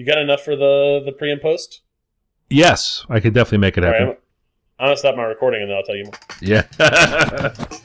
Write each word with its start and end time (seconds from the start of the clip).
You 0.00 0.06
got 0.06 0.16
enough 0.16 0.40
for 0.40 0.56
the 0.56 1.02
the 1.04 1.12
pre 1.12 1.30
and 1.30 1.42
post? 1.42 1.82
Yes, 2.48 3.04
I 3.10 3.20
could 3.20 3.34
definitely 3.34 3.58
make 3.58 3.76
it 3.76 3.84
All 3.84 3.92
happen. 3.92 4.06
right, 4.06 4.16
I'm, 4.78 4.84
I'm 4.84 4.86
gonna 4.86 4.96
stop 4.96 5.14
my 5.14 5.24
recording 5.24 5.60
and 5.60 5.70
then 5.70 5.76
I'll 5.76 5.82
tell 5.82 5.94
you 5.94 6.04
more. 6.04 6.14
Yeah. 6.40 6.62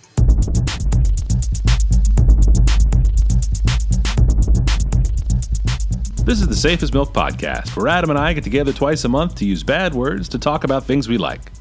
This 6.23 6.41
is 6.41 6.47
the 6.47 6.55
Safe 6.55 6.81
as 6.81 6.91
Milk 6.93 7.13
podcast, 7.13 7.75
where 7.75 7.87
Adam 7.89 8.09
and 8.09 8.17
I 8.17 8.31
get 8.33 8.43
together 8.45 8.71
twice 8.73 9.03
a 9.03 9.09
month 9.09 9.35
to 9.35 9.45
use 9.45 9.61
bad 9.61 9.93
words 9.93 10.27
to 10.29 10.39
talk 10.39 10.63
about 10.63 10.85
things 10.85 11.07
we 11.09 11.17
like. 11.19 11.51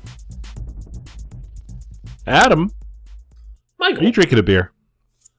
Adam, 2.29 2.71
are 2.73 3.91
Michael, 3.91 4.05
you 4.05 4.12
drinking 4.12 4.39
a 4.39 4.43
beer? 4.43 4.73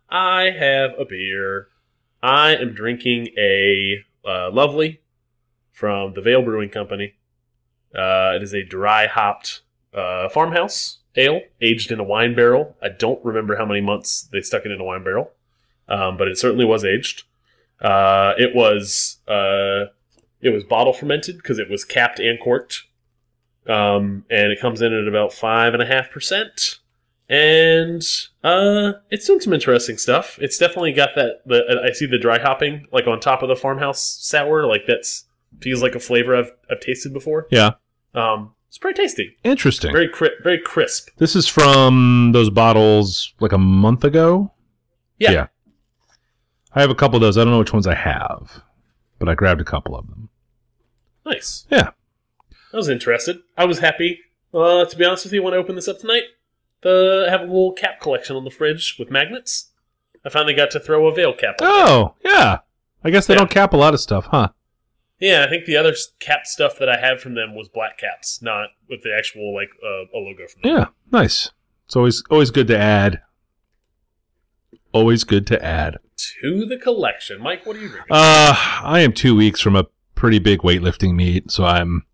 I 0.10 0.52
have 0.52 0.92
a 1.00 1.06
beer. 1.06 1.70
I 2.22 2.56
am 2.58 2.74
drinking 2.74 3.30
a 3.40 4.04
uh, 4.28 4.52
lovely 4.52 5.00
from 5.76 6.14
the 6.14 6.22
Veil 6.22 6.42
Brewing 6.42 6.70
Company. 6.70 7.14
Uh, 7.94 8.32
it 8.36 8.42
is 8.42 8.54
a 8.54 8.64
dry 8.64 9.08
hopped 9.08 9.62
uh, 9.94 10.30
farmhouse 10.30 11.00
ale 11.18 11.42
aged 11.62 11.92
in 11.92 12.00
a 12.00 12.04
wine 12.04 12.34
barrel. 12.34 12.76
I 12.82 12.90
don't 12.90 13.24
remember 13.24 13.56
how 13.58 13.66
many 13.66 13.82
months 13.82 14.28
they 14.32 14.42
stuck 14.42 14.66
it 14.66 14.72
in 14.72 14.82
a 14.82 14.84
wine 14.84 15.04
barrel, 15.04 15.32
um, 15.88 16.18
but 16.18 16.28
it 16.28 16.38
certainly 16.38 16.66
was 16.66 16.84
aged. 16.84 17.24
Uh, 17.82 18.34
it 18.38 18.56
was 18.56 19.18
uh, 19.28 19.92
it 20.42 20.50
was 20.50 20.64
bottle 20.64 20.94
fermented 20.94 21.38
because 21.38 21.60
it 21.60 21.70
was 21.70 21.84
capped 21.84 22.20
and 22.20 22.40
corked, 22.40 22.84
um, 23.68 24.26
and 24.30 24.52
it 24.52 24.60
comes 24.60 24.82
in 24.82 24.94
at 24.94 25.08
about 25.08 25.34
five 25.34 25.74
and 25.74 25.84
a 25.84 25.86
half 25.86 26.10
percent 26.10 26.80
and 27.28 28.04
uh, 28.44 28.94
it's 29.10 29.26
doing 29.26 29.40
some 29.40 29.54
interesting 29.54 29.98
stuff. 29.98 30.38
It's 30.40 30.58
definitely 30.58 30.94
got 30.94 31.16
that. 31.16 31.42
The 31.46 31.82
I 31.84 31.92
see 31.92 32.06
the 32.06 32.20
dry 32.20 32.40
hopping 32.40 32.88
like 32.92 33.08
on 33.08 33.20
top 33.20 33.42
of 33.42 33.50
the 33.50 33.56
farmhouse 33.56 34.02
sour. 34.22 34.68
Like 34.68 34.84
that's 34.88 35.26
feels 35.62 35.82
like 35.82 35.96
a 35.96 36.00
flavor 36.00 36.36
I've 36.36 36.52
I've 36.70 36.80
tasted 36.80 37.14
before. 37.14 37.48
Yeah. 37.52 37.72
Um, 38.14 38.54
it's 38.68 38.78
pretty 38.78 39.02
tasty. 39.02 39.38
Interesting. 39.44 39.92
Very 39.92 40.10
cri- 40.10 40.36
very 40.44 40.60
crisp. 40.60 41.10
This 41.18 41.36
is 41.36 41.48
from 41.48 42.32
those 42.34 42.50
bottles 42.50 43.34
like 43.40 43.52
a 43.52 43.58
month 43.58 44.04
ago. 44.04 44.52
Yeah. 45.20 45.32
Yeah. 45.32 45.48
I 46.74 46.82
have 46.82 46.90
a 46.90 46.96
couple 46.96 47.16
of 47.16 47.22
those. 47.22 47.38
I 47.38 47.44
don't 47.44 47.54
know 47.54 47.60
which 47.60 47.72
ones 47.74 47.88
I 47.88 47.96
have, 47.96 48.62
but 49.20 49.30
I 49.30 49.36
grabbed 49.36 49.62
a 49.62 49.66
couple 49.66 49.96
of 49.96 50.08
them. 50.08 50.30
Nice. 51.26 51.66
Yeah. 51.70 51.92
I 52.74 52.78
was 52.78 52.90
interested. 52.90 53.40
I 53.58 53.66
was 53.66 53.80
happy. 53.80 54.20
Uh, 54.54 54.86
to 54.86 54.98
be 54.98 55.06
honest 55.06 55.24
with 55.26 55.34
you, 55.34 55.42
when 55.42 55.54
I 55.54 55.58
opened 55.58 55.78
this 55.78 55.88
up 55.88 56.00
tonight, 56.00 56.24
the 56.82 57.26
I 57.28 57.32
have 57.32 57.42
a 57.42 57.46
little 57.46 57.72
cap 57.74 58.02
collection 58.02 58.36
on 58.36 58.44
the 58.44 58.52
fridge 58.52 58.98
with 59.00 59.10
magnets. 59.10 59.72
I 60.26 60.30
finally 60.30 60.54
got 60.54 60.72
to 60.72 60.80
throw 60.80 61.08
a 61.08 61.14
veil 61.16 61.34
cap. 61.34 61.56
on 61.62 61.68
there. 61.68 61.76
Oh, 61.88 62.16
yeah. 62.26 62.58
I 63.04 63.10
guess 63.10 63.28
they 63.28 63.34
Yeah. 63.36 63.40
don't 63.40 63.52
cap 63.52 63.74
a 63.74 63.78
lot 63.78 63.94
of 63.94 64.00
stuff, 64.02 64.26
huh? 64.26 64.50
Yeah, 65.20 65.46
I 65.46 65.50
think 65.50 65.66
the 65.66 65.78
other 65.78 65.94
cap 66.20 66.46
stuff 66.46 66.78
that 66.80 66.90
I 66.90 66.98
had 66.98 67.22
from 67.22 67.36
them 67.36 67.56
was 67.56 67.70
black 67.70 67.98
caps, 67.98 68.42
not 68.42 68.70
with 68.90 69.02
the 69.04 69.16
actual 69.18 69.54
like 69.56 69.70
uh, 69.84 70.06
a 70.14 70.20
logo 70.20 70.48
from 70.48 70.62
them. 70.62 70.78
Yeah, 70.78 70.86
nice. 71.12 71.52
It's 71.86 71.96
always 71.96 72.24
always 72.30 72.52
good 72.52 72.68
to 72.68 72.78
add. 72.78 73.22
Always 74.92 75.24
good 75.24 75.48
to 75.48 75.64
add. 75.64 75.98
To 76.42 76.66
the 76.66 76.78
collection, 76.78 77.42
Mike. 77.42 77.66
What 77.66 77.78
are 77.78 77.80
you 77.80 77.90
drinking? 77.90 78.08
Uh, 78.12 78.56
I 78.84 79.02
am 79.02 79.14
two 79.14 79.36
weeks 79.36 79.62
from 79.62 79.76
a 79.76 79.88
pretty 80.16 80.40
big 80.40 80.60
weightlifting 80.60 81.16
meet, 81.16 81.52
so 81.52 81.66
I'm 81.66 82.06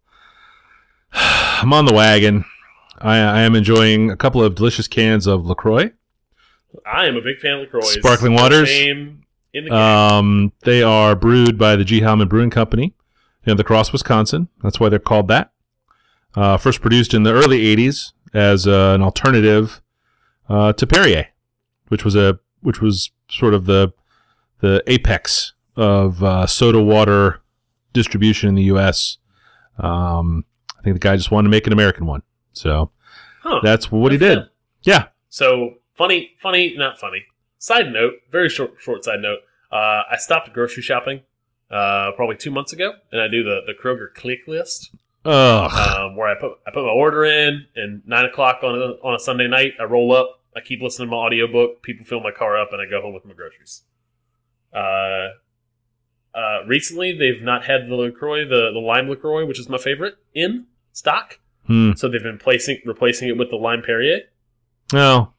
I'm 1.13 1.73
on 1.73 1.85
the 1.85 1.93
wagon. 1.93 2.45
I, 2.99 3.17
I 3.17 3.41
am 3.41 3.55
enjoying 3.55 4.11
a 4.11 4.15
couple 4.15 4.43
of 4.43 4.55
delicious 4.55 4.87
cans 4.87 5.25
of 5.25 5.45
Lacroix. 5.45 5.91
I 6.85 7.07
am 7.07 7.15
a 7.15 7.21
big 7.21 7.39
fan 7.39 7.53
of 7.55 7.59
Lacroix. 7.61 7.81
Sparkling 7.81 8.33
waters? 8.33 8.69
Same 8.69 9.20
in 9.53 9.65
the. 9.65 9.75
Um, 9.75 10.53
they 10.63 10.83
are 10.83 11.15
brewed 11.15 11.57
by 11.57 11.75
the 11.75 11.83
G. 11.83 12.01
Heileman 12.01 12.29
Brewing 12.29 12.49
Company 12.49 12.93
in 13.45 13.57
La 13.57 13.63
Crosse, 13.63 13.91
Wisconsin. 13.91 14.47
That's 14.63 14.79
why 14.79 14.89
they're 14.89 14.99
called 14.99 15.27
that. 15.29 15.51
Uh, 16.35 16.57
first 16.57 16.81
produced 16.81 17.13
in 17.13 17.23
the 17.23 17.33
early 17.33 17.59
'80s 17.75 18.13
as 18.33 18.67
uh, 18.67 18.93
an 18.95 19.01
alternative 19.01 19.81
uh, 20.49 20.73
to 20.73 20.87
Perrier, 20.87 21.27
which 21.89 22.05
was 22.05 22.15
a 22.15 22.39
which 22.61 22.81
was 22.81 23.11
sort 23.29 23.53
of 23.53 23.65
the 23.65 23.93
the 24.59 24.83
apex 24.87 25.53
of 25.75 26.23
uh, 26.23 26.45
soda 26.45 26.81
water 26.81 27.41
distribution 27.93 28.49
in 28.49 28.55
the 28.55 28.63
U.S. 28.63 29.17
Um, 29.77 30.45
I 30.79 30.83
think 30.83 30.95
the 30.95 30.99
guy 30.99 31.15
just 31.15 31.31
wanted 31.31 31.47
to 31.47 31.51
make 31.51 31.67
an 31.67 31.73
American 31.73 32.05
one, 32.05 32.23
so 32.53 32.91
huh. 33.41 33.59
that's 33.63 33.91
what 33.91 34.11
he 34.11 34.17
did. 34.17 34.39
Yeah. 34.83 35.07
So 35.29 35.75
funny, 35.95 36.31
funny, 36.41 36.75
not 36.77 36.99
funny. 36.99 37.25
Side 37.61 37.93
note, 37.93 38.13
very 38.31 38.49
short, 38.49 38.73
short 38.79 39.05
side 39.05 39.19
note. 39.21 39.37
Uh, 39.71 40.01
I 40.11 40.17
stopped 40.17 40.51
grocery 40.51 40.81
shopping 40.81 41.21
uh, 41.69 42.11
probably 42.15 42.35
two 42.35 42.49
months 42.49 42.73
ago, 42.73 42.93
and 43.11 43.21
I 43.21 43.27
do 43.27 43.43
the 43.43 43.61
the 43.67 43.73
Kroger 43.73 44.11
click 44.11 44.39
list. 44.47 44.89
Um, 45.71 46.15
where 46.15 46.27
I 46.27 46.33
put 46.41 46.53
I 46.65 46.71
put 46.71 46.83
my 46.83 46.89
order 46.89 47.23
in, 47.23 47.67
and 47.75 48.01
nine 48.07 48.25
o'clock 48.25 48.63
on 48.63 48.73
a, 48.73 48.85
on 49.07 49.13
a 49.13 49.19
Sunday 49.19 49.47
night, 49.47 49.73
I 49.79 49.83
roll 49.83 50.11
up. 50.11 50.41
I 50.55 50.61
keep 50.61 50.81
listening 50.81 51.09
to 51.09 51.11
my 51.11 51.17
audiobook. 51.17 51.83
People 51.83 52.03
fill 52.03 52.19
my 52.19 52.31
car 52.31 52.59
up, 52.59 52.69
and 52.71 52.81
I 52.81 52.89
go 52.89 52.99
home 52.99 53.13
with 53.13 53.25
my 53.25 53.35
groceries. 53.35 53.83
Uh, 54.73 55.27
uh, 56.33 56.65
recently, 56.65 57.15
they've 57.15 57.43
not 57.43 57.65
had 57.65 57.87
the 57.87 57.93
Lacroix, 57.93 58.43
the 58.43 58.71
the 58.73 58.79
lime 58.79 59.07
Lacroix, 59.07 59.45
which 59.45 59.59
is 59.59 59.69
my 59.69 59.77
favorite, 59.77 60.15
in 60.33 60.65
stock. 60.93 61.37
Hmm. 61.67 61.91
So 61.93 62.09
they've 62.09 62.23
been 62.23 62.39
placing 62.39 62.79
replacing 62.85 63.29
it 63.29 63.37
with 63.37 63.51
the 63.51 63.55
lime 63.57 63.83
Perrier, 63.83 64.21
No. 64.91 65.33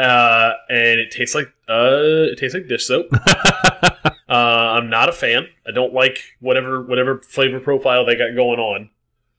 Uh, 0.00 0.52
and 0.68 1.00
it 1.00 1.10
tastes 1.10 1.34
like 1.34 1.48
uh, 1.68 2.30
it 2.32 2.38
tastes 2.38 2.54
like 2.54 2.68
dish 2.68 2.86
soap. 2.86 3.06
Uh, 4.30 4.76
I'm 4.78 4.88
not 4.88 5.08
a 5.08 5.12
fan. 5.12 5.48
I 5.66 5.72
don't 5.72 5.92
like 5.92 6.36
whatever 6.38 6.80
whatever 6.82 7.18
flavor 7.18 7.58
profile 7.58 8.06
they 8.06 8.14
got 8.14 8.36
going 8.36 8.60
on. 8.60 8.88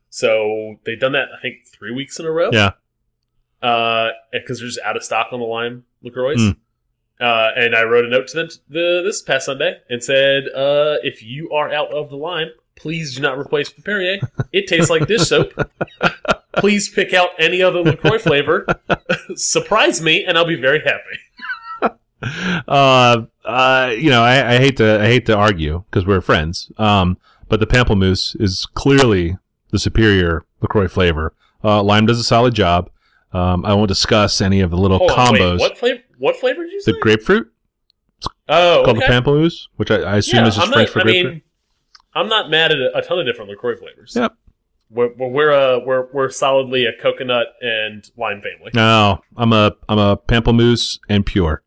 So 0.09 0.75
they've 0.85 0.99
done 0.99 1.13
that 1.13 1.29
I 1.35 1.41
think 1.41 1.65
three 1.65 1.91
weeks 1.93 2.19
in 2.19 2.25
a 2.25 2.31
row. 2.31 2.49
Yeah. 2.51 2.71
Because 3.61 4.59
they're 4.59 4.67
just 4.67 4.79
out 4.83 4.97
of 4.97 5.03
stock 5.03 5.27
on 5.31 5.39
the 5.39 5.45
lime 5.45 5.85
Lacroix. 6.03 6.35
Mm. 6.35 6.57
Uh, 7.21 7.51
and 7.55 7.73
I 7.73 7.83
wrote 7.83 8.03
a 8.03 8.09
note 8.09 8.27
to 8.29 8.37
them 8.37 8.49
the, 8.67 9.01
this 9.05 9.21
past 9.21 9.45
Sunday 9.45 9.79
and 9.89 10.03
said, 10.03 10.45
uh, 10.49 10.97
if 11.03 11.23
you 11.23 11.51
are 11.51 11.71
out 11.71 11.93
of 11.93 12.09
the 12.09 12.17
lime, 12.17 12.49
please 12.75 13.15
do 13.15 13.21
not 13.21 13.37
replace 13.37 13.71
the 13.71 13.81
Perrier. 13.83 14.19
It 14.51 14.67
tastes 14.67 14.89
like 14.89 15.07
dish 15.07 15.27
soap. 15.27 15.53
please 16.57 16.89
pick 16.89 17.13
out 17.13 17.29
any 17.39 17.61
other 17.61 17.81
Lacroix 17.81 18.19
flavor. 18.19 18.65
Surprise 19.35 20.01
me, 20.01 20.25
and 20.25 20.37
I'll 20.37 20.45
be 20.45 20.59
very 20.59 20.81
happy. 20.81 21.97
uh, 22.67 23.23
uh, 23.45 23.93
you 23.97 24.09
know, 24.09 24.23
I, 24.23 24.55
I 24.55 24.57
hate 24.57 24.77
to 24.77 25.01
I 25.01 25.05
hate 25.05 25.25
to 25.27 25.35
argue 25.35 25.83
because 25.89 26.05
we're 26.05 26.21
friends. 26.21 26.71
Um, 26.77 27.17
but 27.49 27.59
the 27.59 27.67
pamplemousse 27.67 28.39
is 28.39 28.65
clearly 28.73 29.37
the 29.71 29.79
superior 29.79 30.45
Lacroix 30.61 30.87
flavor. 30.87 31.33
Uh, 31.63 31.83
lime 31.83 32.05
does 32.05 32.19
a 32.19 32.23
solid 32.23 32.53
job. 32.53 32.89
Um, 33.33 33.65
I 33.65 33.73
won't 33.73 33.87
discuss 33.87 34.41
any 34.41 34.61
of 34.61 34.71
the 34.71 34.77
little 34.77 34.97
Hold 34.97 35.11
on, 35.11 35.33
wait, 35.33 35.41
combos. 35.41 35.59
what 35.59 35.77
flavor? 35.77 36.01
What 36.17 36.35
flavor 36.35 36.63
did 36.63 36.73
you 36.73 36.81
say? 36.81 36.91
the 36.91 36.99
grapefruit 36.99 37.51
oh, 38.49 38.83
called 38.83 38.97
okay. 38.97 39.07
the 39.07 39.13
pamplemousse, 39.13 39.67
which 39.77 39.89
I, 39.89 40.01
I 40.01 40.17
assume 40.17 40.41
yeah, 40.41 40.47
is 40.47 40.55
just 40.55 40.67
I'm 40.67 40.73
French 40.73 40.89
not, 40.89 40.93
for 40.93 40.99
I 40.99 41.03
grapefruit. 41.03 41.33
mean, 41.33 41.41
I'm 42.13 42.27
not 42.27 42.49
mad 42.49 42.71
at 42.71 42.77
a, 42.77 42.97
a 42.97 43.01
ton 43.01 43.19
of 43.19 43.25
different 43.25 43.49
Lacroix 43.49 43.77
flavors. 43.77 44.13
Yep. 44.15 44.33
We're 44.93 45.13
we're 45.17 45.27
we're, 45.29 45.51
uh, 45.51 45.79
we're 45.85 46.07
we're 46.11 46.29
solidly 46.29 46.85
a 46.85 46.91
coconut 47.01 47.47
and 47.61 48.09
lime 48.17 48.41
family. 48.41 48.71
no, 48.73 49.21
I'm 49.37 49.53
a 49.53 49.73
I'm 49.87 49.97
a 49.99 50.17
pamplemousse 50.17 50.99
and 51.09 51.25
pure, 51.25 51.63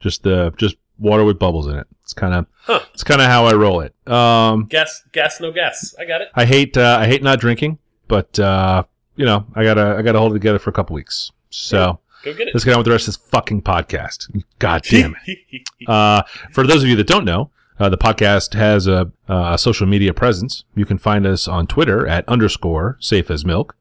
just 0.00 0.22
the 0.22 0.52
just 0.56 0.76
water 0.98 1.24
with 1.24 1.38
bubbles 1.38 1.66
in 1.66 1.76
it. 1.76 1.86
It's 2.02 2.14
kind 2.14 2.34
of 2.34 2.46
Huh. 2.62 2.80
it's 2.94 3.04
kind 3.04 3.20
of 3.20 3.26
how 3.28 3.44
I 3.46 3.52
roll 3.54 3.80
it. 3.80 3.94
Um, 4.10 4.64
Gas, 4.66 5.02
gas, 5.12 5.40
no 5.40 5.52
gas. 5.52 5.94
I 6.00 6.04
got 6.04 6.20
it. 6.22 6.28
I 6.34 6.44
hate 6.46 6.76
uh, 6.76 6.98
I 7.00 7.06
hate 7.06 7.22
not 7.22 7.38
drinking, 7.40 7.78
but 8.08 8.38
uh, 8.38 8.84
you 9.16 9.24
know 9.26 9.46
I 9.54 9.62
gotta 9.62 9.96
I 9.98 10.02
gotta 10.02 10.18
hold 10.18 10.32
it 10.32 10.36
together 10.36 10.58
for 10.58 10.70
a 10.70 10.72
couple 10.72 10.94
weeks. 10.94 11.32
So 11.50 12.00
Go 12.24 12.32
get 12.34 12.48
it. 12.48 12.54
let's 12.54 12.64
get 12.64 12.72
on 12.72 12.78
with 12.78 12.86
the 12.86 12.90
rest 12.92 13.06
of 13.06 13.14
this 13.14 13.22
fucking 13.30 13.62
podcast. 13.62 14.30
God 14.58 14.82
damn 14.90 15.14
it! 15.26 15.68
Uh, 15.86 16.22
for 16.52 16.66
those 16.66 16.82
of 16.82 16.88
you 16.88 16.96
that 16.96 17.06
don't 17.06 17.24
know, 17.24 17.50
uh, 17.78 17.88
the 17.88 17.98
podcast 17.98 18.54
has 18.54 18.86
a, 18.86 19.10
a 19.28 19.58
social 19.58 19.86
media 19.86 20.14
presence. 20.14 20.64
You 20.74 20.86
can 20.86 20.98
find 20.98 21.26
us 21.26 21.48
on 21.48 21.66
Twitter 21.66 22.06
at 22.06 22.28
underscore 22.28 22.96
safe 23.00 23.30
as 23.30 23.44
milk, 23.44 23.76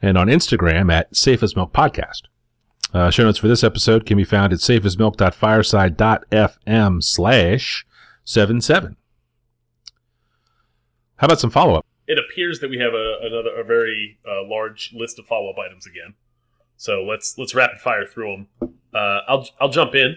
and 0.00 0.16
on 0.18 0.28
Instagram 0.28 0.92
at 0.92 1.14
safe 1.16 1.42
as 1.42 1.56
milk 1.56 1.72
podcast. 1.72 2.22
Uh, 2.94 3.10
show 3.10 3.24
notes 3.24 3.38
for 3.38 3.48
this 3.48 3.64
episode 3.64 4.04
can 4.04 4.16
be 4.16 4.24
found 4.24 4.52
at 4.52 4.58
safeasmilk.fireside.fm 4.58 7.02
slash 7.02 7.86
seven 8.24 8.60
seven. 8.60 8.96
How 11.16 11.26
about 11.26 11.40
some 11.40 11.50
follow 11.50 11.74
up? 11.74 11.86
it 12.06 12.18
appears 12.18 12.60
that 12.60 12.68
we 12.68 12.78
have 12.78 12.94
a, 12.94 13.18
another 13.22 13.60
a 13.60 13.64
very 13.64 14.18
uh, 14.28 14.42
large 14.44 14.92
list 14.94 15.18
of 15.18 15.26
follow 15.26 15.50
up 15.50 15.56
items 15.58 15.86
again. 15.86 16.14
So 16.76 17.02
let's 17.02 17.38
let's 17.38 17.54
rapid 17.54 17.78
fire 17.78 18.04
through 18.04 18.46
them. 18.60 18.74
Uh, 18.94 19.20
I'll 19.28 19.48
I'll 19.60 19.68
jump 19.68 19.94
in. 19.94 20.16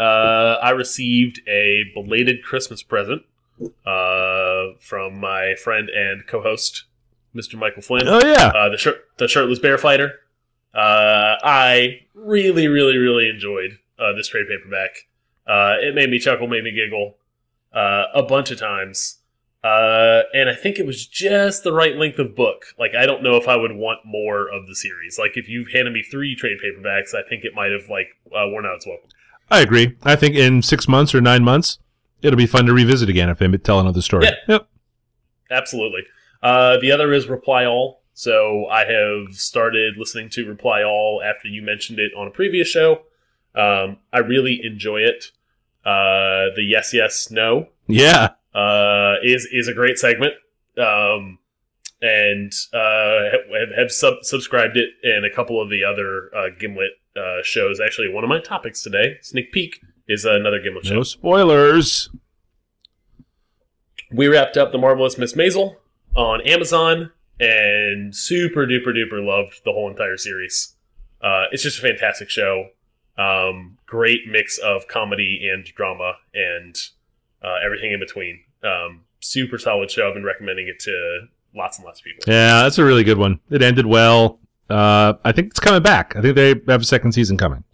Uh, 0.00 0.58
I 0.62 0.70
received 0.70 1.42
a 1.46 1.84
belated 1.94 2.42
Christmas 2.42 2.82
present 2.82 3.22
uh, 3.84 4.72
from 4.80 5.20
my 5.20 5.54
friend 5.62 5.90
and 5.90 6.26
co-host, 6.26 6.84
Mr. 7.34 7.58
Michael 7.58 7.82
Flynn. 7.82 8.08
Oh 8.08 8.24
yeah, 8.24 8.46
uh, 8.46 8.70
the 8.70 8.78
shirt, 8.78 9.04
the 9.18 9.28
shirtless 9.28 9.58
bear 9.58 9.76
fighter. 9.76 10.20
Uh, 10.74 11.36
I 11.42 12.00
really, 12.14 12.66
really, 12.66 12.96
really 12.96 13.28
enjoyed 13.28 13.78
uh, 13.98 14.14
this 14.14 14.28
trade 14.28 14.46
paperback. 14.48 15.06
Uh, 15.46 15.76
it 15.80 15.94
made 15.94 16.08
me 16.08 16.18
chuckle, 16.18 16.46
made 16.46 16.64
me 16.64 16.70
giggle 16.70 17.16
uh, 17.74 18.04
a 18.14 18.22
bunch 18.22 18.50
of 18.50 18.58
times. 18.58 19.18
Uh, 19.62 20.22
and 20.32 20.48
I 20.48 20.54
think 20.54 20.78
it 20.78 20.86
was 20.86 21.06
just 21.06 21.64
the 21.64 21.72
right 21.72 21.94
length 21.94 22.18
of 22.18 22.34
book. 22.34 22.66
Like, 22.78 22.94
I 22.94 23.04
don't 23.04 23.22
know 23.22 23.36
if 23.36 23.46
I 23.46 23.56
would 23.56 23.72
want 23.72 24.00
more 24.06 24.48
of 24.48 24.66
the 24.66 24.74
series. 24.74 25.18
Like, 25.18 25.32
if 25.36 25.48
you 25.48 25.66
handed 25.70 25.92
me 25.92 26.02
three 26.02 26.34
trade 26.34 26.56
paperbacks, 26.64 27.14
I 27.14 27.28
think 27.28 27.44
it 27.44 27.52
might 27.54 27.70
have 27.70 27.90
like 27.90 28.08
uh, 28.28 28.48
worn 28.48 28.64
out 28.64 28.76
its 28.76 28.86
welcome. 28.86 29.10
I 29.50 29.60
agree. 29.60 29.96
I 30.02 30.16
think 30.16 30.34
in 30.36 30.62
six 30.62 30.86
months 30.88 31.14
or 31.14 31.20
nine 31.20 31.42
months, 31.44 31.78
it'll 32.22 32.36
be 32.36 32.46
fun 32.46 32.66
to 32.66 32.72
revisit 32.72 33.08
again 33.08 33.28
if 33.28 33.38
they 33.38 33.48
tell 33.58 33.80
another 33.80 34.02
story. 34.02 34.26
Yeah. 34.26 34.34
Yep. 34.48 34.68
Absolutely. 35.50 36.02
Uh, 36.42 36.78
the 36.80 36.92
other 36.92 37.12
is 37.12 37.28
Reply 37.28 37.64
All. 37.64 38.02
So 38.14 38.66
I 38.66 38.84
have 38.84 39.34
started 39.34 39.94
listening 39.96 40.28
to 40.30 40.46
Reply 40.46 40.82
All 40.82 41.22
after 41.24 41.48
you 41.48 41.62
mentioned 41.62 41.98
it 41.98 42.12
on 42.16 42.26
a 42.26 42.30
previous 42.30 42.68
show. 42.68 43.02
Um, 43.54 43.96
I 44.12 44.18
really 44.18 44.60
enjoy 44.62 44.98
it. 44.98 45.32
Uh, 45.84 46.54
the 46.54 46.62
yes, 46.62 46.92
yes, 46.94 47.30
no 47.30 47.68
Yeah. 47.88 48.30
uh, 48.54 49.14
is 49.24 49.48
is 49.50 49.66
a 49.66 49.74
great 49.74 49.98
segment, 49.98 50.34
um, 50.78 51.38
and 52.02 52.52
uh, 52.72 53.30
have, 53.52 53.76
have 53.76 53.92
sub- 53.92 54.22
subscribed 54.22 54.76
it 54.76 54.90
and 55.02 55.24
a 55.24 55.34
couple 55.34 55.60
of 55.60 55.68
the 55.70 55.84
other 55.84 56.30
uh, 56.34 56.48
Gimlet 56.58 56.92
uh, 57.16 57.42
shows. 57.42 57.80
Actually, 57.80 58.08
one 58.08 58.24
of 58.24 58.30
my 58.30 58.40
topics 58.40 58.82
today, 58.82 59.16
sneak 59.20 59.52
peek, 59.52 59.80
is 60.08 60.24
another 60.24 60.60
Gimlet 60.60 60.86
show. 60.86 60.94
No 60.94 61.02
spoilers. 61.02 62.08
we 64.12 64.28
wrapped 64.28 64.56
up 64.56 64.72
the 64.72 64.78
marvelous 64.78 65.18
Miss 65.18 65.34
Maisel 65.34 65.76
on 66.16 66.40
Amazon, 66.42 67.10
and 67.38 68.14
super 68.14 68.66
duper 68.66 68.94
duper 68.94 69.24
loved 69.24 69.60
the 69.64 69.72
whole 69.72 69.90
entire 69.90 70.16
series. 70.16 70.74
Uh, 71.22 71.44
it's 71.52 71.62
just 71.62 71.78
a 71.78 71.82
fantastic 71.82 72.30
show. 72.30 72.68
Um, 73.18 73.78
great 73.86 74.20
mix 74.26 74.56
of 74.58 74.88
comedy 74.88 75.48
and 75.52 75.64
drama 75.64 76.14
and 76.32 76.74
uh, 77.42 77.56
everything 77.64 77.92
in 77.92 78.00
between. 78.00 78.40
Um, 78.64 79.02
super 79.20 79.58
solid 79.58 79.90
show. 79.90 80.08
I've 80.08 80.14
been 80.14 80.24
recommending 80.24 80.68
it 80.68 80.78
to 80.80 81.26
lots 81.54 81.78
and 81.78 81.84
lots 81.84 82.00
of 82.00 82.04
people. 82.04 82.24
Yeah, 82.26 82.62
that's 82.62 82.78
a 82.78 82.84
really 82.84 83.04
good 83.04 83.18
one. 83.18 83.40
It 83.50 83.62
ended 83.62 83.86
well. 83.86 84.38
Uh, 84.68 85.14
I 85.24 85.32
think 85.32 85.48
it's 85.48 85.60
coming 85.60 85.82
back. 85.82 86.14
I 86.16 86.22
think 86.22 86.36
they 86.36 86.54
have 86.68 86.82
a 86.82 86.84
second 86.84 87.12
season 87.12 87.36
coming. 87.36 87.64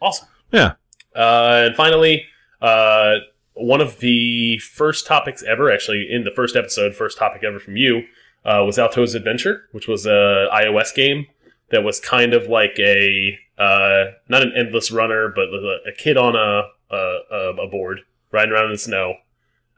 Awesome. 0.00 0.28
Yeah. 0.52 0.74
Uh, 1.14 1.64
and 1.66 1.76
finally, 1.76 2.24
uh, 2.62 3.16
one 3.54 3.80
of 3.80 3.98
the 3.98 4.58
first 4.58 5.06
topics 5.06 5.42
ever, 5.42 5.70
actually 5.70 6.06
in 6.08 6.24
the 6.24 6.30
first 6.30 6.56
episode, 6.56 6.94
first 6.94 7.18
topic 7.18 7.42
ever 7.44 7.58
from 7.58 7.76
you, 7.76 8.02
uh, 8.44 8.62
was 8.64 8.78
Alto's 8.78 9.14
Adventure, 9.14 9.68
which 9.72 9.88
was 9.88 10.06
a 10.06 10.48
iOS 10.52 10.94
game 10.94 11.26
that 11.70 11.82
was 11.82 12.00
kind 12.00 12.32
of 12.32 12.46
like 12.46 12.78
a 12.78 13.38
uh, 13.58 14.12
not 14.28 14.42
an 14.42 14.52
endless 14.56 14.90
runner, 14.90 15.32
but 15.34 15.48
a, 15.48 15.92
kid 15.96 16.16
on 16.16 16.34
a, 16.34 16.62
a 16.94 17.54
a 17.58 17.68
board 17.68 18.00
riding 18.32 18.52
around 18.52 18.66
in 18.66 18.72
the 18.72 18.78
snow. 18.78 19.14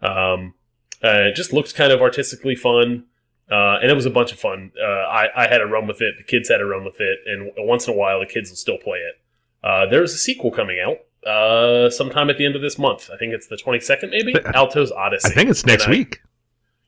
Um, 0.00 0.54
uh, 1.02 1.28
it 1.28 1.34
just 1.34 1.52
looked 1.52 1.74
kind 1.74 1.92
of 1.92 2.00
artistically 2.00 2.54
fun. 2.54 3.04
Uh, 3.50 3.78
and 3.82 3.90
it 3.90 3.94
was 3.94 4.06
a 4.06 4.10
bunch 4.10 4.32
of 4.32 4.38
fun. 4.38 4.72
Uh, 4.80 4.84
I, 4.86 5.28
I 5.44 5.46
had 5.48 5.60
a 5.60 5.66
run 5.66 5.86
with 5.86 6.00
it. 6.00 6.14
The 6.16 6.24
kids 6.24 6.48
had 6.48 6.60
a 6.60 6.64
run 6.64 6.84
with 6.84 7.00
it, 7.00 7.18
and 7.26 7.50
once 7.58 7.86
in 7.86 7.94
a 7.94 7.96
while, 7.96 8.20
the 8.20 8.26
kids 8.26 8.48
will 8.50 8.56
still 8.56 8.78
play 8.78 8.98
it. 8.98 9.20
Uh, 9.62 9.86
there's 9.86 10.12
a 10.14 10.18
sequel 10.18 10.50
coming 10.50 10.78
out 10.80 10.98
uh, 11.28 11.90
sometime 11.90 12.30
at 12.30 12.38
the 12.38 12.44
end 12.46 12.56
of 12.56 12.62
this 12.62 12.78
month. 12.78 13.10
I 13.12 13.16
think 13.18 13.34
it's 13.34 13.46
the 13.46 13.56
22nd, 13.56 14.10
maybe. 14.10 14.32
Alto's 14.54 14.90
Odyssey. 14.90 15.28
I 15.28 15.34
think 15.34 15.50
it's 15.50 15.66
next 15.66 15.84
And 15.84 15.92
week. 15.92 16.20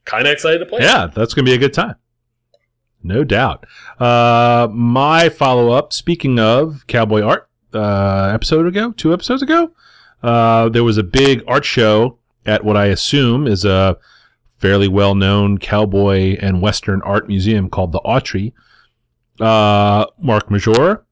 Kind 0.07 0.27
of 0.27 0.33
excited 0.33 0.59
to 0.59 0.67
play. 0.67 0.81
it. 0.81 0.85
Yeah, 0.85 1.07
that's 1.07 1.35
going 1.35 1.45
to 1.45 1.51
be 1.51 1.55
a 1.55 1.59
good 1.59 1.73
time. 1.75 1.97
No 3.03 3.23
doubt. 3.25 3.67
Uh, 3.99 4.69
my 4.73 5.29
follow 5.29 5.71
up, 5.71 5.93
speaking 5.93 6.39
of 6.41 6.87
cowboy 6.87 7.21
art, 7.21 7.49
uh, 7.75 8.31
episode 8.33 8.67
ago, 8.67 8.93
two 8.93 9.13
episodes 9.13 9.43
ago, 9.43 9.73
uh, 10.23 10.69
there 10.71 10.85
was 10.85 10.97
a 10.97 11.03
big 11.03 11.43
art 11.47 11.65
show 11.67 12.19
at 12.47 12.65
what 12.65 12.77
I 12.77 12.87
assume 12.87 13.47
is 13.47 13.65
a 13.65 13.99
fairly 14.57 14.89
well 14.89 15.15
known 15.15 15.59
cowboy 15.59 16.37
and 16.41 16.63
western 16.63 17.03
art 17.03 17.29
museum 17.29 17.69
called 17.69 17.93
the 17.93 18.01
Autry. 18.01 18.53
Uh, 19.41 20.07
Mark 20.19 20.49
Maggiori, 20.49 21.03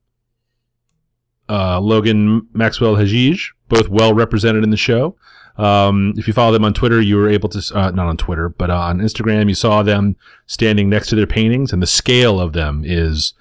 uh, 1.49 1.81
Logan 1.81 2.47
Maxwell 2.53 2.95
Hagege, 2.95 3.49
both 3.69 3.89
well 3.89 4.15
represented 4.15 4.63
in 4.63 4.71
the 4.71 4.77
show. 4.77 5.17
Um, 5.57 6.15
if 6.17 6.27
you 6.27 6.33
follow 6.33 6.53
them 6.53 6.65
on 6.65 6.73
Twitter, 6.73 7.01
you 7.01 7.17
were 7.17 7.29
able 7.29 7.49
to, 7.51 7.77
uh, 7.77 7.91
not 7.91 8.07
on 8.07 8.17
Twitter, 8.17 8.49
but 8.49 8.71
on 8.71 9.01
Instagram, 9.01 9.49
you 9.49 9.55
saw 9.55 9.83
them 9.83 10.17
standing 10.47 10.89
next 10.89 11.09
to 11.09 11.17
their 11.17 11.27
paintings, 11.27 11.73
and 11.73 11.83
the 11.83 11.87
scale 11.87 12.41
of 12.41 12.53
them 12.53 12.83
is 12.87 13.35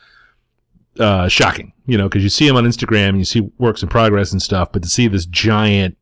uh, 0.99 1.27
shocking. 1.27 1.73
You 1.85 1.97
know, 1.97 2.09
because 2.09 2.23
you 2.23 2.29
see 2.29 2.47
them 2.47 2.57
on 2.57 2.65
Instagram, 2.65 3.09
and 3.09 3.19
you 3.19 3.25
see 3.25 3.49
works 3.59 3.81
in 3.83 3.89
progress 3.89 4.31
and 4.31 4.41
stuff, 4.41 4.71
but 4.71 4.81
to 4.83 4.89
see 4.89 5.07
this 5.07 5.25
giant, 5.25 5.97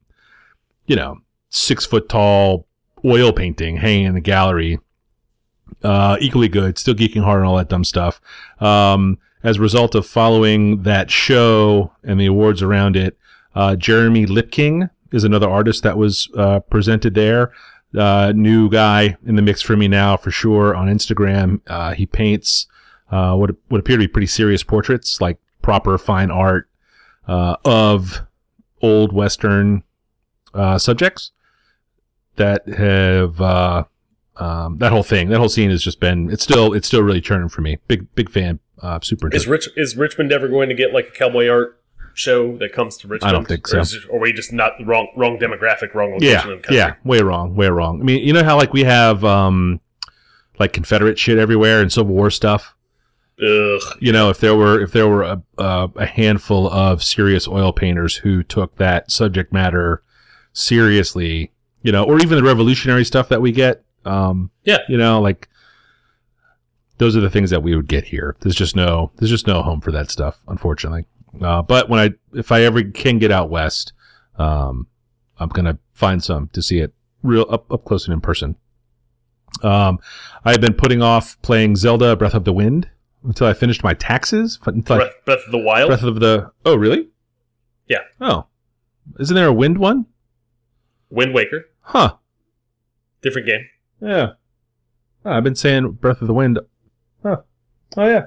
you 0.88 0.96
know, 0.96 1.18
six 1.50 1.86
foot 1.86 2.10
tall 2.10 2.66
oil 3.06 3.32
painting 3.32 3.78
hanging 3.78 4.06
in 4.06 4.14
the 4.14 4.22
gallery, 4.22 4.80
uh, 5.84 6.18
equally 6.20 6.48
good, 6.48 6.78
still 6.78 6.96
geeking 6.96 7.24
hard 7.24 7.40
and 7.40 7.48
all 7.48 7.58
that 7.58 7.70
dumb 7.70 7.84
stuff. 7.84 8.22
Um, 8.60 9.18
as 9.44 9.58
a 9.58 9.62
result 9.62 9.96
of 9.96 10.06
following 10.06 10.84
that 10.84 11.10
show 11.10 11.94
and 12.04 12.20
the 12.20 12.26
awards 12.26 12.62
around 12.62 12.96
it, 12.96 13.18
uh, 13.56 13.76
Jeremy 13.76 14.26
Lipking 14.26 14.90
is 15.12 15.24
another 15.24 15.50
artist 15.50 15.84
that 15.84 15.98
was 15.98 16.30
uh, 16.38 16.60
presented 16.60 17.14
there. 17.14 17.52
Uh, 17.98 18.32
new 18.36 18.70
guy 18.70 19.18
in 19.26 19.36
the 19.36 19.42
mix 19.42 19.62
for 19.62 19.76
me 19.76 19.88
now 19.88 20.16
for 20.16 20.30
sure 20.30 20.76
on 20.76 20.88
Instagram. 20.88 21.62
Uh, 21.68 21.94
he 21.94 22.06
paints 22.06 22.68
uh, 23.12 23.36
what 23.36 23.52
would 23.70 23.80
appear 23.80 23.98
to 23.98 24.04
be 24.04 24.08
pretty 24.08 24.28
serious 24.28 24.62
portraits, 24.62 25.20
like 25.20 25.40
proper 25.62 25.98
fine 25.98 26.30
art 26.30 26.70
uh, 27.28 27.56
of 27.66 28.22
old 28.82 29.12
Western 29.12 29.84
uh, 30.54 30.78
subjects 30.78 31.32
that 32.40 32.68
have 32.68 33.40
uh, 33.40 33.84
um, 34.38 34.78
that 34.78 34.92
whole 34.92 35.04
thing. 35.04 35.30
That 35.30 35.38
whole 35.38 35.50
scene 35.50 35.70
has 35.70 35.84
just 35.84 36.00
been. 36.00 36.32
It's 36.32 36.44
still 36.44 36.74
it's 36.74 36.88
still 36.88 37.04
really 37.04 37.22
churning 37.22 37.50
for 37.50 37.62
me. 37.62 37.78
Big 37.88 38.14
big 38.16 38.30
fan. 38.30 38.60
Uh, 38.82 39.00
super. 39.02 39.30
Is. 39.34 39.48
Rich 39.48 39.70
is 39.76 39.96
Richmond 39.96 40.32
ever 40.32 40.48
going 40.48 40.70
to 40.70 40.76
get 40.76 40.94
like 40.94 41.10
a 41.10 41.12
cowboy 41.12 41.48
art 41.48 41.80
show 42.14 42.58
that 42.58 42.74
comes 42.74 42.98
to 42.98 43.08
Richmond? 43.08 43.30
I 43.30 43.32
don't 43.32 43.48
think 43.48 43.68
so. 43.68 43.78
Or, 43.78 43.82
it, 43.82 43.94
or 44.10 44.18
are 44.18 44.20
we 44.22 44.34
just 44.34 44.52
not 44.52 44.74
wrong 44.86 45.10
wrong 45.16 45.38
demographic, 45.38 45.94
wrong 45.94 46.14
location 46.14 46.62
yeah, 46.70 46.76
yeah, 46.76 46.94
way 47.04 47.22
wrong, 47.22 47.56
way 47.56 47.70
wrong. 47.70 48.02
I 48.02 48.04
mean, 48.04 48.26
you 48.26 48.34
know 48.34 48.44
how 48.44 48.58
like 48.58 48.74
we 48.74 48.84
have 48.86 49.24
um, 49.24 49.80
like 50.58 50.74
Confederate 50.74 51.20
shit 51.20 51.38
everywhere 51.38 51.82
and 51.82 51.92
Civil 51.92 52.14
War 52.14 52.32
stuff. 52.32 52.76
Ugh. 53.42 53.82
You 54.00 54.12
know, 54.12 54.30
if 54.30 54.40
there 54.40 54.56
were 54.56 54.82
if 54.82 54.92
there 54.92 55.08
were 55.08 55.24
a, 55.24 55.42
a, 55.58 55.90
a 55.96 56.06
handful 56.06 56.70
of 56.70 57.04
serious 57.04 57.48
oil 57.48 57.72
painters 57.72 58.18
who 58.18 58.44
took 58.44 58.76
that 58.76 59.12
subject 59.12 59.54
matter 59.54 60.04
seriously, 60.52 61.52
you 61.82 61.92
know, 61.92 62.04
or 62.04 62.20
even 62.20 62.38
the 62.38 62.44
revolutionary 62.44 63.06
stuff 63.06 63.30
that 63.30 63.42
we 63.42 63.52
get, 63.52 63.84
um, 64.06 64.52
Yeah. 64.64 64.80
you 64.88 64.98
know, 64.98 65.22
like 65.22 65.48
those 66.98 67.16
are 67.16 67.22
the 67.22 67.30
things 67.30 67.50
that 67.50 67.64
we 67.64 67.76
would 67.76 67.88
get 67.88 68.04
here. 68.06 68.36
There's 68.42 68.56
just 68.56 68.76
no 68.76 69.12
there's 69.18 69.30
just 69.32 69.48
no 69.48 69.62
home 69.62 69.82
for 69.82 69.92
that 69.92 70.12
stuff, 70.12 70.40
unfortunately. 70.48 71.06
Uh, 71.42 71.62
but 71.62 71.90
when 71.90 72.00
I 72.00 72.38
if 72.38 72.52
I 72.52 72.62
ever 72.64 72.84
can 72.84 73.20
get 73.20 73.32
out 73.32 73.50
west, 73.50 73.94
um, 74.38 74.88
I'm 75.38 75.50
gonna 75.50 75.78
find 75.94 76.24
some 76.24 76.50
to 76.54 76.62
see 76.62 76.80
it 76.80 76.94
real 77.24 77.46
up 77.50 77.72
up 77.72 77.86
close 77.86 78.06
and 78.06 78.14
in 78.14 78.22
person. 78.22 78.56
Um, 79.64 80.00
I've 80.46 80.62
been 80.62 80.74
putting 80.74 81.02
off 81.02 81.42
playing 81.42 81.76
Zelda 81.76 82.16
Breath 82.16 82.34
of 82.34 82.44
the 82.46 82.54
Wind 82.54 82.90
until 83.24 83.48
I 83.48 83.54
finished 83.54 83.84
my 83.84 83.94
taxes. 83.94 84.60
Until 84.66 84.96
I, 84.96 85.00
Breath, 85.00 85.14
Breath 85.26 85.40
of 85.46 85.52
the 85.52 85.58
Wild. 85.58 85.90
Breath 85.90 86.04
of 86.04 86.20
the 86.20 86.52
oh 86.66 86.76
really? 86.76 87.08
Yeah. 87.88 88.00
Oh, 88.20 88.46
isn't 89.20 89.36
there 89.36 89.48
a 89.48 89.54
wind 89.54 89.78
one? 89.78 90.06
Wind 91.10 91.34
Waker. 91.34 91.69
Huh. 91.90 92.18
Different 93.24 93.48
game. 93.48 93.66
Yeah. 94.00 94.34
Oh, 95.26 95.32
I've 95.32 95.44
been 95.44 95.56
saying 95.56 95.94
Breath 95.94 96.22
of 96.22 96.28
the 96.28 96.36
Wind. 96.36 96.60
Huh. 97.24 97.38
Oh 97.98 98.08
yeah. 98.08 98.26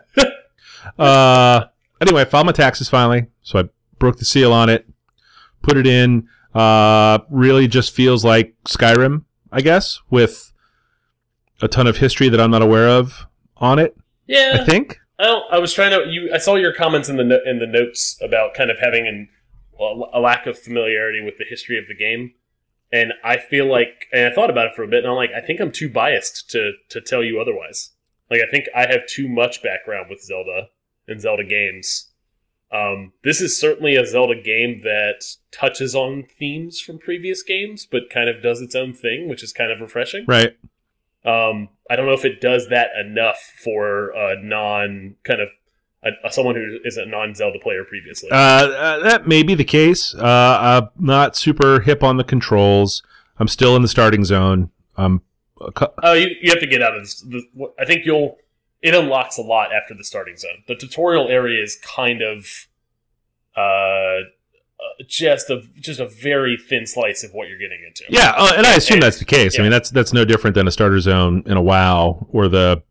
uh. 0.98 1.66
Anyway, 2.00 2.22
I 2.22 2.24
filed 2.24 2.46
my 2.46 2.52
taxes 2.52 2.88
finally, 2.88 3.28
so 3.42 3.60
I 3.60 3.64
broke 4.00 4.16
the 4.16 4.24
seal 4.24 4.52
on 4.52 4.68
it, 4.68 4.88
put 5.62 5.76
it 5.76 5.86
in. 5.86 6.28
Uh, 6.52 7.20
really 7.30 7.68
just 7.68 7.94
feels 7.94 8.24
like 8.24 8.56
Skyrim, 8.64 9.24
I 9.52 9.60
guess, 9.60 10.00
with 10.10 10.52
a 11.60 11.68
ton 11.68 11.86
of 11.86 11.98
history 11.98 12.28
that 12.28 12.40
I'm 12.40 12.50
not 12.50 12.62
aware 12.62 12.88
of 12.88 13.26
on 13.58 13.78
it. 13.78 13.96
Yeah. 14.26 14.58
I 14.60 14.64
think. 14.64 14.98
I 15.20 15.24
don't. 15.24 15.44
I 15.52 15.58
was 15.60 15.72
trying 15.72 15.92
to. 15.92 16.10
You. 16.10 16.32
I 16.34 16.38
saw 16.38 16.56
your 16.56 16.74
comments 16.74 17.08
in 17.08 17.16
the 17.16 17.24
no, 17.24 17.38
in 17.46 17.60
the 17.60 17.66
notes 17.68 18.18
about 18.20 18.54
kind 18.54 18.72
of 18.72 18.78
having 18.80 19.06
an, 19.06 19.28
a 20.12 20.18
lack 20.18 20.48
of 20.48 20.58
familiarity 20.58 21.22
with 21.22 21.38
the 21.38 21.44
history 21.48 21.78
of 21.78 21.84
the 21.86 21.94
game, 21.94 22.32
and 22.92 23.12
I 23.24 23.38
feel 23.38 23.66
like, 23.66 24.06
and 24.12 24.26
I 24.26 24.34
thought 24.34 24.50
about 24.50 24.66
it 24.66 24.74
for 24.74 24.82
a 24.82 24.88
bit, 24.88 25.04
and 25.04 25.08
I'm 25.08 25.16
like, 25.16 25.32
I 25.34 25.40
think 25.40 25.60
I'm 25.60 25.72
too 25.72 25.88
biased 25.88 26.50
to 26.50 26.72
to 26.90 27.00
tell 27.00 27.24
you 27.24 27.40
otherwise. 27.40 27.90
Like, 28.30 28.40
I 28.46 28.50
think 28.50 28.66
I 28.74 28.86
have 28.86 29.06
too 29.06 29.28
much 29.28 29.62
background 29.62 30.06
with 30.08 30.22
Zelda 30.22 30.68
and 31.08 31.20
Zelda 31.20 31.44
games. 31.44 32.10
Um, 32.72 33.12
this 33.22 33.42
is 33.42 33.60
certainly 33.60 33.96
a 33.96 34.06
Zelda 34.06 34.40
game 34.40 34.80
that 34.82 35.24
touches 35.50 35.94
on 35.94 36.24
themes 36.38 36.80
from 36.80 36.98
previous 36.98 37.42
games, 37.42 37.86
but 37.90 38.08
kind 38.10 38.30
of 38.30 38.42
does 38.42 38.62
its 38.62 38.74
own 38.74 38.94
thing, 38.94 39.28
which 39.28 39.42
is 39.42 39.52
kind 39.52 39.70
of 39.70 39.80
refreshing. 39.80 40.24
Right. 40.26 40.56
Um, 41.24 41.68
I 41.90 41.96
don't 41.96 42.06
know 42.06 42.14
if 42.14 42.24
it 42.24 42.40
does 42.40 42.68
that 42.70 42.90
enough 42.98 43.38
for 43.62 44.10
a 44.10 44.42
non 44.42 45.16
kind 45.24 45.40
of 45.40 45.48
a, 46.04 46.32
someone 46.32 46.54
who 46.54 46.78
is 46.84 46.96
a 46.96 47.06
non 47.06 47.34
Zelda 47.34 47.58
player 47.58 47.84
previously. 47.84 48.30
Uh, 48.30 48.36
uh, 48.36 48.98
that 49.02 49.26
may 49.26 49.42
be 49.42 49.54
the 49.54 49.64
case. 49.64 50.14
Uh, 50.14 50.58
I'm 50.60 51.04
not 51.04 51.36
super 51.36 51.80
hip 51.80 52.02
on 52.02 52.16
the 52.16 52.24
controls. 52.24 53.02
I'm 53.38 53.48
still 53.48 53.76
in 53.76 53.82
the 53.82 53.88
starting 53.88 54.24
zone. 54.24 54.70
I'm 54.96 55.22
Oh, 56.02 56.12
you, 56.12 56.28
you 56.40 56.50
have 56.50 56.60
to 56.60 56.66
get 56.66 56.82
out 56.82 56.94
of 56.94 57.02
this. 57.02 57.20
The, 57.20 57.42
I 57.78 57.84
think 57.84 58.04
you'll. 58.04 58.38
It 58.80 58.94
unlocks 58.94 59.38
a 59.38 59.42
lot 59.42 59.72
after 59.72 59.94
the 59.94 60.02
starting 60.02 60.36
zone. 60.36 60.64
The 60.66 60.74
tutorial 60.74 61.28
area 61.28 61.62
is 61.62 61.76
kind 61.76 62.20
of, 62.20 62.66
uh, 63.56 63.60
uh, 63.60 65.04
just 65.06 65.50
a 65.50 65.62
just 65.78 66.00
a 66.00 66.08
very 66.08 66.56
thin 66.56 66.84
slice 66.84 67.22
of 67.22 67.30
what 67.32 67.48
you're 67.48 67.58
getting 67.58 67.84
into. 67.86 68.04
yeah, 68.08 68.34
uh, 68.36 68.54
and 68.56 68.66
I 68.66 68.74
assume 68.74 68.98
that's 68.98 69.20
the 69.20 69.24
case. 69.24 69.56
I 69.56 69.62
mean, 69.62 69.70
that's 69.70 69.90
that's 69.90 70.12
no 70.12 70.24
different 70.24 70.54
than 70.54 70.66
a 70.66 70.72
starter 70.72 70.98
zone 70.98 71.44
in 71.46 71.56
a 71.56 71.62
WoW 71.62 72.26
or 72.30 72.48
the, 72.48 72.82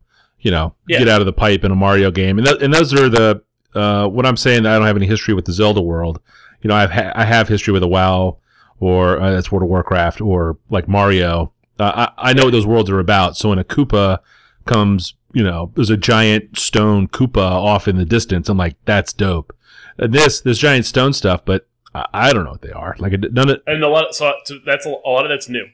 you 0.42 0.50
know, 0.50 0.74
Yeah. 0.88 0.98
get 0.98 1.08
out 1.08 1.20
of 1.22 1.26
the 1.26 1.32
pipe 1.32 1.64
in 1.64 1.72
a 1.72 1.74
Mario 1.76 2.10
game, 2.10 2.38
and 2.38 2.46
th- 2.46 2.60
and 2.60 2.72
those 2.74 2.92
are 2.92 3.08
the 3.08 3.42
uh, 3.74 4.06
what 4.08 4.26
I'm 4.26 4.36
saying. 4.36 4.66
I 4.66 4.76
don't 4.76 4.86
have 4.86 4.96
any 4.96 5.06
history 5.06 5.32
with 5.34 5.46
the 5.46 5.52
Zelda 5.52 5.80
world. 5.80 6.20
You 6.60 6.68
know, 6.68 6.74
I've 6.74 6.90
ha- 6.90 7.12
I 7.14 7.24
have 7.24 7.48
history 7.48 7.72
with 7.72 7.82
a 7.82 7.88
WoW 7.88 8.36
or 8.80 9.18
uh, 9.20 9.30
that's 9.32 9.50
World 9.50 9.62
of 9.62 9.68
Warcraft 9.70 10.20
or 10.20 10.58
like 10.70 10.86
Mario. 10.88 11.52
Uh, 11.78 12.08
I 12.16 12.30
I 12.30 12.32
know 12.34 12.44
what 12.44 12.50
those 12.52 12.66
worlds 12.66 12.90
are 12.90 12.98
about. 13.00 13.36
So 13.36 13.48
when 13.48 13.58
a 13.58 13.64
Koopa 13.64 14.18
comes, 14.66 15.14
you 15.32 15.42
know, 15.42 15.72
there's 15.74 15.90
a 15.90 15.96
giant 15.96 16.58
stone 16.58 17.08
Koopa 17.08 17.38
off 17.38 17.88
in 17.88 17.96
the 17.96 18.04
distance. 18.04 18.48
I'm 18.48 18.58
like, 18.58 18.76
that's 18.84 19.12
dope. 19.12 19.56
And 19.98 20.12
this 20.12 20.40
this 20.40 20.58
giant 20.58 20.84
stone 20.86 21.12
stuff, 21.12 21.44
but 21.44 21.66
I, 21.94 22.06
I 22.12 22.32
don't 22.32 22.44
know 22.44 22.52
what 22.52 22.62
they 22.62 22.72
are. 22.72 22.94
Like 22.98 23.12
none 23.32 23.48
of 23.50 23.60
and 23.66 23.82
a 23.82 23.88
lot. 23.88 24.14
So, 24.14 24.32
so 24.44 24.58
that's 24.66 24.86
a, 24.86 24.90
a 24.90 25.08
lot 25.10 25.24
of 25.24 25.30
that's 25.30 25.48
new. 25.48 25.66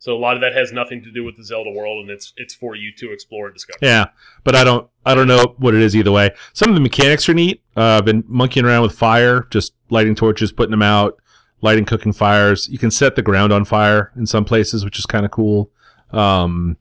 So 0.00 0.14
a 0.14 0.18
lot 0.18 0.36
of 0.36 0.40
that 0.42 0.52
has 0.54 0.72
nothing 0.72 1.02
to 1.02 1.10
do 1.10 1.24
with 1.24 1.36
the 1.36 1.42
Zelda 1.44 1.70
world, 1.70 2.02
and 2.02 2.10
it's 2.10 2.32
it's 2.36 2.54
for 2.54 2.76
you 2.76 2.92
to 2.98 3.12
explore 3.12 3.46
and 3.46 3.54
discover. 3.54 3.78
Yeah, 3.82 4.06
but 4.44 4.54
I 4.54 4.62
don't 4.62 4.88
I 5.04 5.14
don't 5.14 5.26
know 5.26 5.54
what 5.58 5.74
it 5.74 5.80
is 5.82 5.96
either 5.96 6.12
way. 6.12 6.30
Some 6.52 6.68
of 6.68 6.74
the 6.76 6.80
mechanics 6.80 7.28
are 7.28 7.34
neat. 7.34 7.62
Uh, 7.76 7.98
I've 7.98 8.04
been 8.04 8.22
monkeying 8.28 8.64
around 8.64 8.82
with 8.82 8.92
fire, 8.96 9.46
just 9.50 9.74
lighting 9.90 10.14
torches, 10.14 10.52
putting 10.52 10.70
them 10.70 10.82
out, 10.82 11.20
lighting 11.62 11.84
cooking 11.84 12.12
fires. 12.12 12.68
You 12.68 12.78
can 12.78 12.90
set 12.92 13.16
the 13.16 13.22
ground 13.22 13.52
on 13.52 13.64
fire 13.64 14.12
in 14.16 14.24
some 14.26 14.44
places, 14.44 14.84
which 14.84 14.98
is 15.00 15.06
kind 15.06 15.24
of 15.24 15.32
cool. 15.32 15.70
Um, 16.12 16.76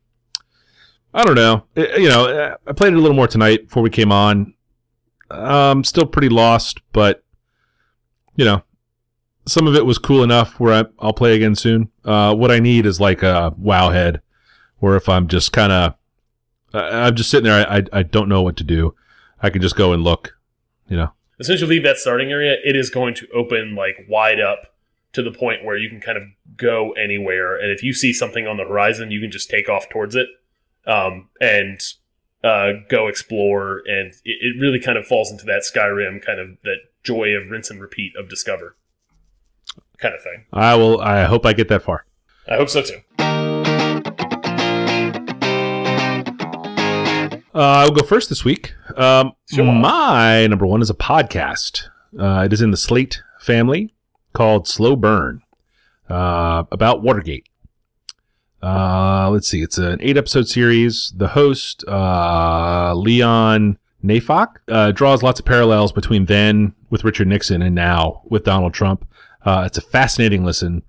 I 1.14 1.26
don't 1.26 1.36
know. 1.36 1.64
I- 1.76 1.96
you 1.98 2.10
know, 2.10 2.56
I 2.68 2.72
played 2.74 2.94
it 2.94 2.98
a 2.98 3.02
little 3.02 3.16
more 3.16 3.28
tonight 3.28 3.64
before 3.68 3.82
we 3.82 3.90
came 3.90 4.12
on. 4.12 4.54
Um, 5.32 5.84
still 5.84 6.06
pretty 6.06 6.30
lost, 6.30 6.80
but 6.94 7.24
you 8.36 8.46
know, 8.46 8.62
some 9.48 9.68
of 9.68 9.76
it 9.76 9.86
was 9.86 9.98
cool 9.98 10.24
enough 10.24 10.60
where 10.60 10.74
I, 10.74 10.86
I'll 11.00 11.14
play 11.14 11.36
again 11.36 11.56
soon. 11.56 11.90
Uh, 12.04 12.36
what 12.36 12.52
I 12.52 12.60
need 12.60 12.86
is 12.86 13.00
like 13.00 13.24
a 13.24 13.54
Wowhead, 13.60 14.22
where 14.80 14.96
if 14.96 15.10
I'm 15.10 15.28
just 15.28 15.52
kind 15.52 15.72
of 15.72 15.96
I'm 16.74 17.16
just 17.16 17.30
sitting 17.30 17.46
there. 17.46 17.68
I, 17.68 17.78
I 17.78 17.84
I 17.94 18.04
don't 18.04 18.30
know 18.30 18.42
what 18.42 18.58
to 18.58 18.64
do. 18.64 18.96
I 19.42 19.50
can 19.50 19.62
just 19.62 19.76
go 19.76 19.94
and 19.94 20.04
look. 20.04 20.38
You 20.90 20.98
know. 20.98 21.14
As 21.40 21.48
soon 21.48 21.56
as 21.56 21.62
you 21.62 21.68
leave 21.68 21.84
that 21.84 21.98
starting 21.98 22.32
area, 22.32 22.56
it 22.64 22.76
is 22.76 22.90
going 22.90 23.14
to 23.16 23.28
open 23.34 23.76
like 23.76 24.06
wide 24.10 24.40
up 24.40 24.74
to 25.14 25.22
the 25.22 25.32
point 25.32 25.64
where 25.64 25.78
you 25.78 25.90
can 25.90 26.02
kind 26.02 26.18
of 26.18 26.24
go 26.56 26.92
anywhere. 26.94 27.56
And 27.56 27.72
if 27.72 27.84
you 27.84 27.94
see 27.94 28.14
something 28.14 28.48
on 28.48 28.58
the 28.58 28.64
horizon, 28.64 29.12
you 29.12 29.22
can 29.22 29.32
just 29.32 29.50
take 29.50 29.70
off 29.70 29.88
towards 29.90 30.16
it 30.16 30.28
um, 30.86 31.30
and 31.40 31.80
uh, 32.44 32.72
go 32.90 33.08
explore. 33.08 33.82
And 33.86 34.14
it, 34.26 34.38
it 34.42 34.60
really 34.60 34.80
kind 34.80 34.98
of 34.98 35.06
falls 35.06 35.32
into 35.32 35.46
that 35.46 35.64
Skyrim 35.64 36.24
kind 36.26 36.40
of 36.40 36.58
that 36.64 36.78
joy 37.04 37.30
of 37.30 37.50
rinse 37.50 37.70
and 37.70 37.80
repeat 37.80 38.14
of 38.18 38.30
discover 38.30 38.76
kind 40.00 40.14
of 40.16 40.22
thing. 40.22 40.46
I 40.54 40.76
will. 40.76 41.00
I 41.02 41.24
hope 41.26 41.46
I 41.46 41.54
get 41.54 41.68
that 41.70 41.84
far. 41.84 42.06
I 42.50 42.56
hope 42.56 42.70
so 42.70 42.82
too. 42.82 43.00
Uh, 47.56 47.80
I'll 47.86 47.92
go 47.92 48.04
first 48.06 48.30
this 48.30 48.46
week. 48.46 48.74
Um, 48.96 49.34
Sure. 49.52 49.66
My 49.66 50.46
number 50.48 50.68
one 50.68 50.82
is 50.82 50.90
a 50.92 50.94
podcast. 50.94 51.84
Uh, 52.18 52.44
it 52.46 52.54
is 52.54 52.62
in 52.62 52.70
the 52.72 52.78
Slate 52.78 53.24
family 53.40 53.94
called 54.34 54.68
Slow 54.68 54.96
Burn 54.96 55.42
uh, 56.10 56.64
about 56.72 57.02
Watergate. 57.02 57.50
Uh, 58.62 59.30
let's 59.32 59.48
see. 59.48 59.62
It's 59.64 59.78
an 59.80 59.98
eight 60.02 60.18
episode 60.18 60.48
series. 60.48 61.14
The 61.16 61.30
host, 61.30 61.84
uh, 61.88 62.94
Leon 62.94 63.80
Neyfakh, 64.04 64.50
uh, 64.68 64.92
draws 64.92 65.24
lots 65.24 65.40
of 65.40 65.46
parallels 65.46 65.92
between 65.92 66.26
then 66.26 66.76
with 66.92 67.04
Richard 67.04 67.28
Nixon 67.28 67.62
and 67.64 67.74
now 67.74 68.22
with 68.26 68.44
Donald 68.44 68.74
Trump. 68.74 69.08
Uh, 69.46 69.64
it's 69.66 69.78
a 69.78 69.82
fascinating 69.82 70.44
listen. 70.44 70.84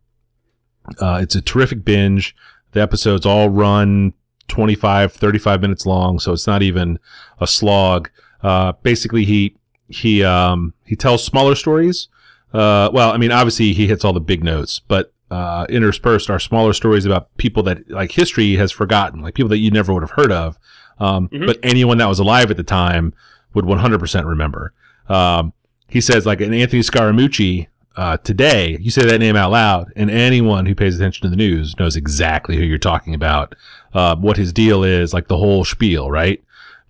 Uh, 1.00 1.20
it's 1.22 1.34
a 1.34 1.42
terrific 1.42 1.84
binge. 1.84 2.34
The 2.72 2.80
episodes 2.80 3.26
all 3.26 3.48
run 3.48 4.14
25, 4.48 5.12
35 5.12 5.60
minutes 5.60 5.86
long, 5.86 6.18
so 6.18 6.32
it's 6.32 6.46
not 6.46 6.62
even 6.62 6.98
a 7.40 7.46
slog. 7.46 8.10
Uh, 8.42 8.72
basically, 8.82 9.24
he 9.24 9.56
he 9.88 10.22
um, 10.24 10.74
he 10.84 10.96
tells 10.96 11.24
smaller 11.24 11.54
stories. 11.54 12.08
Uh, 12.52 12.88
well, 12.92 13.12
I 13.12 13.18
mean, 13.18 13.32
obviously 13.32 13.72
he 13.74 13.86
hits 13.86 14.04
all 14.04 14.12
the 14.12 14.20
big 14.20 14.42
notes, 14.42 14.80
but 14.88 15.12
uh, 15.30 15.66
interspersed 15.68 16.30
are 16.30 16.38
smaller 16.38 16.72
stories 16.72 17.04
about 17.04 17.34
people 17.36 17.62
that 17.64 17.90
like 17.90 18.12
history 18.12 18.56
has 18.56 18.72
forgotten, 18.72 19.20
like 19.20 19.34
people 19.34 19.50
that 19.50 19.58
you 19.58 19.70
never 19.70 19.92
would 19.92 20.02
have 20.02 20.12
heard 20.12 20.32
of. 20.32 20.58
Um, 20.98 21.28
Mhm. 21.28 21.46
But 21.46 21.58
anyone 21.62 21.98
that 21.98 22.08
was 22.08 22.18
alive 22.18 22.50
at 22.50 22.56
the 22.56 22.62
time 22.64 23.12
would 23.54 23.66
100% 23.66 24.24
remember. 24.26 24.72
Um, 25.08 25.52
he 25.88 26.00
says 26.00 26.24
like 26.26 26.40
an 26.40 26.52
Anthony 26.54 26.82
Scaramucci 26.82 27.66
uh, 27.98 28.16
today, 28.18 28.78
you 28.80 28.90
say 28.92 29.04
that 29.04 29.18
name 29.18 29.34
out 29.34 29.50
loud, 29.50 29.92
and 29.96 30.08
anyone 30.10 30.66
who 30.66 30.74
pays 30.74 30.96
attention 30.96 31.22
to 31.24 31.28
the 31.28 31.36
news 31.36 31.76
knows 31.78 31.96
exactly 31.96 32.56
who 32.56 32.62
you're 32.62 32.78
talking 32.78 33.12
about, 33.12 33.54
uh, 33.92 34.14
what 34.14 34.36
his 34.36 34.52
deal 34.52 34.84
is, 34.84 35.12
like 35.12 35.26
the 35.26 35.36
whole 35.36 35.64
spiel, 35.64 36.08
right? 36.08 36.42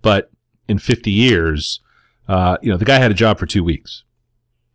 But 0.03 0.29
in 0.67 0.77
50 0.77 1.09
years, 1.09 1.79
uh, 2.27 2.57
you 2.61 2.69
know, 2.71 2.77
the 2.77 2.85
guy 2.85 2.99
had 2.99 3.09
a 3.09 3.15
job 3.15 3.39
for 3.39 3.47
two 3.47 3.63
weeks, 3.63 4.03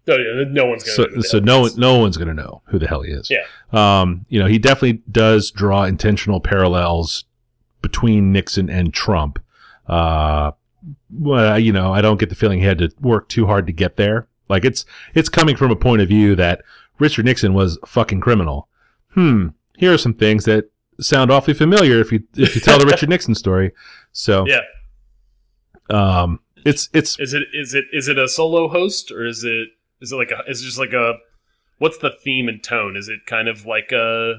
No, 0.09 0.17
yeah, 0.17 0.45
no 0.49 0.67
one's 0.67 0.83
going 0.83 0.97
so 0.97 1.07
to. 1.07 1.23
so 1.23 1.39
no 1.39 1.61
one 1.61 1.71
no 1.77 1.99
one's 1.99 2.17
gonna 2.17 2.35
know 2.35 2.63
who 2.67 2.81
the 2.81 2.89
hell 2.89 3.03
he 3.03 3.13
is. 3.13 3.31
Yeah. 3.31 3.45
Um, 3.73 4.27
you 4.29 4.41
know, 4.41 4.47
he 4.47 4.59
definitely 4.59 5.03
does 5.11 5.53
draw 5.53 5.85
intentional 5.85 6.41
parallels 6.41 7.25
between 7.81 8.33
Nixon 8.33 8.69
and 8.69 8.93
Trump. 8.93 9.39
Uh, 9.87 10.51
well, 11.17 11.59
you 11.61 11.73
know, 11.73 11.93
I 11.93 12.01
don't 12.01 12.19
get 12.19 12.29
the 12.29 12.35
feeling 12.35 12.59
he 12.59 12.65
had 12.67 12.79
to 12.79 12.91
work 13.01 13.29
too 13.29 13.47
hard 13.47 13.67
to 13.69 13.73
get 13.73 13.97
there. 13.97 14.27
Like 14.49 14.65
it's 14.65 14.85
it's 15.15 15.29
coming 15.29 15.57
from 15.57 15.71
a 15.71 15.77
point 15.77 16.03
of 16.03 16.09
view 16.09 16.35
that 16.37 16.63
Richard 16.99 17.25
Nixon 17.25 17.55
was 17.55 17.79
a 17.83 17.87
fucking 17.87 18.21
criminal. 18.21 18.69
Hmm. 19.13 19.49
Here 19.77 19.93
are 19.93 19.99
some 19.99 20.15
things 20.15 20.45
that 20.45 20.71
sound 21.01 21.31
awfully 21.31 21.55
familiar 21.55 22.01
if 22.01 22.13
you 22.13 22.23
if 22.37 22.55
you 22.55 22.61
tell 22.61 22.79
the 22.79 22.87
Richard 22.87 23.09
Nixon 23.15 23.35
story. 23.35 23.73
So 24.13 24.47
Yeah. 24.47 24.61
um, 25.91 26.41
it's 26.65 26.89
it's 26.93 27.19
Is 27.19 27.35
it 27.35 27.45
is 27.53 27.75
it 27.75 27.85
is 27.93 28.09
it 28.09 28.19
a 28.19 28.29
solo 28.29 28.69
host 28.69 29.11
or 29.11 29.27
is 29.27 29.45
it 29.45 29.69
is 30.01 30.13
it 30.13 30.17
like 30.17 30.31
a 30.31 30.43
is 30.51 30.63
it 30.63 30.65
just 30.67 30.79
like 30.79 30.93
a 30.93 31.15
what's 31.79 31.99
the 31.99 32.11
theme 32.23 32.49
and 32.49 32.63
tone? 32.63 32.97
Is 32.97 33.09
it 33.09 33.27
kind 33.27 33.49
of 33.49 33.67
like 33.67 33.93
a 33.93 34.37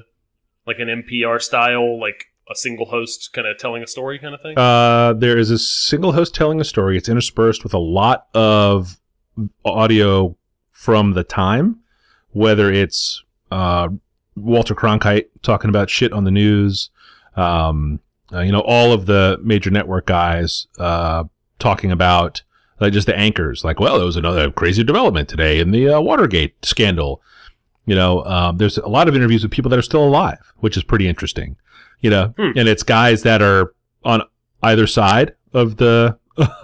like 0.66 0.78
an 0.78 0.88
NPR 0.88 1.40
style, 1.40 2.00
like 2.00 2.26
a 2.50 2.54
single 2.56 2.86
host 2.86 3.32
kind 3.32 3.46
of 3.46 3.58
telling 3.58 3.82
a 3.82 3.86
story 3.86 4.18
kind 4.18 4.34
of 4.34 4.40
thing? 4.40 4.58
Uh, 4.58 5.12
there 5.12 5.38
is 5.38 5.50
a 5.50 5.58
single 5.58 6.12
host 6.12 6.34
telling 6.34 6.60
a 6.60 6.64
story. 6.64 6.96
It's 6.96 7.08
interspersed 7.08 7.62
with 7.62 7.74
a 7.74 7.78
lot 7.78 8.26
of 8.34 8.98
audio 9.64 10.36
from 10.70 11.12
the 11.12 11.24
time, 11.24 11.80
whether 12.30 12.70
it's 12.70 13.22
uh, 13.50 13.88
Walter 14.36 14.74
Cronkite 14.74 15.26
talking 15.42 15.70
about 15.70 15.90
shit 15.90 16.12
on 16.12 16.24
the 16.24 16.30
news, 16.30 16.90
um, 17.36 18.00
uh, 18.32 18.40
you 18.40 18.52
know, 18.52 18.60
all 18.60 18.92
of 18.92 19.06
the 19.06 19.38
major 19.42 19.70
network 19.70 20.06
guys 20.06 20.66
uh, 20.78 21.24
talking 21.58 21.90
about 21.92 22.42
like 22.80 22.92
just 22.92 23.06
the 23.06 23.16
anchors, 23.16 23.64
like, 23.64 23.80
well, 23.80 23.96
there 23.96 24.04
was 24.06 24.16
another 24.16 24.50
crazy 24.50 24.84
development 24.84 25.28
today 25.28 25.60
in 25.60 25.70
the 25.70 25.88
uh, 25.88 26.00
Watergate 26.00 26.64
scandal. 26.64 27.22
You 27.86 27.94
know, 27.94 28.24
um, 28.24 28.58
there's 28.58 28.76
a 28.78 28.88
lot 28.88 29.08
of 29.08 29.14
interviews 29.16 29.42
with 29.42 29.52
people 29.52 29.70
that 29.70 29.78
are 29.78 29.82
still 29.82 30.04
alive, 30.04 30.52
which 30.58 30.76
is 30.76 30.82
pretty 30.84 31.08
interesting. 31.08 31.56
You 32.00 32.10
know, 32.10 32.34
Hmm. 32.36 32.50
and 32.56 32.68
it's 32.68 32.82
guys 32.82 33.22
that 33.22 33.40
are 33.40 33.72
on 34.04 34.22
either 34.62 34.86
side 34.86 35.34
of 35.54 35.76
the 35.76 36.18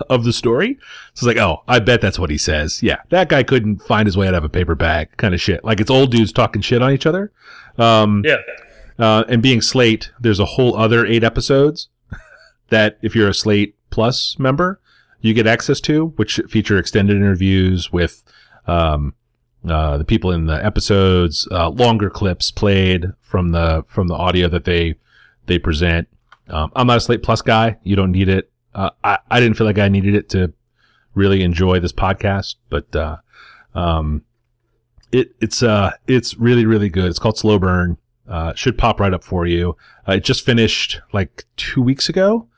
of 0.09 0.25
the 0.25 0.33
story. 0.33 0.79
So 1.15 1.27
it's 1.29 1.37
like, 1.37 1.45
oh, 1.45 1.63
I 1.67 1.79
bet 1.79 2.01
that's 2.01 2.19
what 2.19 2.31
he 2.31 2.39
says. 2.39 2.83
Yeah, 2.83 2.99
that 3.11 3.29
guy 3.29 3.43
couldn't 3.43 3.83
find 3.83 4.07
his 4.07 4.17
way 4.17 4.29
out 4.29 4.35
of 4.35 4.45
a 4.45 4.49
paper 4.49 4.75
bag, 4.75 5.17
kind 5.17 5.35
of 5.35 5.41
shit. 5.41 5.65
Like 5.65 5.81
it's 5.81 5.91
old 5.91 6.11
dudes 6.11 6.33
talking 6.33 6.63
shit 6.63 6.83
on 6.83 6.93
each 6.93 7.07
other. 7.07 7.33
Um, 7.79 8.23
yeah. 8.25 8.37
uh, 8.99 9.25
and 9.29 9.43
being 9.43 9.61
Slate, 9.61 10.11
there's 10.21 10.41
a 10.41 10.45
whole 10.45 10.77
other 10.77 11.07
eight 11.07 11.25
episodes 11.25 11.89
that 12.69 12.99
if 13.03 13.15
you're 13.15 13.29
a 13.29 13.35
Slate 13.35 13.77
Plus 13.91 14.39
member, 14.39 14.81
you 15.21 15.35
get 15.35 15.47
access 15.47 15.81
to, 15.83 16.09
which 16.17 16.41
feature 16.49 16.79
extended 16.79 17.17
interviews 17.17 17.93
with 17.93 18.25
um, 18.67 19.15
uh, 19.69 19.97
the 19.99 20.05
people 20.05 20.33
in 20.33 20.47
the 20.47 20.65
episodes, 20.65 21.47
uh, 21.51 21.69
longer 21.69 22.11
clips 22.11 22.51
played 22.51 23.07
from 23.21 23.51
the 23.53 23.85
from 23.89 24.09
the 24.09 24.15
audio 24.15 24.49
that 24.49 24.65
they 24.65 24.97
they 25.47 25.59
present. 25.59 26.09
Um, 26.49 26.73
I'm 26.75 26.87
not 26.87 26.99
a 26.99 27.01
Slate 27.01 27.23
Plus 27.23 27.43
guy. 27.43 27.79
You 27.83 27.97
don't 27.97 28.13
need 28.13 28.29
it. 28.29 28.52
Uh, 28.75 28.91
I 29.05 29.19
I 29.31 29.41
didn't 29.41 29.57
feel 29.57 29.67
like 29.67 29.79
I 29.79 29.89
needed 29.89 30.15
it 30.15 30.29
to 30.31 30.53
really 31.15 31.43
enjoy 31.43 31.81
this 31.81 31.93
podcast, 31.93 32.57
but 32.71 32.95
uh, 32.97 33.19
um, 33.75 34.23
it 35.11 35.35
it's 35.41 35.63
uh 35.63 35.93
it's 36.07 36.37
really 36.37 36.67
really 36.67 36.89
good. 36.89 37.07
It's 37.07 37.19
called 37.19 37.39
Slow 37.39 37.59
Burn. 37.59 37.99
Uh, 38.29 38.55
should 38.55 38.79
pop 38.79 39.01
right 39.01 39.13
up 39.13 39.25
for 39.25 39.47
you. 39.47 39.77
Uh, 40.09 40.13
it 40.13 40.25
just 40.25 40.45
finished 40.45 41.01
like 41.13 41.45
two 41.57 41.83
weeks 41.83 42.09
ago. 42.09 42.49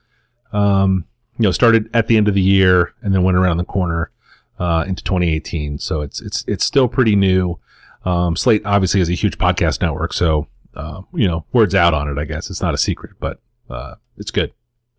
Um, 0.53 1.07
you 1.39 1.45
know, 1.45 1.51
started 1.51 1.91
at 1.93 2.07
the 2.07 2.17
end 2.17 2.29
of 2.29 2.35
the 2.35 2.41
year 2.41 2.95
and 3.03 3.13
then 3.13 3.25
went 3.25 3.37
around 3.37 3.57
the 3.57 3.65
corner 3.65 4.11
uh, 4.59 4.85
into 4.87 5.03
2018. 5.03 5.79
So 5.79 6.01
it's 6.03 6.21
it's 6.21 6.45
it's 6.47 6.65
still 6.65 6.87
pretty 6.89 7.17
new. 7.17 7.59
Um, 8.05 8.37
Slate 8.37 8.65
obviously 8.67 9.01
is 9.01 9.09
a 9.09 9.15
huge 9.15 9.39
podcast 9.39 9.81
network, 9.81 10.13
so 10.13 10.47
uh, 10.77 11.03
you 11.15 11.27
know, 11.27 11.45
words 11.53 11.75
out 11.75 11.95
on 11.95 12.09
it. 12.09 12.19
I 12.19 12.25
guess 12.25 12.51
it's 12.51 12.61
not 12.61 12.75
a 12.75 12.79
secret, 12.79 13.13
but 13.19 13.41
uh, 13.71 13.95
it's 14.17 14.31
good. 14.31 14.53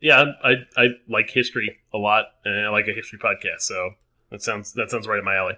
Yeah, 0.05 0.33
I 0.43 0.53
I 0.77 0.89
like 1.09 1.31
history 1.31 1.77
a 1.91 1.97
lot, 1.97 2.25
and 2.45 2.63
I 2.67 2.69
like 2.69 2.87
a 2.87 2.93
history 2.93 3.17
podcast. 3.17 3.61
So 3.61 3.89
that 4.29 4.43
sounds 4.43 4.71
that 4.73 4.91
sounds 4.91 5.07
right 5.07 5.17
in 5.17 5.25
my 5.25 5.35
alley. 5.35 5.55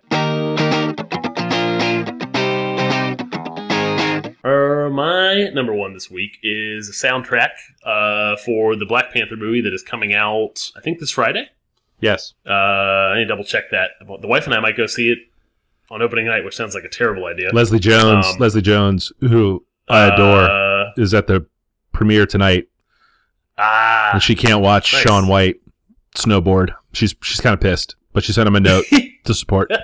Uh, 4.45 4.89
my 4.89 5.49
number 5.53 5.73
one 5.73 5.93
this 5.93 6.09
week 6.09 6.37
is 6.43 6.87
a 6.87 6.93
soundtrack 6.93 7.49
uh, 7.83 8.37
for 8.37 8.77
the 8.77 8.85
Black 8.85 9.11
Panther 9.11 9.35
movie 9.35 9.59
that 9.59 9.73
is 9.73 9.83
coming 9.83 10.13
out, 10.13 10.71
I 10.77 10.79
think, 10.79 10.99
this 10.99 11.11
Friday. 11.11 11.49
Yes. 11.99 12.33
Uh, 12.47 12.53
I 12.53 13.15
need 13.17 13.23
to 13.25 13.27
double 13.27 13.43
check 13.43 13.65
that. 13.71 13.89
The 14.21 14.27
wife 14.29 14.45
and 14.45 14.53
I 14.53 14.61
might 14.61 14.77
go 14.77 14.87
see 14.87 15.09
it 15.11 15.17
on 15.91 16.01
opening 16.01 16.25
night, 16.25 16.45
which 16.45 16.55
sounds 16.55 16.73
like 16.73 16.85
a 16.85 16.89
terrible 16.89 17.25
idea. 17.25 17.49
Leslie 17.51 17.79
Jones, 17.79 18.25
Um, 18.25 18.37
Leslie 18.39 18.61
Jones, 18.61 19.11
who 19.19 19.65
I 19.89 20.05
adore, 20.05 20.39
Uh, 20.39 20.91
is 20.95 21.13
at 21.13 21.27
the 21.27 21.45
premiere 21.91 22.25
tonight, 22.25 22.69
ah, 23.57 24.11
and 24.13 24.23
she 24.23 24.35
can't 24.35 24.61
watch 24.61 24.93
nice. 24.93 25.01
Shaun 25.01 25.27
White 25.27 25.59
snowboard. 26.15 26.73
She's 26.93 27.15
she's 27.21 27.41
kind 27.41 27.53
of 27.53 27.59
pissed, 27.59 27.95
but 28.13 28.23
she 28.23 28.33
sent 28.33 28.47
him 28.47 28.55
a 28.55 28.59
note 28.59 28.85
to 29.25 29.33
support. 29.33 29.71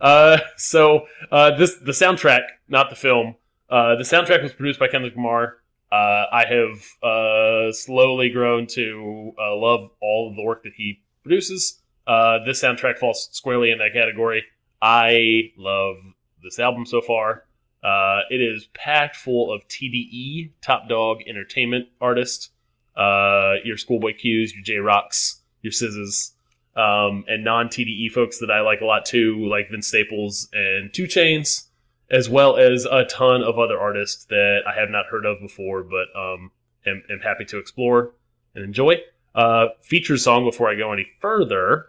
Uh, 0.00 0.38
so 0.56 1.06
uh, 1.30 1.56
this 1.56 1.76
the 1.76 1.92
soundtrack, 1.92 2.42
not 2.68 2.90
the 2.90 2.96
film. 2.96 3.34
Uh, 3.68 3.96
the 3.96 4.02
soundtrack 4.02 4.42
was 4.42 4.52
produced 4.52 4.78
by 4.78 4.88
Kendrick 4.88 5.14
Lamar. 5.16 5.58
Uh, 5.90 6.26
I 6.32 6.44
have 6.48 7.08
uh, 7.08 7.72
slowly 7.72 8.30
grown 8.30 8.66
to 8.68 9.32
uh, 9.38 9.54
love 9.54 9.90
all 10.00 10.30
of 10.30 10.36
the 10.36 10.42
work 10.42 10.62
that 10.64 10.72
he 10.76 11.00
produces. 11.22 11.80
Uh, 12.06 12.38
this 12.44 12.62
soundtrack 12.62 12.98
falls 12.98 13.28
squarely 13.32 13.70
in 13.70 13.78
that 13.78 13.92
category. 13.92 14.44
I 14.82 15.52
love 15.56 15.96
this 16.42 16.58
album 16.58 16.84
so 16.84 17.00
far. 17.00 17.44
Uh, 17.84 18.20
it 18.30 18.40
is 18.40 18.66
packed 18.72 19.14
full 19.14 19.52
of 19.52 19.66
TDE, 19.68 20.52
top 20.62 20.88
dog 20.88 21.18
entertainment 21.28 21.88
artists. 22.00 22.50
Uh, 22.96 23.54
your 23.64 23.76
Schoolboy 23.76 24.14
Q's, 24.16 24.54
your 24.54 24.62
Jay 24.62 24.76
Rocks, 24.76 25.42
your 25.62 25.72
SZAs, 25.72 26.32
um, 26.76 27.24
and 27.28 27.44
non 27.44 27.68
TDE 27.68 28.10
folks 28.12 28.38
that 28.38 28.50
I 28.50 28.60
like 28.60 28.80
a 28.80 28.84
lot 28.84 29.04
too, 29.04 29.46
like 29.46 29.70
Vince 29.70 29.88
Staples 29.88 30.48
and 30.52 30.94
2 30.94 31.04
Chainz, 31.04 31.66
as 32.10 32.30
well 32.30 32.56
as 32.56 32.86
a 32.86 33.04
ton 33.04 33.42
of 33.42 33.58
other 33.58 33.78
artists 33.78 34.24
that 34.26 34.60
I 34.66 34.78
have 34.78 34.90
not 34.90 35.06
heard 35.10 35.26
of 35.26 35.40
before, 35.40 35.82
but 35.82 36.06
um, 36.18 36.52
am, 36.86 37.02
am 37.10 37.20
happy 37.20 37.44
to 37.46 37.58
explore 37.58 38.14
and 38.54 38.64
enjoy. 38.64 38.94
Uh, 39.34 39.66
featured 39.80 40.20
song 40.20 40.44
before 40.44 40.70
I 40.70 40.76
go 40.76 40.92
any 40.92 41.06
further 41.20 41.86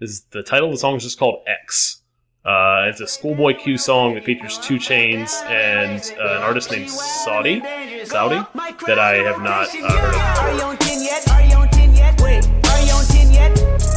is 0.00 0.22
the 0.30 0.42
title 0.42 0.68
of 0.68 0.74
the 0.74 0.78
song 0.78 0.96
is 0.96 1.04
just 1.04 1.18
called 1.18 1.44
X. 1.46 2.02
Uh, 2.48 2.88
it's 2.88 2.98
a 3.02 3.06
Schoolboy 3.06 3.52
Q 3.52 3.76
song 3.76 4.14
that 4.14 4.24
features 4.24 4.56
2 4.56 4.76
Chainz 4.76 5.44
and 5.50 6.00
uh, 6.18 6.36
an 6.38 6.42
artist 6.42 6.70
named 6.70 6.88
Saudi, 6.88 7.60
Saudi, 8.06 8.40
that 8.86 8.98
I 8.98 9.16
have 9.16 9.42
not 9.42 9.68
uh, 9.68 9.92
heard 10.00 10.14
of 10.16 10.16
before. 10.16 10.48
Are 10.48 10.56
you 10.56 10.62
on 10.62 10.76
10 10.78 11.02
yet? 11.02 11.28
Are 11.28 11.44
you 11.44 11.56
on 11.56 11.68
10 11.68 11.94
yet? 11.94 12.22
Are 12.22 12.80
you 12.80 12.92
on 12.96 13.04
10 13.04 13.32
yet? 13.32 13.52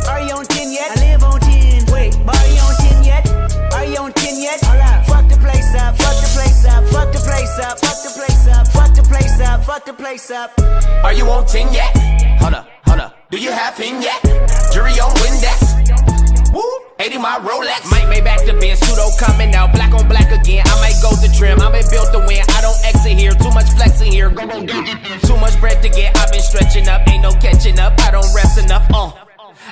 Are 0.10 0.20
you 0.20 0.34
on 0.36 0.44
10 0.44 0.72
yet? 0.74 0.92
I 0.92 1.00
live 1.00 1.24
on 1.24 1.40
10. 1.40 1.96
Wait, 1.96 2.12
are 2.28 2.48
you 2.52 2.60
on 2.60 2.76
10 2.76 3.04
yet? 3.06 3.32
Are 3.72 3.86
you 3.86 3.98
on 4.04 4.12
10 4.12 4.42
yet? 4.42 4.60
Fuck 5.08 5.30
the 5.30 5.38
place 5.40 5.74
up, 5.80 5.96
fuck 5.96 6.20
the 6.20 6.28
place 6.36 6.66
up, 6.68 6.84
fuck 6.92 7.14
the 7.14 7.24
place 7.24 7.58
up, 7.58 7.80
fuck 7.80 8.04
the 8.04 8.12
place 8.12 8.48
up, 8.52 8.68
fuck 8.68 8.94
the 8.94 9.04
place 9.04 9.40
up, 9.40 9.64
fuck 9.64 9.86
the 9.86 9.94
place 9.94 10.30
up. 10.30 10.52
Are 11.06 11.14
you 11.14 11.24
on 11.32 11.48
10 11.48 11.72
yet? 11.72 11.96
Hold 12.42 12.56
up, 12.56 12.68
hold 12.84 13.00
up. 13.00 13.16
Do 13.32 13.38
you 13.38 13.52
have 13.52 13.78
pin 13.78 14.02
yet? 14.02 14.22
Jury 14.74 14.92
on 15.00 15.16
Windex. 15.24 15.81
Woo! 16.54 16.64
80 17.00 17.18
my 17.18 17.40
Rolex. 17.40 17.90
Mike 17.90 18.10
made 18.10 18.24
back 18.24 18.46
to 18.46 18.54
Ben. 18.60 18.76
Pseudo 18.78 19.10
coming 19.18 19.56
out. 19.56 19.74
Black 19.74 19.94
on 19.94 20.08
black 20.08 20.32
again. 20.32 20.64
I 20.68 20.76
might 20.80 21.00
go 21.02 21.10
to 21.16 21.28
trim. 21.38 21.60
I 21.62 21.72
been 21.72 21.88
built 21.90 22.12
to 22.12 22.20
win. 22.28 22.44
I 22.56 22.62
don't 22.62 22.78
exit 22.86 23.18
here. 23.18 23.32
Too 23.32 23.52
much 23.52 23.70
flexing 23.74 24.12
here. 24.12 24.30
Go. 24.30 24.46
Too 24.46 25.38
much 25.38 25.60
bread 25.60 25.82
to 25.82 25.90
get. 25.90 26.16
I've 26.18 26.32
been 26.32 26.42
stretching 26.42 26.88
up. 26.88 27.08
Ain't 27.08 27.24
no 27.24 27.32
catching 27.40 27.80
up. 27.80 28.00
I 28.02 28.12
don't 28.12 28.28
rest 28.36 28.60
enough. 28.60 28.86
Uh. 28.94 29.12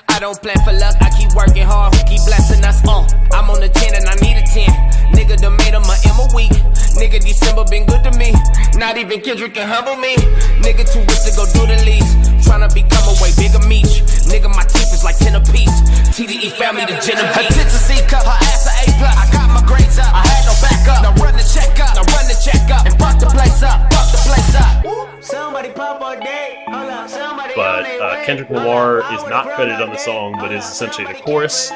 I 0.08 0.20
don't 0.20 0.42
plan 0.42 0.58
for 0.65 0.74
luck. 0.74 0.96
I 1.02 1.10
keep 1.18 1.34
working 1.36 1.68
hard. 1.68 1.96
Who 1.96 2.04
keep 2.08 2.24
blessing 2.26 2.63
us? 2.63 2.82
Uh. 2.88 3.06
I'm 3.32 3.50
on 3.50 3.60
the 3.60 3.70
10 3.70 3.96
and 3.96 4.08
I 4.08 4.15
need 4.24 4.38
a 4.38 4.46
10. 4.48 4.89
Nigga 5.30 5.46
done 5.46 5.58
made 5.62 5.78
him 5.78 5.86
a 5.86 5.94
M 6.10 6.18
a 6.18 6.26
week. 6.34 6.50
Nigga 6.98 7.22
December 7.22 7.62
been 7.70 7.86
good 7.86 8.02
to 8.02 8.10
me. 8.18 8.34
Not 8.82 8.98
even 8.98 9.22
Kendrick 9.22 9.54
can 9.54 9.70
humble 9.70 9.94
me. 9.94 10.18
Nigga 10.65 10.82
too 10.89 11.06
rich 11.06 11.22
to 11.30 11.32
go 11.38 11.46
do 11.54 11.70
the 11.70 11.78
least. 11.86 12.34
Tryna 12.42 12.74
become 12.74 13.06
a 13.06 13.13
way 13.22 13.30
bigger 13.38 13.62
meat. 13.70 13.86
Nigga, 14.26 14.50
my 14.50 14.65
teeth 14.65 14.89
is 14.89 15.04
like 15.06 15.22
10 15.22 15.38
apiece. 15.38 15.70
TDE 16.18 16.50
family 16.58 16.82
to 16.89 16.98
Genevieve. 16.98 17.30
Her 17.30 17.46
tits 17.46 17.78
a 17.78 17.82
C 17.94 18.02
cup, 18.10 18.26
her 18.26 18.42
ass 18.42 18.65
a 18.65 18.74
A 18.74 18.98
plus. 18.98 19.13
I 19.13 19.30
got 19.30 19.54
my 19.54 19.62
grades 19.70 20.02
up. 20.02 20.10
I 20.10 20.26
had 20.26 20.50
no 20.50 20.58
backup. 20.65 21.06
Now 21.06 21.13
run 21.22 21.38
the 21.38 21.46
check 21.46 21.78
up. 21.78 21.94
Now 21.94 22.10
run 22.10 22.26
the 22.26 22.34
check 22.42 22.65
up. 22.74 22.89
And 22.89 22.98
fuck 22.98 23.22
the 23.22 23.30
place 23.30 23.62
up. 23.62 23.86
Fuck 23.94 24.10
the 24.10 24.22
place 24.26 24.54
up. 24.58 25.22
Somebody 25.22 25.70
pop 25.78 26.02
all 26.02 26.18
day. 26.18 26.65
Hold 26.74 26.89
up, 26.89 27.08
somebody 27.08 27.54
but 27.54 27.86
uh. 27.86 28.26
Kendrick 28.26 28.50
Lamar 28.50 29.06
is 29.13 29.22
not 29.30 29.46
credited 29.54 29.78
on 29.80 29.94
the 29.94 30.02
song, 30.02 30.42
but 30.42 30.52
is 30.52 30.65
essentially 30.65 31.06
the 31.06 31.22
chorus 31.22 31.70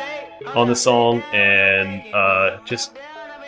on 0.55 0.67
the 0.67 0.75
song, 0.75 1.21
and 1.31 2.01
uh, 2.15 2.57
just 2.65 2.97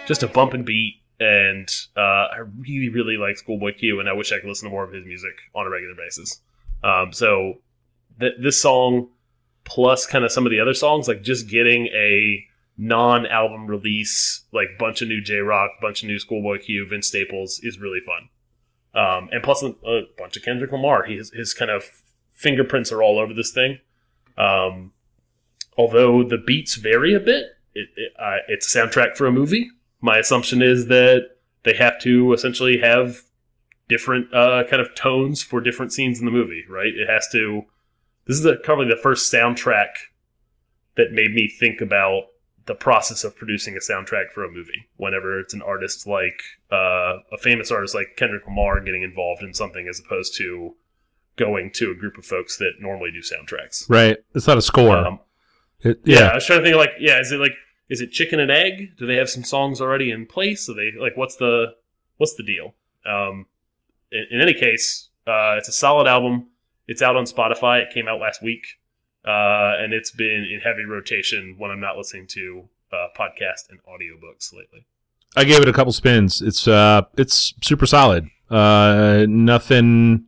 just 0.07 0.23
a 0.23 0.27
bump 0.27 0.53
and 0.53 0.65
beat. 0.65 1.01
And 1.19 1.69
uh, 1.95 2.27
I 2.33 2.37
really, 2.59 2.89
really 2.89 3.17
like 3.17 3.37
Schoolboy 3.37 3.73
Q, 3.77 3.99
and 3.99 4.09
I 4.09 4.13
wish 4.13 4.31
I 4.31 4.39
could 4.39 4.49
listen 4.49 4.67
to 4.67 4.71
more 4.71 4.83
of 4.83 4.91
his 4.93 5.05
music 5.05 5.33
on 5.53 5.65
a 5.65 5.69
regular 5.69 5.95
basis. 5.95 6.41
Um, 6.83 7.13
so 7.13 7.59
th- 8.19 8.33
this 8.41 8.61
song, 8.61 9.09
plus 9.63 10.05
kind 10.05 10.25
of 10.25 10.31
some 10.31 10.45
of 10.45 10.51
the 10.51 10.59
other 10.59 10.73
songs, 10.73 11.07
like 11.07 11.21
just 11.21 11.49
getting 11.49 11.87
a 11.87 12.43
non-album 12.77 13.67
release, 13.67 14.43
like 14.51 14.77
bunch 14.77 15.01
of 15.01 15.07
new 15.07 15.21
Jay 15.21 15.37
Rock, 15.37 15.71
bunch 15.81 16.03
of 16.03 16.09
new 16.09 16.19
Schoolboy 16.19 16.59
Q, 16.59 16.85
Vince 16.89 17.07
Staples, 17.07 17.61
is 17.63 17.79
really 17.79 18.01
fun. 18.05 18.29
Um, 18.93 19.29
and 19.31 19.41
plus 19.41 19.63
a, 19.63 19.67
a 19.87 20.03
bunch 20.17 20.35
of 20.37 20.43
Kendrick 20.43 20.71
Lamar. 20.71 21.03
His 21.03 21.31
his 21.31 21.53
kind 21.53 21.71
of 21.71 21.85
fingerprints 22.33 22.91
are 22.91 23.01
all 23.01 23.19
over 23.19 23.33
this 23.33 23.51
thing. 23.51 23.79
Um, 24.37 24.91
although 25.77 26.23
the 26.23 26.37
beats 26.37 26.75
vary 26.75 27.13
a 27.13 27.19
bit, 27.19 27.45
it, 27.73 27.89
it, 27.95 28.13
uh, 28.19 28.37
it's 28.47 28.73
a 28.73 28.79
soundtrack 28.79 29.15
for 29.15 29.27
a 29.27 29.31
movie. 29.31 29.69
My 30.05 30.17
assumption 30.19 30.61
is 30.61 30.85
that 30.87 31.21
they 31.63 31.73
have 31.75 31.99
to 32.01 32.31
essentially 32.33 32.77
have 32.79 33.21
different 33.89 34.33
uh, 34.33 34.63
kind 34.69 34.81
of 34.81 34.93
tones 34.95 35.41
for 35.41 35.59
different 35.61 35.91
scenes 35.93 36.19
in 36.19 36.25
the 36.25 36.31
movie, 36.31 36.63
right? 36.69 36.93
It 36.95 37.09
has 37.09 37.27
to. 37.31 37.63
This 38.27 38.37
is 38.37 38.43
the, 38.43 38.55
probably 38.55 38.87
the 38.87 39.01
first 39.01 39.31
soundtrack 39.33 39.89
that 40.97 41.11
made 41.11 41.33
me 41.33 41.47
think 41.47 41.81
about 41.81 42.23
the 42.65 42.75
process 42.75 43.23
of 43.23 43.35
producing 43.35 43.75
a 43.75 43.79
soundtrack 43.79 44.31
for 44.33 44.43
a 44.43 44.51
movie. 44.51 44.89
Whenever 44.97 45.39
it's 45.39 45.53
an 45.53 45.61
artist 45.61 46.07
like 46.07 46.39
uh, 46.71 47.13
a 47.31 47.37
famous 47.39 47.71
artist 47.71 47.93
like 47.95 48.15
Kendrick 48.15 48.45
Lamar 48.47 48.79
getting 48.81 49.03
involved 49.03 49.41
in 49.43 49.53
something, 49.53 49.87
as 49.87 49.99
opposed 49.99 50.35
to 50.37 50.75
going 51.35 51.71
to 51.75 51.91
a 51.91 51.95
group 51.95 52.17
of 52.17 52.25
folks 52.25 52.57
that 52.57 52.73
normally 52.79 53.11
do 53.11 53.19
soundtracks. 53.19 53.89
Right. 53.89 54.17
It's 54.33 54.47
not 54.47 54.57
a 54.57 54.61
score. 54.61 54.97
Um, 54.97 55.19
It- 55.81 56.01
yeah. 56.05 56.19
yeah. 56.19 56.27
I 56.27 56.35
was 56.35 56.45
trying 56.45 56.59
to 56.59 56.65
think 56.65 56.77
like, 56.77 56.91
yeah, 56.99 57.19
is 57.19 57.31
it 57.31 57.39
like, 57.39 57.51
is 57.89 58.01
it 58.01 58.11
chicken 58.11 58.39
and 58.39 58.51
egg? 58.51 58.97
Do 58.97 59.05
they 59.05 59.15
have 59.15 59.29
some 59.29 59.43
songs 59.43 59.79
already 59.81 60.11
in 60.11 60.25
place? 60.25 60.67
Are 60.69 60.73
they 60.73 60.91
like, 60.99 61.15
what's 61.17 61.35
the, 61.37 61.75
what's 62.17 62.35
the 62.35 62.43
deal? 62.43 62.73
Um, 63.05 63.45
in, 64.11 64.25
in 64.31 64.41
any 64.41 64.53
case, 64.53 65.09
uh, 65.27 65.55
it's 65.57 65.67
a 65.69 65.71
solid 65.73 66.07
album. 66.07 66.47
It's 66.87 67.01
out 67.01 67.15
on 67.15 67.25
Spotify. 67.25 67.81
It 67.81 67.93
came 67.93 68.07
out 68.07 68.19
last 68.19 68.41
week, 68.43 68.65
uh, 69.25 69.73
and 69.79 69.93
it's 69.93 70.11
been 70.11 70.47
in 70.51 70.59
heavy 70.63 70.83
rotation 70.85 71.55
when 71.57 71.71
I'm 71.71 71.79
not 71.79 71.97
listening 71.97 72.27
to 72.27 72.67
uh, 72.93 73.07
podcast 73.17 73.69
and 73.69 73.79
audiobooks 73.83 74.53
lately. 74.53 74.85
I 75.35 75.43
gave 75.43 75.59
it 75.61 75.67
a 75.67 75.73
couple 75.73 75.91
spins. 75.91 76.41
It's 76.41 76.67
uh, 76.67 77.01
it's 77.17 77.53
super 77.61 77.85
solid. 77.85 78.29
Uh, 78.49 79.25
nothing 79.27 80.25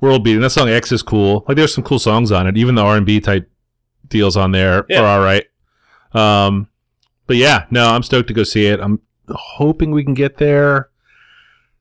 world 0.00 0.24
beating. 0.24 0.40
That 0.40 0.50
song 0.50 0.68
X 0.68 0.90
is 0.92 1.02
cool. 1.02 1.44
Like 1.46 1.56
there's 1.56 1.74
some 1.74 1.84
cool 1.84 1.98
songs 1.98 2.32
on 2.32 2.46
it. 2.46 2.56
Even 2.56 2.74
the 2.74 2.82
R 2.82 2.96
and 2.96 3.06
B 3.06 3.20
type 3.20 3.48
deals 4.08 4.36
on 4.36 4.50
there 4.50 4.84
Yeah. 4.88 5.02
are 5.02 5.06
all 5.06 5.20
right. 5.24 5.44
Um, 6.12 6.68
but 7.32 7.38
yeah, 7.38 7.64
no, 7.70 7.86
I'm 7.86 8.02
stoked 8.02 8.28
to 8.28 8.34
go 8.34 8.44
see 8.44 8.66
it. 8.66 8.78
I'm 8.78 9.00
hoping 9.30 9.90
we 9.90 10.04
can 10.04 10.12
get 10.12 10.36
there 10.36 10.90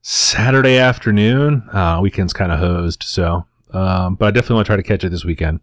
Saturday 0.01 0.77
afternoon. 0.77 1.67
Uh, 1.73 1.99
weekend's 2.01 2.31
kind 2.31 2.53
of 2.53 2.59
hosed, 2.59 3.03
so. 3.03 3.45
Um, 3.73 4.15
but 4.15 4.27
I 4.27 4.31
definitely 4.31 4.55
want 4.55 4.67
to 4.67 4.69
try 4.69 4.75
to 4.77 4.83
catch 4.83 5.03
it 5.03 5.09
this 5.09 5.25
weekend. 5.25 5.59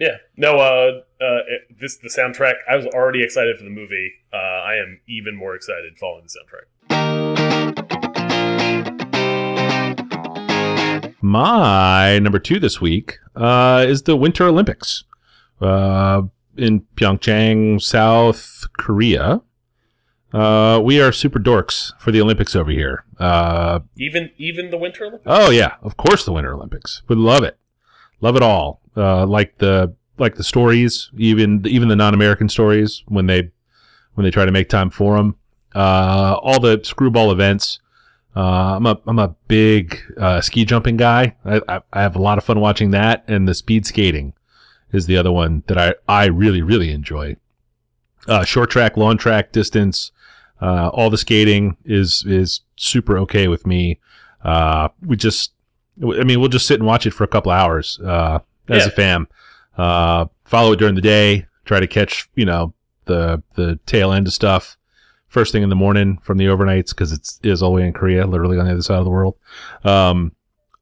Yeah. 0.00 0.16
No, 0.36 0.58
uh, 0.58 1.02
uh, 1.24 1.38
this 1.80 1.98
the 1.98 2.08
soundtrack. 2.08 2.54
I 2.68 2.74
was 2.74 2.86
already 2.86 3.22
excited 3.22 3.56
for 3.56 3.62
the 3.62 3.70
movie. 3.70 4.14
Uh, 4.32 4.36
I 4.36 4.74
am 4.78 5.00
even 5.06 5.36
more 5.36 5.54
excited 5.54 5.96
following 5.96 6.24
the 6.24 6.34
soundtrack. 6.34 6.66
My 11.20 12.18
number 12.18 12.40
two 12.40 12.58
this 12.58 12.80
week 12.80 13.20
uh, 13.36 13.84
is 13.86 14.02
the 14.02 14.16
Winter 14.16 14.48
Olympics 14.48 15.04
uh, 15.60 16.22
in 16.56 16.80
Pyeongchang, 16.96 17.80
South 17.80 18.66
Korea. 18.78 19.40
Uh, 20.32 20.80
we 20.82 21.00
are 21.00 21.12
super 21.12 21.38
dorks 21.38 21.92
for 22.00 22.10
the 22.10 22.20
Olympics 22.20 22.56
over 22.56 22.70
here. 22.70 23.04
Uh, 23.18 23.80
Even 23.96 24.30
even 24.38 24.70
the 24.70 24.78
Winter 24.78 25.04
Olympics. 25.04 25.24
oh 25.26 25.50
yeah, 25.50 25.74
of 25.82 25.96
course 25.96 26.24
the 26.24 26.32
Winter 26.32 26.54
Olympics. 26.54 27.02
We 27.08 27.16
love 27.16 27.42
it, 27.44 27.58
love 28.20 28.36
it 28.36 28.42
all. 28.42 28.80
Uh, 28.96 29.26
like 29.26 29.58
the 29.58 29.94
like 30.18 30.36
the 30.36 30.44
stories, 30.44 31.10
even 31.16 31.66
even 31.66 31.88
the 31.88 31.96
non-American 31.96 32.48
stories 32.48 33.02
when 33.08 33.26
they 33.26 33.50
when 34.14 34.24
they 34.24 34.30
try 34.30 34.44
to 34.46 34.52
make 34.52 34.68
time 34.70 34.88
for 34.90 35.16
them. 35.16 35.36
Uh, 35.74 36.36
all 36.42 36.60
the 36.60 36.80
screwball 36.82 37.30
events. 37.30 37.78
Uh, 38.34 38.76
I'm 38.76 38.86
a 38.86 38.98
I'm 39.06 39.18
a 39.18 39.34
big 39.48 40.00
uh, 40.16 40.40
ski 40.40 40.64
jumping 40.64 40.96
guy. 40.96 41.36
I, 41.44 41.60
I 41.68 41.80
I 41.92 42.00
have 42.02 42.16
a 42.16 42.22
lot 42.22 42.38
of 42.38 42.44
fun 42.44 42.58
watching 42.60 42.92
that, 42.92 43.24
and 43.28 43.46
the 43.46 43.54
speed 43.54 43.84
skating 43.84 44.32
is 44.92 45.06
the 45.06 45.16
other 45.16 45.32
one 45.32 45.62
that 45.66 45.78
I 45.78 45.94
I 46.08 46.26
really 46.26 46.62
really 46.62 46.90
enjoy. 46.92 47.36
Uh, 48.28 48.44
short 48.44 48.70
track, 48.70 48.96
long 48.96 49.18
track, 49.18 49.50
distance, 49.52 50.12
uh, 50.60 50.88
all 50.90 51.10
the 51.10 51.18
skating 51.18 51.76
is 51.84 52.24
is 52.26 52.60
super 52.76 53.18
okay 53.18 53.48
with 53.48 53.66
me. 53.66 53.98
Uh, 54.44 54.88
we 55.04 55.16
just, 55.16 55.52
I 56.02 56.22
mean, 56.24 56.40
we'll 56.40 56.48
just 56.48 56.66
sit 56.66 56.78
and 56.80 56.86
watch 56.86 57.06
it 57.06 57.12
for 57.12 57.24
a 57.24 57.28
couple 57.28 57.50
hours 57.52 57.98
uh, 58.04 58.38
as 58.68 58.82
Yeah. 58.84 58.88
a 58.88 58.90
fam. 58.90 59.28
Uh, 59.76 60.26
follow 60.44 60.72
it 60.72 60.78
during 60.78 60.94
the 60.94 61.00
day. 61.00 61.46
Try 61.64 61.80
to 61.80 61.86
catch 61.86 62.28
you 62.36 62.44
know 62.44 62.74
the 63.06 63.42
the 63.56 63.78
tail 63.86 64.12
end 64.12 64.26
of 64.28 64.32
stuff 64.32 64.76
first 65.28 65.50
thing 65.50 65.62
in 65.62 65.70
the 65.70 65.74
morning 65.74 66.18
from 66.22 66.36
the 66.36 66.44
overnights 66.44 66.90
because 66.90 67.10
it's 67.10 67.40
is 67.42 67.62
all 67.62 67.70
the 67.70 67.76
way 67.76 67.86
in 67.86 67.92
Korea, 67.92 68.26
literally 68.26 68.58
on 68.58 68.66
the 68.66 68.72
other 68.72 68.82
side 68.82 68.98
of 68.98 69.04
the 69.04 69.10
world. 69.10 69.34
Um, 69.82 70.32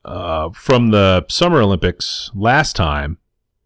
uh, 0.05 0.51
from 0.51 0.91
the 0.91 1.25
Summer 1.29 1.61
Olympics 1.63 2.31
last 2.35 2.75
time, 2.75 3.17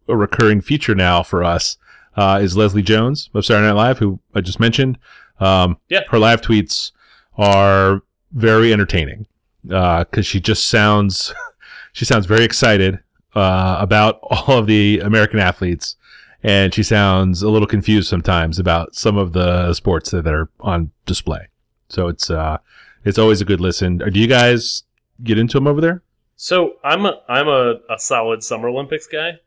a 0.07 0.15
recurring 0.15 0.61
feature 0.61 0.95
now 0.95 1.23
for 1.23 1.43
us 1.43 1.77
uh, 2.15 2.39
is 2.41 2.55
Leslie 2.55 2.81
Jones 2.81 3.29
of 3.33 3.45
Saturday 3.45 3.67
Night 3.67 3.73
Live, 3.73 3.99
who 3.99 4.19
I 4.33 4.41
just 4.41 4.59
mentioned. 4.59 4.97
Um, 5.39 5.77
Yeah. 5.89 6.01
her 6.09 6.19
live 6.19 6.41
tweets 6.41 6.91
are 7.37 8.01
very 8.31 8.71
entertaining 8.71 9.27
because 9.63 10.25
she 10.25 10.39
just 10.39 10.67
sounds 10.67 11.33
she 11.93 12.05
sounds 12.05 12.25
very 12.25 12.43
excited 12.43 12.99
uh, 13.35 13.77
about 13.79 14.19
all 14.23 14.57
of 14.59 14.67
the 14.67 14.99
American 15.01 15.39
athletes, 15.39 15.95
and 16.43 16.73
she 16.73 16.83
sounds 16.83 17.41
a 17.41 17.49
little 17.49 17.67
confused 17.67 18.07
sometimes 18.09 18.59
about 18.59 18.95
some 18.95 19.17
of 19.17 19.33
the 19.33 19.73
sports 19.73 20.11
that 20.11 20.27
are 20.27 20.49
on 20.61 20.91
display. 21.05 21.47
So 21.89 22.07
it's 22.07 22.29
uh, 22.29 22.57
it's 23.03 23.17
always 23.19 23.41
a 23.41 23.45
good 23.45 23.59
listen. 23.59 23.97
Do 23.97 24.19
you 24.19 24.27
guys 24.27 24.83
get 25.23 25.37
into 25.37 25.57
them 25.57 25.67
over 25.67 25.81
there? 25.81 26.01
So 26.37 26.75
I'm 26.83 27.05
a 27.05 27.19
I'm 27.27 27.47
a, 27.47 27.75
a 27.89 27.97
solid 27.97 28.43
Summer 28.43 28.69
Olympics 28.69 29.07
guy. 29.07 29.39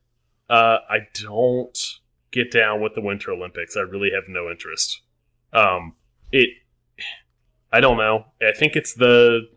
Uh, 0.49 0.79
I 0.89 0.99
don't 1.15 1.79
get 2.31 2.51
down 2.51 2.81
with 2.81 2.95
the 2.95 3.01
Winter 3.01 3.31
Olympics. 3.33 3.77
I 3.77 3.81
really 3.81 4.11
have 4.15 4.25
no 4.29 4.49
interest. 4.51 5.01
Um, 5.53 5.95
it, 6.33 6.51
I 7.73 7.81
don't 7.81 7.97
know. 7.99 8.27
I 8.43 8.53
think 8.53 8.77
it's 8.77 8.95
the 8.95 9.49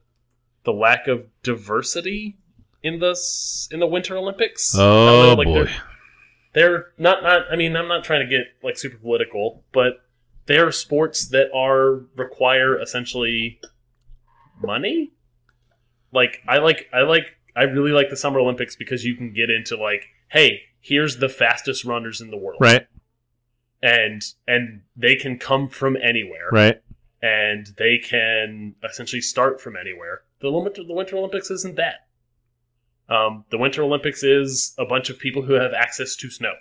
the 0.63 0.71
lack 0.73 1.08
of 1.08 1.25
diversity 1.43 2.38
in 2.84 2.99
the 2.99 3.17
in 3.71 3.80
the 3.80 3.88
Winter 3.88 4.15
Olympics. 4.17 4.75
Oh 4.77 5.06
know, 5.30 5.34
like, 5.36 5.47
boy, 5.47 5.54
they're- 5.65 5.71
they're 6.54 6.86
not 6.97 7.23
not 7.23 7.43
i 7.49 7.56
mean 7.56 7.77
i'm 7.77 7.88
not 7.88 8.04
trying 8.04 8.19
to 8.19 8.25
get 8.27 8.45
like 8.62 8.77
super 8.77 8.97
political 8.97 9.63
but 9.71 10.04
they're 10.47 10.69
sports 10.69 11.30
that 11.30 11.47
are 11.56 12.01
require 12.17 12.77
essentially 12.77 13.58
money 14.62 15.13
like 16.12 16.39
i 16.49 16.58
like 16.58 16.88
i 16.93 17.04
like 17.04 17.23
i 17.56 17.63
really 17.63 17.91
like 17.91 18.10
the 18.10 18.17
summer 18.17 18.38
olympics 18.41 18.75
because 18.75 19.06
you 19.06 19.15
can 19.15 19.32
get 19.34 19.49
into 19.49 19.77
like 19.77 20.08
hey 20.30 20.60
here's 20.82 21.17
the 21.17 21.30
fastest 21.30 21.86
runners 21.86 22.20
in 22.20 22.32
the 22.32 22.38
world 22.38 22.60
right, 22.60 22.88
and 23.82 24.22
and 24.48 24.82
they 24.96 25.15
can 25.15 25.38
come 25.38 25.70
from 25.70 25.96
anywhere 25.98 26.50
right. 26.52 26.82
and 27.22 27.67
they 27.78 27.98
can 27.98 28.76
essentially 28.84 29.22
start 29.22 29.62
from 29.62 29.76
anywhere. 29.78 30.22
The 30.41 30.52
winter, 30.52 30.84
the 30.84 30.94
Winter 30.94 31.17
Olympics 31.17 31.52
isn't 31.52 31.76
that. 31.76 32.08
Um, 33.08 33.46
the 33.52 33.58
Winter 33.58 33.84
Olympics 33.84 34.24
is 34.24 34.74
a 34.78 34.86
bunch 34.86 35.10
of 35.10 35.20
people 35.20 35.44
who 35.44 35.54
have 35.54 35.74
access 35.74 36.15
to 36.15 36.30
snow. 36.30 36.54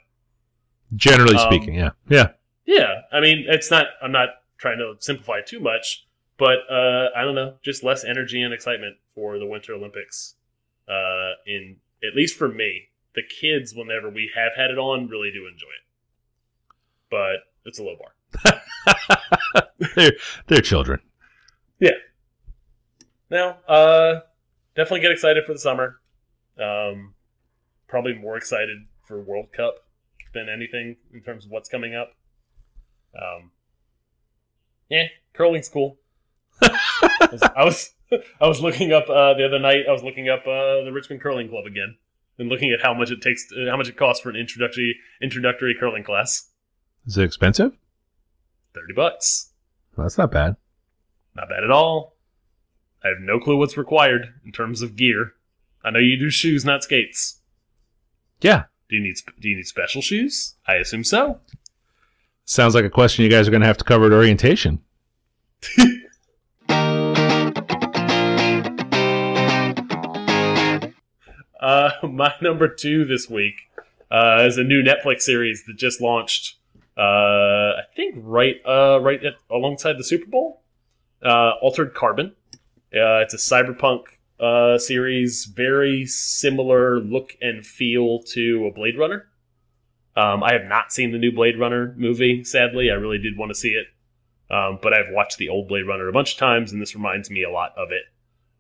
Generally 0.94 1.36
Um, 1.36 1.46
speaking, 1.46 1.74
yeah, 1.74 1.90
yeah. 2.08 2.28
Yeah, 2.66 3.02
I 3.10 3.20
mean, 3.20 3.46
it's 3.48 3.70
not. 3.70 3.86
I'm 4.02 4.12
not 4.12 4.28
trying 4.58 4.78
to 4.78 4.94
simplify 4.98 5.40
too 5.40 5.60
much, 5.60 6.06
but 6.38 6.58
uh, 6.70 7.08
I 7.16 7.22
don't 7.24 7.34
know, 7.34 7.54
just 7.62 7.82
less 7.82 8.04
energy 8.04 8.42
and 8.42 8.52
excitement 8.52 8.96
for 9.14 9.38
the 9.38 9.46
Winter 9.46 9.72
Olympics. 9.74 10.34
Uh, 10.88 11.32
in 11.46 11.76
at 12.02 12.14
least 12.14 12.36
for 12.36 12.48
me, 12.48 12.89
the 13.14 13.22
kids, 13.22 13.74
whenever 13.74 14.08
we 14.08 14.30
have 14.34 14.52
had 14.56 14.70
it 14.70 14.78
on, 14.78 15.08
really 15.08 15.30
do 15.32 15.46
enjoy 15.46 15.66
it. 15.66 15.86
But 17.10 17.50
it's 17.64 17.78
a 17.78 17.82
low 17.82 17.96
bar. 17.96 18.62
they're 19.96 20.12
they're 20.46 20.60
children. 20.60 21.00
Yeah. 21.78 21.90
Now, 23.30 23.58
uh, 23.68 24.20
definitely 24.76 25.00
get 25.00 25.12
excited 25.12 25.44
for 25.44 25.52
the 25.52 25.58
summer. 25.58 26.00
Um, 26.60 27.14
probably 27.88 28.14
more 28.14 28.36
excited 28.36 28.86
for 29.06 29.20
World 29.20 29.52
Cup 29.56 29.76
than 30.34 30.48
anything 30.48 30.96
in 31.12 31.22
terms 31.22 31.44
of 31.44 31.50
what's 31.50 31.68
coming 31.68 31.94
up. 31.94 32.12
Um, 33.14 33.50
yeah, 34.88 35.06
curling's 35.32 35.68
cool. 35.68 35.98
I 36.62 37.64
was 37.64 37.90
I 38.40 38.46
was, 38.46 38.60
looking 38.60 38.92
up 38.92 39.08
uh, 39.08 39.34
the 39.34 39.46
other 39.46 39.58
night. 39.58 39.84
I 39.88 39.92
was 39.92 40.02
looking 40.02 40.28
up 40.28 40.40
uh, 40.40 40.84
the 40.84 40.90
Richmond 40.92 41.22
Curling 41.22 41.48
Club 41.48 41.64
again 41.66 41.96
and 42.40 42.48
looking 42.48 42.72
at 42.72 42.80
how 42.82 42.92
much 42.94 43.10
it 43.12 43.22
takes, 43.22 43.46
uh, 43.52 43.70
how 43.70 43.76
much 43.76 43.88
it 43.88 43.96
costs 43.96 44.20
for 44.22 44.30
an 44.30 44.36
introductory 44.36 44.96
introductory 45.22 45.76
curling 45.78 46.02
class. 46.02 46.50
Is 47.06 47.16
it 47.16 47.22
expensive? 47.24 47.72
Thirty 48.74 48.92
bucks. 48.94 49.52
Well, 49.96 50.06
that's 50.06 50.18
not 50.18 50.32
bad. 50.32 50.56
Not 51.36 51.48
bad 51.48 51.62
at 51.62 51.70
all. 51.70 52.16
I 53.04 53.08
have 53.08 53.18
no 53.20 53.38
clue 53.38 53.56
what's 53.56 53.76
required 53.76 54.34
in 54.44 54.52
terms 54.52 54.82
of 54.82 54.96
gear. 54.96 55.32
I 55.84 55.90
know 55.90 55.98
you 56.00 56.18
do 56.18 56.30
shoes, 56.30 56.64
not 56.64 56.82
skates. 56.84 57.40
Yeah, 58.42 58.64
Do 58.88 58.96
you 58.96 59.02
need 59.02 59.16
do 59.38 59.48
you 59.48 59.56
need 59.56 59.66
special 59.66 60.02
shoes? 60.02 60.54
I 60.66 60.74
assume 60.74 61.04
so. 61.04 61.40
sounds 62.44 62.74
like 62.74 62.84
a 62.84 62.90
question 62.90 63.24
you 63.24 63.30
guys 63.30 63.46
are 63.46 63.50
going 63.50 63.60
to 63.60 63.66
have 63.66 63.78
to 63.78 63.84
cover 63.84 64.06
at 64.06 64.12
orientation. 64.12 64.80
Uh, 71.70 71.92
my 72.02 72.32
number 72.40 72.68
two 72.68 73.04
this 73.04 73.30
week 73.30 73.54
uh, 74.10 74.44
is 74.46 74.58
a 74.58 74.64
new 74.64 74.82
Netflix 74.82 75.22
series 75.22 75.64
that 75.66 75.76
just 75.76 76.00
launched. 76.00 76.56
Uh, 76.98 77.78
I 77.78 77.82
think 77.94 78.16
right 78.18 78.56
uh, 78.66 78.98
right 79.00 79.24
at, 79.24 79.34
alongside 79.50 79.96
the 79.96 80.04
Super 80.04 80.26
Bowl. 80.26 80.62
Uh, 81.24 81.52
Altered 81.62 81.94
Carbon. 81.94 82.34
Uh, 82.92 83.22
it's 83.22 83.34
a 83.34 83.36
cyberpunk 83.36 84.04
uh, 84.40 84.78
series, 84.78 85.44
very 85.44 86.06
similar 86.06 86.98
look 86.98 87.36
and 87.40 87.64
feel 87.64 88.20
to 88.32 88.66
a 88.66 88.74
Blade 88.74 88.98
Runner. 88.98 89.26
Um, 90.16 90.42
I 90.42 90.54
have 90.54 90.64
not 90.64 90.92
seen 90.92 91.12
the 91.12 91.18
new 91.18 91.30
Blade 91.30 91.58
Runner 91.58 91.94
movie. 91.96 92.42
Sadly, 92.42 92.90
I 92.90 92.94
really 92.94 93.18
did 93.18 93.38
want 93.38 93.50
to 93.50 93.54
see 93.54 93.68
it, 93.68 93.86
um, 94.52 94.80
but 94.82 94.92
I've 94.92 95.12
watched 95.12 95.38
the 95.38 95.50
old 95.50 95.68
Blade 95.68 95.86
Runner 95.86 96.08
a 96.08 96.12
bunch 96.12 96.32
of 96.32 96.38
times, 96.38 96.72
and 96.72 96.82
this 96.82 96.96
reminds 96.96 97.30
me 97.30 97.44
a 97.44 97.50
lot 97.50 97.72
of 97.76 97.92
it. 97.92 98.02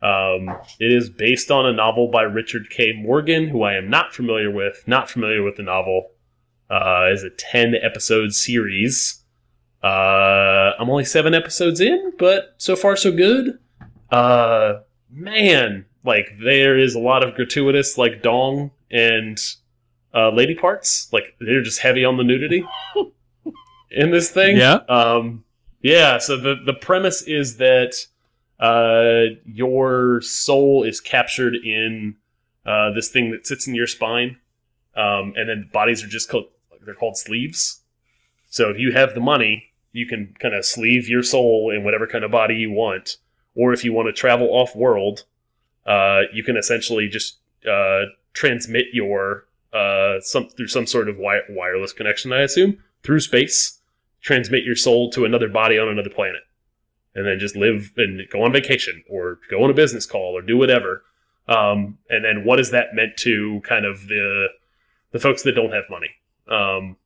Um, 0.02 0.48
it 0.78 0.92
is 0.92 1.10
based 1.10 1.50
on 1.50 1.66
a 1.66 1.72
novel 1.72 2.08
by 2.08 2.22
Richard 2.22 2.70
K. 2.70 2.92
Morgan, 2.92 3.48
who 3.48 3.62
I 3.62 3.74
am 3.74 3.90
not 3.90 4.14
familiar 4.14 4.50
with. 4.50 4.82
Not 4.86 5.10
familiar 5.10 5.42
with 5.42 5.56
the 5.56 5.62
novel. 5.62 6.10
Uh, 6.70 7.10
is 7.12 7.24
a 7.24 7.30
ten 7.30 7.74
episode 7.74 8.32
series. 8.32 9.24
Uh, 9.82 10.72
I'm 10.78 10.88
only 10.90 11.04
seven 11.04 11.34
episodes 11.34 11.80
in, 11.80 12.12
but 12.18 12.54
so 12.58 12.76
far 12.76 12.96
so 12.96 13.10
good. 13.12 13.58
Uh, 14.10 14.80
man, 15.10 15.86
like 16.04 16.30
there 16.42 16.78
is 16.78 16.94
a 16.94 16.98
lot 16.98 17.22
of 17.22 17.34
gratuitous 17.34 17.98
like 17.98 18.22
dong 18.22 18.70
and 18.90 19.38
uh, 20.14 20.30
lady 20.30 20.54
parts. 20.54 21.08
Like 21.12 21.36
they're 21.40 21.62
just 21.62 21.80
heavy 21.80 22.04
on 22.04 22.16
the 22.16 22.24
nudity 22.24 22.64
in 23.90 24.10
this 24.10 24.30
thing. 24.30 24.56
Yeah. 24.56 24.78
Um, 24.88 25.44
yeah. 25.82 26.18
So 26.18 26.36
the 26.36 26.56
the 26.64 26.74
premise 26.74 27.22
is 27.22 27.56
that 27.56 27.94
uh, 28.60 29.36
your 29.46 30.20
soul 30.20 30.84
is 30.84 31.00
captured 31.00 31.54
in 31.54 32.16
uh, 32.66 32.90
this 32.92 33.08
thing 33.08 33.30
that 33.30 33.46
sits 33.46 33.66
in 33.66 33.74
your 33.74 33.86
spine, 33.86 34.36
um, 34.94 35.32
and 35.34 35.48
then 35.48 35.68
bodies 35.72 36.04
are 36.04 36.08
just 36.08 36.28
called 36.28 36.44
they're 36.84 36.94
called 36.94 37.16
sleeves. 37.16 37.80
So 38.48 38.68
if 38.68 38.78
you 38.78 38.92
have 38.92 39.14
the 39.14 39.20
money, 39.20 39.72
you 39.92 40.06
can 40.06 40.34
kind 40.38 40.54
of 40.54 40.64
sleeve 40.64 41.08
your 41.08 41.22
soul 41.22 41.72
in 41.74 41.84
whatever 41.84 42.06
kind 42.06 42.24
of 42.24 42.30
body 42.30 42.54
you 42.54 42.70
want, 42.70 43.16
or 43.54 43.72
if 43.72 43.84
you 43.84 43.92
want 43.92 44.08
to 44.08 44.12
travel 44.12 44.48
off 44.48 44.76
world, 44.76 45.24
uh, 45.86 46.22
you 46.32 46.42
can 46.42 46.56
essentially 46.56 47.08
just 47.08 47.38
uh, 47.70 48.02
transmit 48.34 48.86
your 48.92 49.46
uh, 49.72 50.20
some 50.20 50.48
through 50.50 50.68
some 50.68 50.86
sort 50.86 51.08
of 51.08 51.16
wi- 51.16 51.42
wireless 51.48 51.94
connection, 51.94 52.32
I 52.32 52.42
assume, 52.42 52.76
through 53.02 53.20
space, 53.20 53.80
transmit 54.20 54.64
your 54.64 54.76
soul 54.76 55.10
to 55.12 55.24
another 55.24 55.48
body 55.48 55.78
on 55.78 55.88
another 55.88 56.10
planet 56.10 56.42
and 57.14 57.26
then 57.26 57.38
just 57.38 57.56
live 57.56 57.92
and 57.96 58.20
go 58.30 58.42
on 58.42 58.52
vacation 58.52 59.02
or 59.08 59.38
go 59.50 59.62
on 59.64 59.70
a 59.70 59.74
business 59.74 60.06
call 60.06 60.36
or 60.36 60.42
do 60.42 60.56
whatever. 60.56 61.02
Um, 61.48 61.98
and 62.08 62.24
then 62.24 62.44
what 62.44 62.60
is 62.60 62.70
that 62.70 62.94
meant 62.94 63.16
to 63.18 63.60
kind 63.64 63.84
of 63.84 64.08
the 64.08 64.48
the 65.12 65.18
folks 65.18 65.42
that 65.42 65.52
don't 65.52 65.72
have 65.72 65.84
money? 65.90 66.10
Um, 66.48 66.96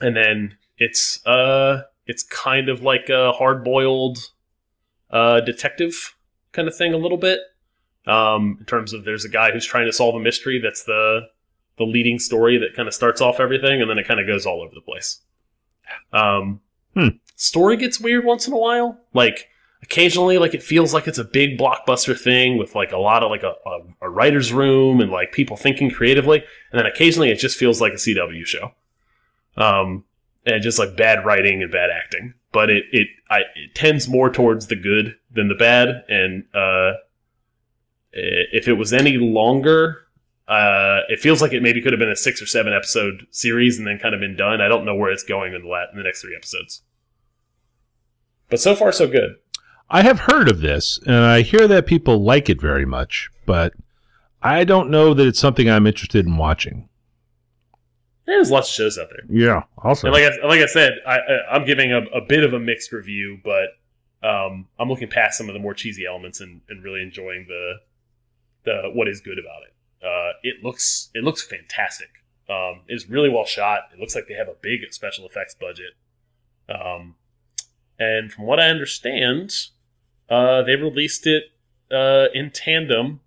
and 0.00 0.16
then 0.16 0.56
it's 0.78 1.24
uh 1.26 1.82
it's 2.06 2.22
kind 2.22 2.68
of 2.68 2.82
like 2.82 3.10
a 3.10 3.32
hard 3.32 3.64
boiled 3.64 4.18
uh, 5.10 5.40
detective 5.40 6.16
kind 6.52 6.68
of 6.68 6.74
thing 6.76 6.94
a 6.94 6.98
little 6.98 7.18
bit. 7.18 7.40
Um, 8.06 8.56
in 8.60 8.64
terms 8.64 8.94
of 8.94 9.04
there's 9.04 9.26
a 9.26 9.28
guy 9.28 9.52
who's 9.52 9.66
trying 9.66 9.86
to 9.86 9.92
solve 9.92 10.14
a 10.14 10.20
mystery 10.20 10.60
that's 10.62 10.84
the 10.84 11.28
the 11.76 11.84
leading 11.84 12.18
story 12.18 12.56
that 12.58 12.74
kind 12.74 12.88
of 12.88 12.94
starts 12.94 13.20
off 13.20 13.38
everything, 13.40 13.80
and 13.80 13.90
then 13.90 13.98
it 13.98 14.08
kind 14.08 14.18
of 14.18 14.26
goes 14.26 14.46
all 14.46 14.62
over 14.62 14.74
the 14.74 14.80
place. 14.80 15.20
Um, 16.12 16.60
Hmm. 16.94 17.08
Story 17.38 17.78
gets 17.78 17.98
weird 17.98 18.26
once 18.26 18.46
in 18.46 18.52
a 18.52 18.58
while. 18.58 18.98
Like 19.14 19.48
occasionally, 19.82 20.36
like 20.36 20.52
it 20.52 20.62
feels 20.62 20.92
like 20.92 21.08
it's 21.08 21.18
a 21.18 21.24
big 21.24 21.58
blockbuster 21.58 22.18
thing 22.18 22.58
with 22.58 22.74
like 22.74 22.92
a 22.92 22.98
lot 22.98 23.22
of 23.22 23.30
like 23.30 23.42
a, 23.42 23.54
a, 23.64 23.80
a 24.02 24.10
writer's 24.10 24.52
room 24.52 25.00
and 25.00 25.10
like 25.10 25.32
people 25.32 25.56
thinking 25.56 25.90
creatively, 25.90 26.44
and 26.70 26.78
then 26.78 26.84
occasionally 26.84 27.30
it 27.30 27.38
just 27.38 27.56
feels 27.56 27.80
like 27.80 27.94
a 27.94 27.96
CW 27.96 28.44
show. 28.44 28.72
Um, 29.56 30.04
and 30.44 30.62
just 30.62 30.78
like 30.78 30.96
bad 30.96 31.24
writing 31.24 31.62
and 31.62 31.72
bad 31.72 31.90
acting. 31.90 32.34
But 32.52 32.70
it 32.70 32.84
it 32.92 33.08
I, 33.30 33.40
it 33.54 33.74
tends 33.74 34.08
more 34.08 34.30
towards 34.30 34.66
the 34.66 34.76
good 34.76 35.16
than 35.30 35.48
the 35.48 35.54
bad, 35.54 36.04
and 36.08 36.44
uh, 36.54 36.92
if 38.12 38.68
it 38.68 38.74
was 38.74 38.92
any 38.92 39.16
longer, 39.16 40.06
uh, 40.48 41.00
it 41.08 41.20
feels 41.20 41.42
like 41.42 41.52
it 41.52 41.62
maybe 41.62 41.82
could 41.82 41.92
have 41.92 42.00
been 42.00 42.08
a 42.08 42.16
six 42.16 42.40
or 42.40 42.46
seven 42.46 42.72
episode 42.72 43.26
series 43.30 43.78
and 43.78 43.86
then 43.86 43.98
kind 43.98 44.14
of 44.14 44.20
been 44.20 44.36
done. 44.36 44.60
I 44.60 44.68
don't 44.68 44.84
know 44.84 44.94
where 44.94 45.12
it's 45.12 45.22
going 45.22 45.54
in 45.54 45.62
the 45.62 45.68
la- 45.68 45.90
in 45.92 45.98
the 45.98 46.04
next 46.04 46.22
three 46.22 46.34
episodes. 46.34 46.82
But 48.48 48.60
so 48.60 48.74
far, 48.74 48.92
so 48.92 49.06
good. 49.06 49.36
I 49.90 50.02
have 50.02 50.20
heard 50.20 50.50
of 50.50 50.60
this, 50.60 51.00
and 51.06 51.16
I 51.16 51.42
hear 51.42 51.66
that 51.68 51.86
people 51.86 52.22
like 52.22 52.48
it 52.48 52.60
very 52.60 52.84
much, 52.84 53.30
but 53.46 53.72
I 54.42 54.64
don't 54.64 54.90
know 54.90 55.14
that 55.14 55.26
it's 55.26 55.40
something 55.40 55.68
I'm 55.68 55.86
interested 55.86 56.26
in 56.26 56.36
watching. 56.36 56.88
There's 58.26 58.50
lots 58.50 58.68
of 58.68 58.74
shows 58.74 58.98
out 58.98 59.08
there. 59.08 59.24
Yeah, 59.30 59.62
also. 59.78 60.08
And 60.08 60.14
like 60.14 60.24
I, 60.24 60.46
like 60.46 60.60
I 60.60 60.66
said, 60.66 60.98
I, 61.06 61.18
I'm 61.50 61.64
giving 61.64 61.92
a, 61.92 62.02
a 62.14 62.20
bit 62.20 62.44
of 62.44 62.52
a 62.52 62.58
mixed 62.58 62.92
review, 62.92 63.38
but 63.42 63.70
um, 64.22 64.68
I'm 64.78 64.90
looking 64.90 65.08
past 65.08 65.38
some 65.38 65.48
of 65.48 65.54
the 65.54 65.60
more 65.60 65.72
cheesy 65.72 66.04
elements 66.06 66.40
and, 66.40 66.60
and 66.68 66.84
really 66.84 67.02
enjoying 67.02 67.46
the 67.48 67.76
the 68.64 68.90
what 68.92 69.08
is 69.08 69.20
good 69.22 69.38
about 69.38 69.62
it. 69.62 70.06
Uh, 70.06 70.32
it 70.42 70.62
looks 70.62 71.08
it 71.14 71.24
looks 71.24 71.42
fantastic. 71.42 72.08
Um, 72.50 72.82
it's 72.86 73.08
really 73.08 73.30
well 73.30 73.46
shot. 73.46 73.88
It 73.94 73.98
looks 73.98 74.14
like 74.14 74.26
they 74.28 74.34
have 74.34 74.48
a 74.48 74.56
big 74.60 74.80
special 74.90 75.26
effects 75.26 75.54
budget. 75.54 75.92
Um, 76.68 77.14
and 77.98 78.32
from 78.32 78.44
what 78.44 78.60
I 78.60 78.68
understand, 78.68 79.52
uh, 80.28 80.62
they 80.62 80.76
released 80.76 81.26
it 81.26 81.44
uh, 81.90 82.26
in 82.34 82.50
tandem 82.50 83.20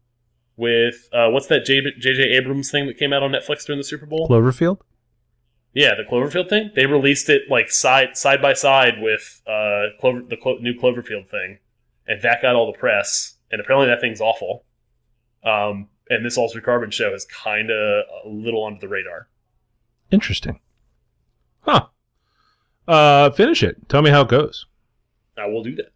with 0.58 1.10
uh, 1.14 1.30
what's 1.30 1.48
that 1.48 1.66
J.J. 1.66 2.22
Abrams 2.22 2.70
thing 2.72 2.88
that 2.88 2.98
came 2.98 3.14
out 3.14 3.24
on 3.24 3.32
Netflix 3.32 3.66
during 3.66 3.80
the 3.80 3.84
Super 3.84 4.06
Bowl? 4.06 4.28
Cloverfield? 4.28 4.80
Yeah, 5.74 5.94
the 5.96 6.04
Cloverfield 6.04 6.50
thing. 6.50 6.72
They 6.76 6.86
released 6.86 7.30
it 7.30 7.44
like 7.50 7.72
side 7.72 8.18
side 8.18 8.42
by 8.42 8.54
side 8.54 8.96
with 9.00 9.42
uh 9.48 9.98
Clover, 10.00 10.22
the 10.28 10.38
Clo- 10.38 10.58
new 10.60 10.74
Cloverfield 10.74 11.30
thing, 11.30 11.60
and 12.08 12.22
that 12.22 12.42
got 12.42 12.56
all 12.56 12.72
the 12.72 12.78
press. 12.78 13.38
And 13.52 13.60
apparently 13.60 13.88
that 13.88 14.02
thing's 14.02 14.22
awful. 14.22 14.66
Um, 15.44 15.90
and 16.10 16.26
this 16.26 16.38
Altered 16.38 16.64
Carbon 16.64 16.92
show 16.92 17.14
is 17.14 17.26
kind 17.26 17.72
of 17.72 18.04
a 18.26 18.30
little 18.30 18.66
under 18.66 18.80
the 18.80 18.88
radar. 18.88 19.28
Interesting. 20.12 20.60
Huh. 21.62 21.88
Uh, 22.88 23.30
finish 23.32 23.63
it. 23.63 23.88
Tell 23.89 24.02
me 24.02 24.10
how 24.10 24.22
it 24.22 24.28
goes. 24.30 24.65
I 25.38 25.46
will 25.48 25.63
do 25.63 25.76
that. 25.76 25.91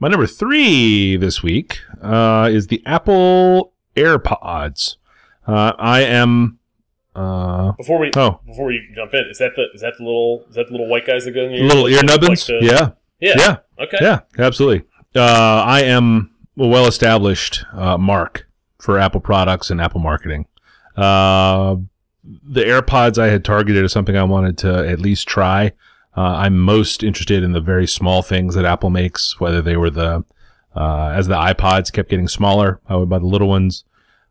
My 0.00 0.08
number 0.08 0.26
three 0.26 1.16
this 1.16 1.42
week 1.42 1.80
uh, 2.00 2.48
is 2.52 2.68
the 2.68 2.82
Apple 2.86 3.72
AirPods. 3.96 4.96
Uh, 5.46 5.72
I 5.78 6.02
am. 6.02 6.58
Uh, 7.16 7.72
Before 7.72 7.98
we 7.98 8.12
oh, 8.14 8.38
before 8.46 8.66
we 8.66 8.80
jump 8.94 9.12
in, 9.14 9.24
is 9.28 9.38
that 9.38 9.50
the 9.56 9.64
is 9.74 9.80
that 9.80 9.94
the 9.98 10.04
little 10.04 10.44
is 10.48 10.54
that 10.54 10.66
the 10.68 10.72
little 10.72 10.86
white 10.88 11.04
guys 11.04 11.24
that 11.24 11.32
go 11.32 11.44
in 11.46 11.50
your 11.50 11.64
little 11.66 11.88
ear 11.88 12.04
nubbins. 12.04 12.48
like 12.48 12.60
the- 12.60 12.66
yeah, 12.66 12.90
yeah, 13.18 13.34
yeah, 13.38 13.56
Okay. 13.84 13.96
yeah, 14.00 14.20
absolutely. 14.38 14.86
Uh, 15.16 15.64
I 15.66 15.80
am 15.80 16.30
a 16.56 16.66
well 16.68 16.86
established 16.86 17.64
uh, 17.72 17.98
mark 17.98 18.46
for 18.80 18.98
Apple 19.00 19.20
products 19.20 19.68
and 19.70 19.80
Apple 19.80 19.98
marketing. 20.00 20.46
The 22.24 22.62
AirPods 22.64 23.18
I 23.18 23.28
had 23.28 23.44
targeted 23.44 23.84
as 23.84 23.92
something 23.92 24.16
I 24.16 24.22
wanted 24.24 24.58
to 24.58 24.88
at 24.88 25.00
least 25.00 25.28
try. 25.28 25.72
Uh, 26.16 26.22
I'm 26.22 26.58
most 26.58 27.02
interested 27.02 27.42
in 27.42 27.52
the 27.52 27.60
very 27.60 27.86
small 27.86 28.22
things 28.22 28.54
that 28.54 28.64
Apple 28.64 28.90
makes, 28.90 29.38
whether 29.40 29.62
they 29.62 29.76
were 29.76 29.90
the 29.90 30.24
uh, 30.76 31.08
as 31.14 31.26
the 31.26 31.34
iPods 31.34 31.92
kept 31.92 32.08
getting 32.10 32.28
smaller, 32.28 32.80
I 32.88 32.96
would 32.96 33.08
buy 33.08 33.18
the 33.18 33.26
little 33.26 33.48
ones. 33.48 33.84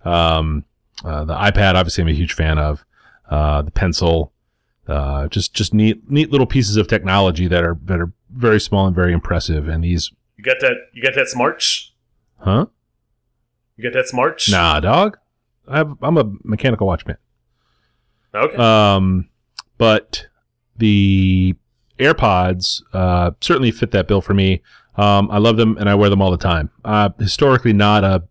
Um, 0.06 0.63
uh, 1.04 1.26
the 1.26 1.34
iPad, 1.36 1.76
obviously, 1.76 2.04
I'm 2.04 2.08
a 2.08 2.13
huge 2.13 2.34
fan 2.34 2.58
of. 2.58 2.86
Uh, 3.30 3.62
the 3.62 3.71
pencil, 3.71 4.32
uh, 4.88 5.28
just 5.28 5.54
just 5.54 5.73
neat 5.73 6.10
neat 6.10 6.32
little 6.32 6.45
pieces 6.47 6.78
of 6.78 6.88
technology 6.88 7.47
that 7.47 7.63
are 7.63 7.78
that 7.84 8.00
are 8.00 8.12
very 8.30 8.60
small 8.60 8.86
and 8.88 8.95
very 8.95 9.12
impressive. 9.12 9.67
And 9.67 9.84
these, 9.84 10.12
You 10.38 10.43
got 10.43 10.58
that? 10.62 10.76
You 10.93 11.04
got 11.04 11.15
that 11.15 11.28
smarch? 11.28 11.89
huh? 12.39 12.67
You 13.76 13.84
got 13.84 13.93
that 13.93 14.06
smarch? 14.10 14.50
Nah, 14.50 14.80
dog. 14.80 15.17
I 15.67 15.78
have, 15.78 15.97
I'm 16.02 16.17
a 16.17 16.32
mechanical 16.43 16.88
watchman. 16.88 17.17
Okay. 18.38 18.56
Um, 18.58 19.30
but 19.78 20.28
the 20.78 21.56
AirPods 22.00 22.82
uh, 22.93 23.32
certainly 23.41 23.71
fit 23.71 23.91
that 23.91 24.08
bill 24.08 24.21
for 24.21 24.34
me. 24.34 24.62
Um, 24.95 25.30
I 25.32 25.38
love 25.38 25.58
them 25.58 25.78
and 25.78 25.89
I 25.89 25.95
wear 25.95 26.10
them 26.10 26.21
all 26.21 26.32
the 26.32 26.38
time. 26.38 26.69
Uh, 26.84 27.10
historically, 27.19 27.73
not 27.73 28.04
a, 28.04 28.23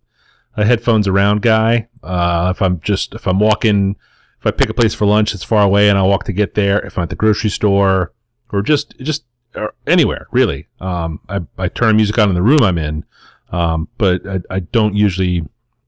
a 0.57 0.65
headphones 0.65 1.07
around 1.07 1.43
guy. 1.43 1.89
Uh, 2.03 2.53
if 2.55 2.63
I'm 2.63 2.81
just 2.81 3.15
if 3.15 3.27
I'm 3.27 3.39
walking, 3.39 3.97
if 4.41 4.47
I 4.47 4.51
pick 4.51 4.69
a 4.69 4.75
place 4.75 4.95
for 4.95 5.07
lunch 5.07 5.33
that's 5.33 5.45
far 5.45 5.63
away 5.63 5.89
and 5.89 5.99
I 5.99 6.03
walk 6.03 6.25
to 6.25 6.33
get 6.33 6.55
there, 6.55 6.85
if 6.85 6.99
I'm 6.99 7.05
at 7.05 7.11
the 7.11 7.17
grocery 7.17 7.51
store 7.51 8.13
or 8.53 8.63
just 8.63 8.99
just 8.99 9.25
or 9.55 9.75
anywhere 9.87 10.27
really, 10.31 10.69
um, 10.81 11.21
I, 11.29 11.41
I 11.57 11.69
turn 11.69 11.97
music 11.97 12.19
on 12.19 12.29
in 12.29 12.35
the 12.35 12.43
room 12.43 12.63
I'm 12.63 12.79
in. 12.79 13.05
Um, 13.51 13.89
but 13.97 14.27
I, 14.27 14.41
I 14.51 14.61
don't 14.61 14.95
usually 14.95 15.45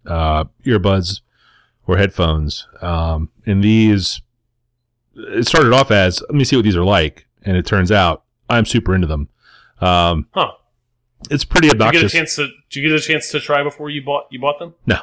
uh, 0.07 0.45
earbuds 0.65 1.23
or 1.89 1.97
headphones. 1.97 2.69
Um, 2.81 3.31
and 3.47 3.65
these, 3.65 4.21
it 5.17 5.49
started 5.49 5.73
off 5.73 5.91
as 5.91 6.21
let 6.23 6.35
me 6.35 6.45
see 6.45 6.55
what 6.55 6.63
these 6.65 6.77
are 6.77 6.85
like, 6.85 7.27
and 7.43 7.57
it 7.57 7.67
turns 7.67 7.91
out 7.91 8.23
I'm 8.49 8.65
super 8.65 8.95
into 8.95 9.09
them. 9.09 9.29
Um, 9.81 10.29
Huh. 10.33 10.53
It's 11.31 11.45
pretty 11.45 11.69
obnoxious. 11.69 12.01
Did 12.01 12.05
you 12.05 12.09
get 12.09 12.15
a 12.15 12.19
chance 12.21 12.37
to? 12.37 12.49
Did 12.71 12.81
you 12.81 12.89
get 12.89 12.97
a 12.97 13.03
chance 13.03 13.31
to 13.33 13.41
try 13.41 13.65
before 13.65 13.91
you 13.91 14.05
bought 14.05 14.27
you 14.31 14.39
bought 14.39 14.61
them? 14.61 14.75
No. 14.87 15.01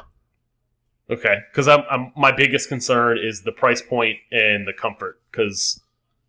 Okay, 1.10 1.36
because 1.52 1.68
I'm, 1.68 1.82
I'm 1.90 2.12
my 2.16 2.32
biggest 2.32 2.68
concern 2.70 3.18
is 3.22 3.42
the 3.42 3.52
price 3.52 3.82
point 3.82 4.16
and 4.32 4.66
the 4.66 4.72
comfort 4.72 5.20
because 5.30 5.80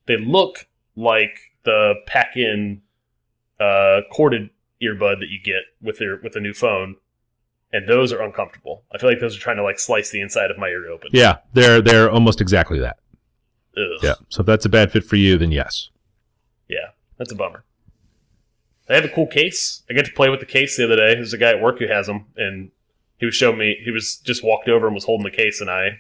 they 0.06 0.18
look 0.18 0.68
like 0.96 1.40
the 1.64 1.94
pack-in 2.06 2.82
uh, 3.60 4.02
corded 4.12 4.50
earbud 4.82 5.20
that 5.20 5.30
you 5.30 5.40
get 5.42 5.64
with 5.82 6.02
your 6.02 6.20
with 6.22 6.36
a 6.36 6.40
new 6.42 6.54
phone, 6.54 6.98
and 7.72 7.88
those 7.88 8.14
are 8.14 8.22
uncomfortable. 8.22 8.84
I 8.94 8.98
feel 8.98 9.10
like 9.10 9.20
those 9.20 9.36
are 9.36 9.40
trying 9.40 9.58
to 9.58 9.64
like 9.64 9.80
slice 9.80 10.10
the 10.10 10.22
inside 10.22 10.52
of 10.52 10.58
my 10.58 10.68
ear 10.68 10.90
open. 10.90 11.10
Yeah, 11.14 11.38
they're 11.54 11.82
they're 11.82 12.10
almost 12.10 12.42
exactly 12.42 12.80
that. 12.80 12.98
Ugh. 13.78 14.00
Yeah. 14.02 14.16
So 14.30 14.42
if 14.42 14.46
that's 14.48 14.66
a 14.66 14.70
bad 14.70 14.92
fit 14.92 15.04
for 15.04 15.16
you, 15.16 15.38
then 15.38 15.52
yes. 15.52 15.90
Yeah, 16.68 16.90
that's 17.18 17.32
a 17.32 17.36
bummer. 17.36 17.64
I 18.90 18.96
have 18.96 19.06
a 19.06 19.10
cool 19.10 19.28
case. 19.28 19.84
I 19.90 19.94
get 19.94 20.06
to 20.06 20.14
play 20.14 20.30
with 20.30 20.40
the 20.40 20.46
case 20.46 20.78
the 20.78 20.86
other 20.86 20.96
day. 20.96 21.16
There's 21.16 21.34
a 21.34 21.38
guy 21.38 21.52
at 21.52 21.62
work 21.62 21.80
who 21.80 21.88
has 21.88 22.08
them, 22.08 22.28
and 22.38 22.72
he 23.18 23.26
was 23.26 23.36
showing 23.36 23.58
me. 23.58 23.78
He 23.84 23.92
was 23.92 24.18
just 24.18 24.44
walked 24.44 24.70
over 24.70 24.86
and 24.86 24.96
was 24.96 25.04
holding 25.04 25.26
the 25.26 25.36
case, 25.36 25.60
and 25.60 25.70
I 25.70 26.00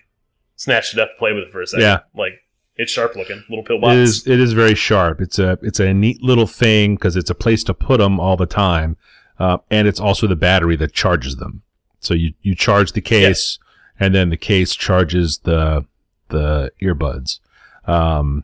snatched 0.55 0.93
it 0.93 0.99
up, 0.99 1.09
to 1.09 1.19
play 1.19 1.33
with 1.33 1.43
it 1.43 1.51
for 1.51 1.61
a 1.61 1.67
second. 1.67 1.83
Yeah. 1.83 1.99
like 2.15 2.33
it's 2.77 2.91
sharp 2.91 3.15
looking, 3.15 3.43
little 3.49 3.63
pill 3.63 3.79
box. 3.79 3.95
It 3.95 3.99
is 3.99 4.27
it 4.27 4.39
is 4.39 4.53
very 4.53 4.75
sharp. 4.75 5.19
It's 5.19 5.39
a 5.39 5.57
it's 5.61 5.79
a 5.79 5.93
neat 5.93 6.21
little 6.21 6.47
thing 6.47 6.95
because 6.95 7.15
it's 7.15 7.29
a 7.29 7.35
place 7.35 7.63
to 7.65 7.73
put 7.73 7.99
them 7.99 8.19
all 8.19 8.37
the 8.37 8.45
time, 8.45 8.97
uh, 9.39 9.57
and 9.69 9.87
it's 9.87 9.99
also 9.99 10.27
the 10.27 10.35
battery 10.35 10.75
that 10.77 10.93
charges 10.93 11.37
them. 11.37 11.61
So 11.99 12.13
you 12.13 12.33
you 12.41 12.55
charge 12.55 12.91
the 12.93 13.01
case, 13.01 13.59
and 13.99 14.13
then 14.13 14.29
the 14.29 14.37
case 14.37 14.75
charges 14.75 15.39
the 15.39 15.85
the 16.29 16.71
earbuds. 16.81 17.39
Um, 17.85 18.43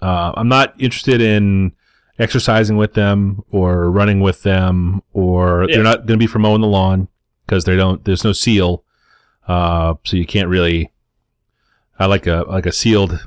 uh, 0.00 0.32
I'm 0.36 0.48
not 0.48 0.74
interested 0.80 1.20
in 1.20 1.72
exercising 2.18 2.76
with 2.76 2.94
them 2.94 3.42
or 3.50 3.90
running 3.90 4.20
with 4.20 4.42
them, 4.42 5.02
or 5.12 5.66
Yeah. 5.68 5.76
they're 5.76 5.84
not 5.84 5.98
going 6.06 6.18
to 6.18 6.24
be 6.24 6.26
for 6.26 6.38
mowing 6.38 6.60
the 6.60 6.66
lawn 6.66 7.08
because 7.46 7.64
they 7.64 7.76
don't. 7.76 8.04
There's 8.04 8.24
no 8.24 8.32
seal, 8.32 8.84
uh, 9.46 9.94
so 10.04 10.16
you 10.16 10.26
can't 10.26 10.48
really. 10.48 10.92
I 11.98 12.06
like 12.06 12.26
a 12.26 12.44
like 12.48 12.66
a 12.66 12.72
sealed 12.72 13.26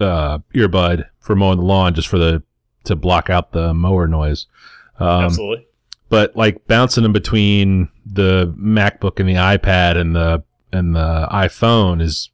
uh, 0.00 0.38
earbud 0.54 1.06
for 1.20 1.36
mowing 1.36 1.58
the 1.58 1.64
lawn 1.64 1.94
just 1.94 2.08
for 2.08 2.18
the 2.18 2.42
to 2.84 2.96
block 2.96 3.28
out 3.30 3.52
the 3.52 3.74
mower 3.74 4.06
noise. 4.08 4.46
Um, 4.98 5.24
Absolutely. 5.24 5.66
But 6.08 6.34
like 6.36 6.66
bouncing 6.66 7.02
them 7.02 7.12
between 7.12 7.88
the 8.06 8.54
MacBook 8.58 9.20
and 9.20 9.28
the 9.28 9.34
iPad 9.34 9.96
and 9.96 10.14
the 10.16 10.42
and 10.72 10.94
the 10.94 11.28
iPhone 11.30 12.02
is 12.02 12.30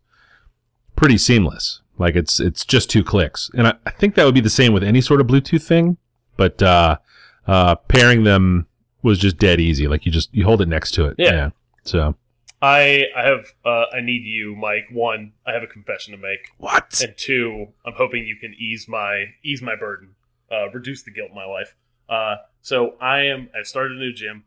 pretty 0.96 1.18
seamless. 1.18 1.80
Like 1.98 2.16
it's 2.16 2.40
it's 2.40 2.64
just 2.64 2.90
two 2.90 3.04
clicks, 3.04 3.50
and 3.54 3.68
I, 3.68 3.74
I 3.86 3.90
think 3.90 4.14
that 4.16 4.24
would 4.24 4.34
be 4.34 4.40
the 4.40 4.50
same 4.50 4.72
with 4.72 4.82
any 4.82 5.00
sort 5.00 5.20
of 5.20 5.26
Bluetooth 5.26 5.62
thing. 5.62 5.96
But 6.36 6.60
uh, 6.62 6.98
uh, 7.46 7.76
pairing 7.76 8.24
them 8.24 8.66
was 9.02 9.18
just 9.18 9.38
dead 9.38 9.60
easy. 9.60 9.86
Like 9.86 10.04
you 10.04 10.10
just 10.10 10.34
you 10.34 10.44
hold 10.44 10.60
it 10.60 10.68
next 10.68 10.92
to 10.92 11.06
it. 11.06 11.14
Yeah. 11.18 11.50
So 11.84 12.16
I 12.60 13.04
I 13.14 13.26
have 13.26 13.52
uh, 13.64 13.84
I 13.92 14.00
need 14.00 14.24
you, 14.24 14.56
Mike. 14.56 14.86
One, 14.90 15.32
I 15.46 15.52
have 15.52 15.62
a 15.62 15.66
confession 15.66 16.12
to 16.12 16.18
make, 16.18 16.48
what? 16.58 17.00
and 17.02 17.14
two, 17.16 17.68
I'm 17.84 17.92
hoping 17.92 18.26
you 18.26 18.36
can 18.36 18.54
ease 18.58 18.88
my 18.88 19.26
ease 19.44 19.62
my 19.62 19.76
burden, 19.76 20.14
uh, 20.50 20.70
reduce 20.70 21.02
the 21.02 21.10
guilt 21.10 21.30
in 21.30 21.36
my 21.36 21.44
life. 21.44 21.76
Uh, 22.08 22.36
so 22.64 22.96
I 22.98 23.26
am. 23.26 23.50
I 23.54 23.62
started 23.62 23.98
a 23.98 24.00
new 24.00 24.12
gym. 24.14 24.44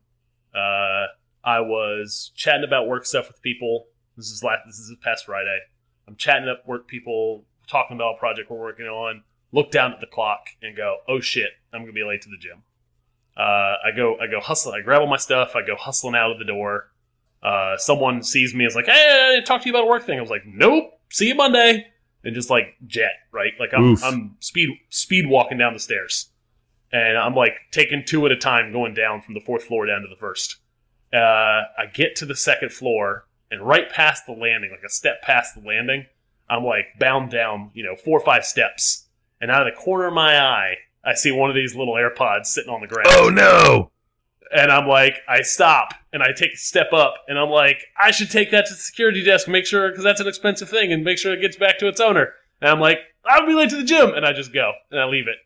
Uh, 0.54 1.06
I 1.44 1.60
was 1.60 2.32
chatting 2.36 2.64
about 2.64 2.88
work 2.88 3.06
stuff 3.06 3.28
with 3.28 3.40
people. 3.44 3.86
This 4.18 4.32
is 4.32 4.44
last. 4.44 4.62
This 4.66 4.80
is 4.80 4.94
past 5.04 5.28
Friday. 5.28 5.60
I'm 6.08 6.16
chatting 6.16 6.50
up 6.50 6.68
work 6.68 6.88
people, 6.88 7.46
talking 7.68 7.96
about 7.96 8.16
a 8.16 8.18
project 8.18 8.50
we're 8.50 8.58
working 8.58 8.88
on, 8.88 9.24
look 9.52 9.70
down 9.70 9.94
at 9.94 10.00
the 10.00 10.08
clock 10.08 10.48
and 10.64 10.76
go, 10.76 10.98
"Oh 11.08 11.20
shit, 11.20 11.52
I'm 11.72 11.82
gonna 11.82 11.94
be 11.94 12.04
late 12.04 12.24
to 12.24 12.30
the 12.30 12.38
gym." 12.40 12.64
Uh, 13.38 13.76
I 13.86 13.92
go, 13.96 14.18
I 14.20 14.26
go 14.26 14.40
hustling. 14.40 14.82
I 14.82 14.84
grab 14.84 15.02
all 15.02 15.08
my 15.08 15.18
stuff. 15.18 15.56
I 15.56 15.62
go 15.62 15.76
hustling 15.76 16.16
out 16.16 16.32
of 16.32 16.40
the 16.40 16.46
door. 16.46 16.92
Uh, 17.44 17.78
someone 17.78 18.24
sees 18.24 18.56
me. 18.56 18.66
Is 18.66 18.76
like, 18.76 18.88
"Hey, 18.88 19.38
I 19.38 19.44
talk 19.44 19.62
to 19.62 19.70
you 19.70 19.74
about 19.74 19.84
a 19.84 19.88
work 19.88 20.06
thing." 20.06 20.18
I 20.18 20.22
was 20.22 20.32
like, 20.32 20.46
"Nope, 20.48 21.00
see 21.12 21.28
you 21.28 21.36
Monday," 21.36 21.86
and 22.24 22.34
just 22.34 22.50
like 22.50 22.78
jet 22.88 23.14
right. 23.32 23.54
Like 23.60 23.76
I'm, 23.76 23.84
Oof. 23.84 24.04
I'm 24.04 24.38
speed 24.40 24.70
speed 24.90 25.28
walking 25.28 25.60
down 25.60 25.74
the 25.74 25.80
stairs, 25.80 26.32
and 26.92 27.18
I'm 27.18 27.36
like 27.36 27.58
taking 27.72 28.04
two 28.06 28.26
at 28.26 28.32
a 28.32 28.38
time, 28.38 28.72
going 28.72 28.94
down 28.94 29.22
from 29.22 29.34
the 29.34 29.42
fourth 29.42 29.64
floor 29.64 29.86
down 29.86 30.02
to 30.02 30.08
the 30.08 30.16
first. 30.16 30.58
Uh, 31.14 31.18
I 31.18 31.86
get 31.94 32.16
to 32.18 32.26
the 32.26 32.36
second 32.36 32.72
floor, 32.72 33.26
and 33.52 33.62
right 33.62 33.90
past 33.90 34.26
the 34.26 34.34
landing, 34.34 34.72
like 34.72 34.84
a 34.86 34.90
step 34.90 35.22
past 35.22 35.56
the 35.56 35.68
landing, 35.68 36.06
I'm 36.50 36.64
like 36.64 36.86
bound 37.00 37.32
down, 37.32 37.72
you 37.74 37.84
know, 37.84 37.96
four 37.96 38.20
or 38.20 38.26
five 38.26 38.46
steps. 38.46 39.06
And 39.40 39.52
out 39.52 39.68
of 39.68 39.74
the 39.74 39.80
corner 39.80 40.08
of 40.08 40.14
my 40.14 40.40
eye, 40.40 40.76
I 41.04 41.14
see 41.14 41.32
one 41.32 41.50
of 41.50 41.56
these 41.56 41.76
little 41.76 41.94
AirPods 41.94 42.48
sitting 42.48 42.74
on 42.74 42.82
the 42.82 42.88
ground. 42.88 43.08
Oh 43.12 43.30
no! 43.30 43.92
And 44.52 44.72
I'm 44.72 44.88
like, 44.88 45.20
I 45.28 45.42
stop 45.42 45.94
and 46.14 46.24
I 46.24 46.32
take 46.32 46.54
a 46.54 46.58
step 46.58 46.94
up 46.94 47.16
and 47.28 47.38
I'm 47.38 47.50
like, 47.50 47.84
I 48.02 48.12
should 48.12 48.32
take 48.32 48.52
that 48.52 48.66
to 48.66 48.74
the 48.74 48.80
security 48.80 49.24
desk 49.24 49.48
and 49.48 49.54
make 49.54 49.66
sure, 49.66 49.90
because 49.90 50.04
that's 50.04 50.22
an 50.22 50.28
expensive 50.28 50.70
thing, 50.70 50.92
and 50.92 51.04
make 51.04 51.18
sure 51.18 51.34
it 51.34 51.42
gets 51.42 51.58
back 51.58 51.80
to 51.80 51.88
its 51.88 52.00
owner. 52.00 52.34
And 52.62 52.72
I'm 52.72 52.80
like, 52.80 53.00
I'll 53.26 53.46
be 53.46 53.54
late 53.54 53.70
to 53.70 53.78
the 53.78 53.84
gym. 53.84 54.14
And 54.14 54.26
I 54.26 54.34
just 54.34 54.54
go 54.54 54.72
and 54.90 55.00
I 55.00 55.06
leave 55.06 55.28
it. 55.28 55.38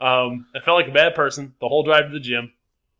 Um, 0.00 0.46
I 0.54 0.60
felt 0.60 0.76
like 0.76 0.88
a 0.88 0.92
bad 0.92 1.14
person 1.14 1.54
the 1.60 1.68
whole 1.68 1.82
drive 1.82 2.06
to 2.06 2.12
the 2.12 2.20
gym. 2.20 2.52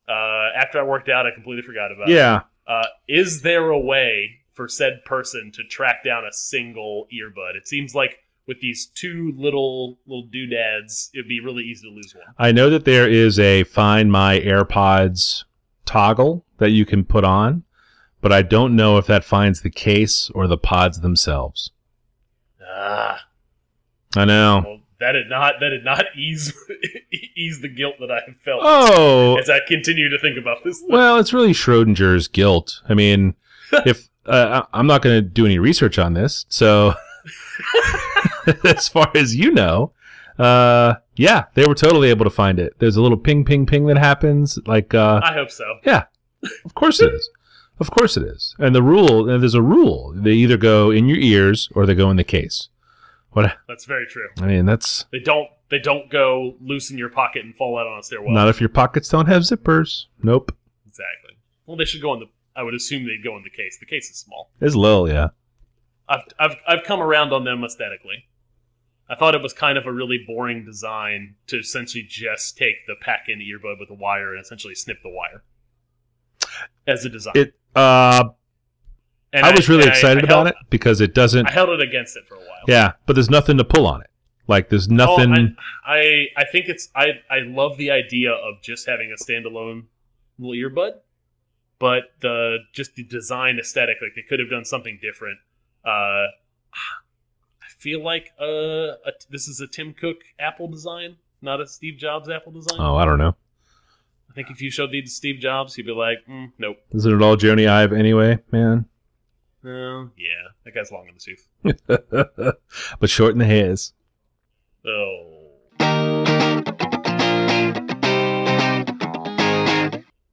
Uh, 0.09 0.49
after 0.57 0.79
I 0.79 0.83
worked 0.83 1.09
out, 1.09 1.27
I 1.27 1.31
completely 1.31 1.63
forgot 1.63 1.93
about 1.93 2.09
it. 2.11 2.15
Yeah. 2.15 2.43
Uh, 2.67 2.87
is 3.09 3.43
there 3.43 3.71
a 3.71 3.79
way 3.79 4.41
for 4.53 4.69
said 4.69 5.05
person 5.05 5.51
to 5.55 5.65
track 5.65 6.05
down 6.05 6.25
a 6.25 6.33
single 6.33 7.07
earbud? 7.13 7.57
It 7.57 7.67
seems 7.67 7.95
like 7.95 8.19
with 8.47 8.61
these 8.61 8.87
two 8.87 9.33
little 9.37 9.99
little 10.07 10.27
doodads, 10.27 11.11
it'd 11.15 11.29
be 11.29 11.41
really 11.41 11.63
easy 11.65 11.89
to 11.89 11.95
lose 11.95 12.15
one. 12.15 12.25
I 12.39 12.53
know 12.53 12.69
that 12.71 12.85
there 12.85 13.09
is 13.09 13.39
a 13.39 13.65
Find 13.65 14.11
My 14.11 14.41
AirPods 14.41 15.45
toggle 15.85 16.45
that 16.59 16.71
you 16.71 16.85
can 16.85 17.05
put 17.05 17.25
on, 17.25 17.65
but 18.21 18.33
I 18.33 18.43
don't 18.43 18.77
know 18.77 18.99
if 18.99 19.07
that 19.07 19.25
finds 19.25 19.63
the 19.63 19.71
case 19.71 20.31
or 20.35 20.47
the 20.47 20.59
pods 20.59 21.01
themselves. 21.01 21.71
Ah, 22.63 23.25
I 24.17 24.25
know. 24.25 24.80
That 25.01 25.13
did 25.13 25.29
not 25.29 25.55
that 25.61 25.71
did 25.71 25.85
not 25.85 26.05
ease 26.17 26.53
ease 27.37 27.61
the 27.61 27.69
guilt 27.69 27.95
that 28.01 28.11
I 28.11 28.21
felt 28.45 28.61
Oh, 28.63 29.37
as 29.37 29.51
I 29.51 29.61
continue 29.67 30.09
to 30.11 30.19
think 30.19 30.39
about 30.39 30.63
this. 30.65 30.83
well, 30.89 31.19
it's 31.19 31.33
really 31.33 31.53
Schrodinger's 31.53 32.29
guilt. 32.29 32.81
I 32.89 32.95
mean, 32.95 33.35
if 33.87 34.09
uh, 34.27 34.63
I'm 34.73 34.87
not 34.87 35.03
going 35.03 35.17
to 35.17 35.23
do 35.23 35.47
any 35.47 35.59
research 35.59 35.99
on 35.99 36.15
this, 36.15 36.47
so 36.49 36.95
as 38.65 38.89
far 38.89 39.11
as 39.15 39.35
you 39.35 39.51
know, 39.51 39.93
uh, 40.39 40.95
yeah, 41.17 41.45
they 41.55 41.67
were 41.67 41.75
totally 41.75 42.11
able 42.11 42.25
to 42.25 42.31
find 42.31 42.59
it. 42.59 42.75
There's 42.79 42.97
a 42.97 43.03
little 43.03 43.19
ping, 43.19 43.45
ping, 43.45 43.67
ping 43.67 43.87
that 43.87 43.99
happens. 43.99 44.59
Like, 44.67 44.95
uh, 44.95 45.21
I 45.23 45.33
hope 45.33 45.51
so. 45.51 45.65
Yeah, 45.85 46.05
of 46.65 46.75
course 46.75 47.01
it 47.01 47.13
is. 47.13 47.29
Of 47.79 47.91
course 47.91 48.17
it 48.17 48.25
is. 48.25 48.55
And 48.59 48.75
the 48.75 48.83
rule, 48.83 49.29
and 49.31 49.43
there's 49.43 49.55
a 49.55 49.63
rule. 49.63 50.13
They 50.15 50.33
either 50.33 50.57
go 50.59 50.91
in 50.91 51.07
your 51.09 51.19
ears 51.19 51.69
or 51.75 51.87
they 51.87 51.95
go 51.95 52.11
in 52.11 52.17
the 52.19 52.25
case. 52.25 52.69
What? 53.33 53.57
That's 53.69 53.85
very 53.85 54.07
true. 54.07 54.29
I 54.41 54.47
mean, 54.47 54.67
that's 54.67 55.05
They 55.13 55.21
don't 55.21 55.49
they 55.69 55.79
don't 55.79 56.11
go 56.11 56.57
loose 56.61 56.91
in 56.91 56.99
your 56.99 57.11
pocket 57.11 57.45
and 57.45 57.55
fall 57.55 57.79
out 57.79 57.87
on 57.87 58.01
a 58.01 58.03
stairwell. 58.03 58.33
not 58.33 58.49
if 58.49 58.61
your 58.61 58.69
pockets 58.69 59.09
don't 59.09 59.27
have 59.27 59.43
zippers. 59.43 60.07
Nope. 60.23 60.55
exactly. 60.87 61.37
Well, 61.67 61.77
they 61.77 61.85
should 61.85 62.03
go 62.03 62.13
in 62.15 62.21
the. 62.21 62.27
I 62.57 62.65
would 62.65 62.75
assume 62.75 63.05
they'd 63.07 63.23
go 63.23 63.37
in 63.37 63.45
the 63.45 63.51
case. 63.51 63.79
The 63.79 63.87
case 63.87 64.11
is 64.11 64.19
small. 64.19 64.51
It's 64.61 64.75
little, 64.75 65.09
yeah. 65.09 65.29
I've, 66.09 66.23
I've, 66.39 66.57
I've 66.67 66.83
come 66.85 67.01
around 67.01 67.33
on 67.33 67.45
them 67.45 67.63
aesthetically. 67.63 68.25
I 69.09 69.15
thought 69.15 69.37
it 69.37 69.43
was 69.43 69.53
kind 69.53 69.79
of 69.79 69.87
a 69.87 69.93
really 69.93 70.19
boring 70.27 70.65
design 70.65 71.37
to 71.47 71.59
essentially 71.59 72.05
just 72.09 72.57
take 72.57 72.87
the 72.89 72.97
pack 73.01 73.27
in 73.29 73.39
earbud 73.39 73.79
with 73.79 73.91
a 73.91 73.95
wire 73.95 74.35
and 74.35 74.45
essentially 74.45 74.75
snip 74.75 74.99
the 75.03 75.09
wire 75.11 75.45
as 76.89 77.05
a 77.05 77.09
design. 77.09 77.35
It. 77.37 77.55
Uh, 77.75 78.31
and 79.33 79.45
I 79.47 79.53
was 79.55 79.69
really 79.69 79.87
excited 79.87 80.25
I 80.25 80.27
about 80.27 80.47
held- 80.47 80.49
it 80.49 80.55
because 80.71 81.01
it 81.01 81.15
doesn't. 81.15 81.47
I 81.47 81.53
held 81.53 81.69
it 81.71 81.81
against 81.81 82.17
it 82.17 82.25
for 82.29 82.35
a 82.35 82.39
while. 82.39 82.65
Yeah, 82.69 82.93
but 83.07 83.15
there's 83.15 83.31
nothing 83.31 83.57
to 83.59 83.65
pull 83.65 83.87
on 83.87 84.01
it. 84.01 84.09
Like 84.49 84.69
there's 84.69 84.89
Oh, 84.91 84.95
nothing. 84.95 85.57
I, 85.87 85.95
I 85.95 86.27
I 86.39 86.45
think 86.45 86.69
it's 86.69 86.89
I 86.97 87.07
I 87.31 87.39
love 87.41 87.77
the 87.77 87.91
idea 87.93 88.33
of 88.33 88.61
just 88.63 88.89
having 88.89 89.13
a 89.13 89.23
standalone 89.23 89.85
little 90.39 90.55
earbud, 90.71 90.93
but 91.79 92.05
the 92.21 92.59
just 92.73 92.95
the 92.97 93.05
design 93.05 93.59
aesthetic, 93.61 93.99
like 94.03 94.13
they 94.17 94.23
could 94.23 94.41
have 94.41 94.51
done 94.51 94.65
something 94.65 94.99
different. 95.01 95.39
Uh, 95.85 96.27
I 97.63 97.69
feel 97.79 98.03
like 98.05 98.31
uh, 98.41 98.45
a, 98.45 99.13
this 99.31 99.47
is 99.49 99.61
a 99.61 99.67
Tim 99.69 99.95
Cook 99.95 100.19
Apple 100.39 100.69
design, 100.69 101.17
not 101.41 101.61
a 101.61 101.67
Steve 101.67 101.97
Jobs 101.99 102.29
Apple 102.29 102.53
design. 102.53 102.79
oh, 102.81 102.97
I 102.97 103.05
don't 103.05 103.19
know. 103.19 103.37
I 104.31 104.33
think 104.35 104.51
if 104.51 104.61
you 104.61 104.71
showed 104.71 104.91
these 104.93 105.05
to 105.05 105.11
Steve 105.11 105.41
Jobs, 105.41 105.75
he'd 105.75 105.87
be 105.87 105.93
like, 105.93 106.19
mm, 106.29 106.53
"Nope." 106.59 106.77
Isn't 106.93 107.13
it 107.15 107.23
all 107.23 107.37
Jony 107.37 107.69
Ive 107.69 107.93
anyway, 107.93 108.39
man? 108.53 108.87
Uh, 109.63 110.09
yeah, 110.17 110.49
that 110.65 110.75
guy's 110.75 110.91
long 110.91 111.07
in 111.09 111.15
the 111.15 111.21
tooth. 111.21 112.57
but 112.99 113.11
short 113.11 113.33
in 113.33 113.39
the 113.39 113.45
hairs. 113.45 113.93
Oh. 114.87 115.37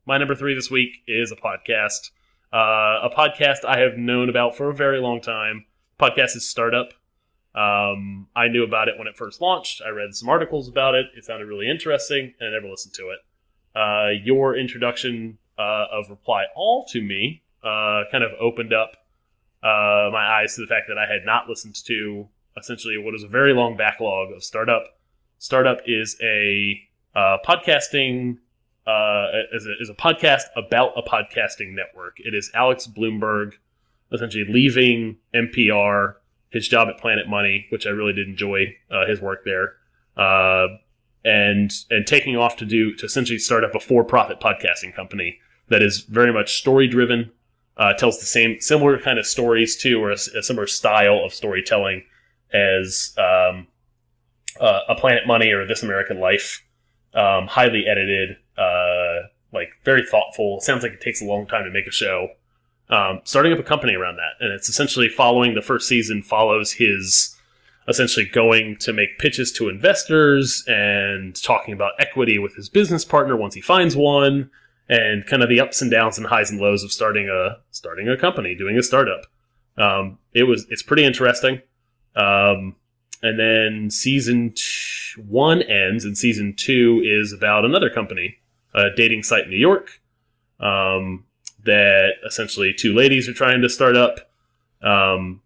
My 0.06 0.18
number 0.18 0.36
three 0.36 0.56
this 0.56 0.72
week 0.72 1.04
is 1.08 1.34
a 1.34 1.36
podcast. 1.36 2.12
Uh, 2.54 3.10
a 3.10 3.10
podcast 3.13 3.66
I 3.68 3.80
have 3.80 3.98
known 3.98 4.30
about 4.30 4.56
for 4.56 4.70
a 4.70 4.74
very 4.74 5.02
long 5.02 5.20
time. 5.20 5.66
Podcast 6.00 6.38
is 6.38 6.50
Startup. 6.50 6.94
Um, 7.54 8.28
I 8.34 8.48
knew 8.48 8.63
about 8.63 8.88
it 8.88 8.98
when 8.98 9.08
it 9.08 9.18
first 9.18 9.42
launched. 9.42 9.82
I 9.86 9.90
read 9.90 10.16
some 10.16 10.30
articles 10.30 10.70
about 10.70 10.96
it. 10.96 11.08
It 11.18 11.26
sounded 11.26 11.48
really 11.48 11.70
interesting, 11.70 12.34
and 12.40 12.50
I 12.50 12.52
never 12.54 12.70
listened 12.70 12.94
to 12.94 13.10
it. 13.10 13.20
Uh, 13.76 14.12
your 14.24 14.56
introduction 14.56 15.38
uh, 15.58 15.88
of 15.92 16.10
Reply 16.10 16.46
All 16.56 16.86
to 16.92 17.02
me 17.02 17.42
uh, 17.62 18.04
kind 18.10 18.24
of 18.24 18.32
opened 18.40 18.72
up 18.72 18.92
uh, 19.63 20.10
my 20.12 20.39
eyes 20.41 20.56
to 20.56 20.62
the 20.62 20.67
fact 20.67 20.88
that 20.88 20.98
I 20.98 21.12
had 21.12 21.26
not 21.26 21.50
listened 21.50 21.76
to 21.86 22.28
essentially 22.58 22.98
what 22.98 23.13
is 23.15 23.24
a 23.24 23.28
very 23.28 23.54
long 23.54 23.78
backlog 23.78 24.32
of 24.32 24.43
Startup. 24.43 24.84
Startup 25.39 25.80
is 25.86 26.17
a 26.22 26.80
uh, 27.15 27.38
podcasting 27.46 28.38
uh, 28.88 29.28
is, 29.52 29.65
a, 29.65 29.74
is 29.82 29.89
a 29.89 29.93
podcast 29.93 30.43
about 30.56 30.93
a 30.96 31.02
podcasting 31.02 31.76
network. 31.76 32.17
It 32.20 32.34
is 32.34 32.50
Alex 32.54 32.88
Blumberg 32.88 33.54
essentially 34.13 34.46
leaving 34.48 35.17
NPR, 35.34 36.15
his 36.50 36.67
job 36.67 36.88
at 36.88 36.98
Planet 36.98 37.28
Money, 37.28 37.65
which 37.70 37.86
I 37.86 37.89
really 37.89 38.13
did 38.13 38.28
enjoy 38.28 38.76
uh, 38.89 39.06
his 39.06 39.20
work 39.20 39.43
there, 39.43 39.74
uh, 40.15 40.67
and 41.26 41.72
and 41.89 42.08
taking 42.08 42.38
off 42.38 42.56
to 42.58 42.65
do 42.65 42.96
to 42.96 43.06
essentially 43.06 43.39
start 43.39 43.65
up 43.65 43.76
a 43.76 43.80
for-profit 43.80 44.39
podcasting 44.39 44.96
company 44.96 45.39
that 45.67 45.82
is 45.82 46.02
very 46.02 46.32
much 46.32 46.58
story 46.58 46.88
driven. 46.88 47.32
Uh, 47.78 47.94
tells 47.94 48.20
the 48.20 48.26
same 48.26 48.60
similar 48.60 49.00
kind 49.00 49.20
of 49.20 49.26
stories 49.28 49.78
too, 49.78 50.02
or 50.04 50.10
a 50.10 50.18
similar 50.18 50.66
style 50.66 51.24
of 51.24 51.32
storytelling 51.32 52.04
as 52.52 53.16
um, 53.18 53.68
uh, 54.60 54.82
a 54.90 54.96
Planet 54.96 55.28
Money 55.28 55.52
or 55.52 55.66
This 55.66 55.84
American 55.84 56.20
Life. 56.20 56.63
Um, 57.13 57.48
highly 57.48 57.88
edited, 57.88 58.38
uh, 58.58 59.28
like 59.54 59.70
very 59.84 60.04
thoughtful. 60.04 60.60
Sounds 60.60 60.84
like 60.84 60.94
it 60.94 61.02
takes 61.02 61.22
a 61.22 61.26
long 61.26 61.48
time 61.48 61.63
to 61.66 61.72
make 61.72 61.88
a 61.88 61.92
show. 61.92 62.30
Um, 62.90 63.22
starting 63.24 63.54
up 63.54 63.60
a 63.60 63.63
company 63.63 63.96
around 63.96 64.18
that, 64.18 64.34
and 64.40 64.54
it's 64.54 64.70
essentially 64.70 65.10
following 65.10 65.54
the 65.56 65.62
first 65.62 65.88
season 65.88 66.22
follows 66.22 66.74
his 66.74 67.36
essentially 67.88 68.26
going 68.26 68.76
to 68.78 68.92
make 68.92 69.18
pitches 69.18 69.52
to 69.54 69.70
investors 69.70 70.63
and 70.68 71.42
talking 71.42 71.74
about 71.74 71.94
equity 72.00 72.38
with 72.38 72.56
his 72.56 72.70
business 72.70 73.06
partner 73.06 73.36
once 73.36 73.56
he 73.56 73.62
finds 73.62 73.96
one, 73.96 74.50
and 74.89 75.26
kind 75.26 75.43
of 75.43 75.50
the 75.50 75.60
ups 75.60 75.82
and 75.82 75.91
downs 75.91 76.17
and 76.17 76.28
highs 76.28 76.50
and 76.50 76.60
lows 76.60 76.84
of 76.84 76.91
starting 76.91 77.30
a 77.30 77.58
starting 77.71 78.08
a 78.08 78.17
company, 78.17 78.56
doing 78.56 78.78
a 78.78 78.84
startup. 78.84 79.26
Um, 79.78 80.17
it 80.34 80.43
was 80.43 80.65
it's 80.69 80.84
pretty 80.84 81.04
interesting. 81.04 81.62
Um, 82.15 82.76
and 83.21 83.40
then 83.40 83.90
season 83.90 84.54
one 85.27 85.62
ends, 85.63 86.06
and 86.06 86.17
season 86.17 86.54
two 86.56 87.02
is 87.04 87.33
about 87.33 87.65
another 87.65 87.90
company, 87.90 88.38
a 88.73 88.90
dating 88.96 89.23
site 89.23 89.46
in 89.46 89.50
New 89.50 89.58
York, 89.58 90.02
um, 90.60 91.25
that 91.63 92.13
essentially 92.25 92.73
two 92.73 92.94
ladies 92.94 93.27
are 93.27 93.33
trying 93.33 93.62
to 93.62 93.69
start 93.69 93.96
up 93.96 94.29
um, 94.81 95.42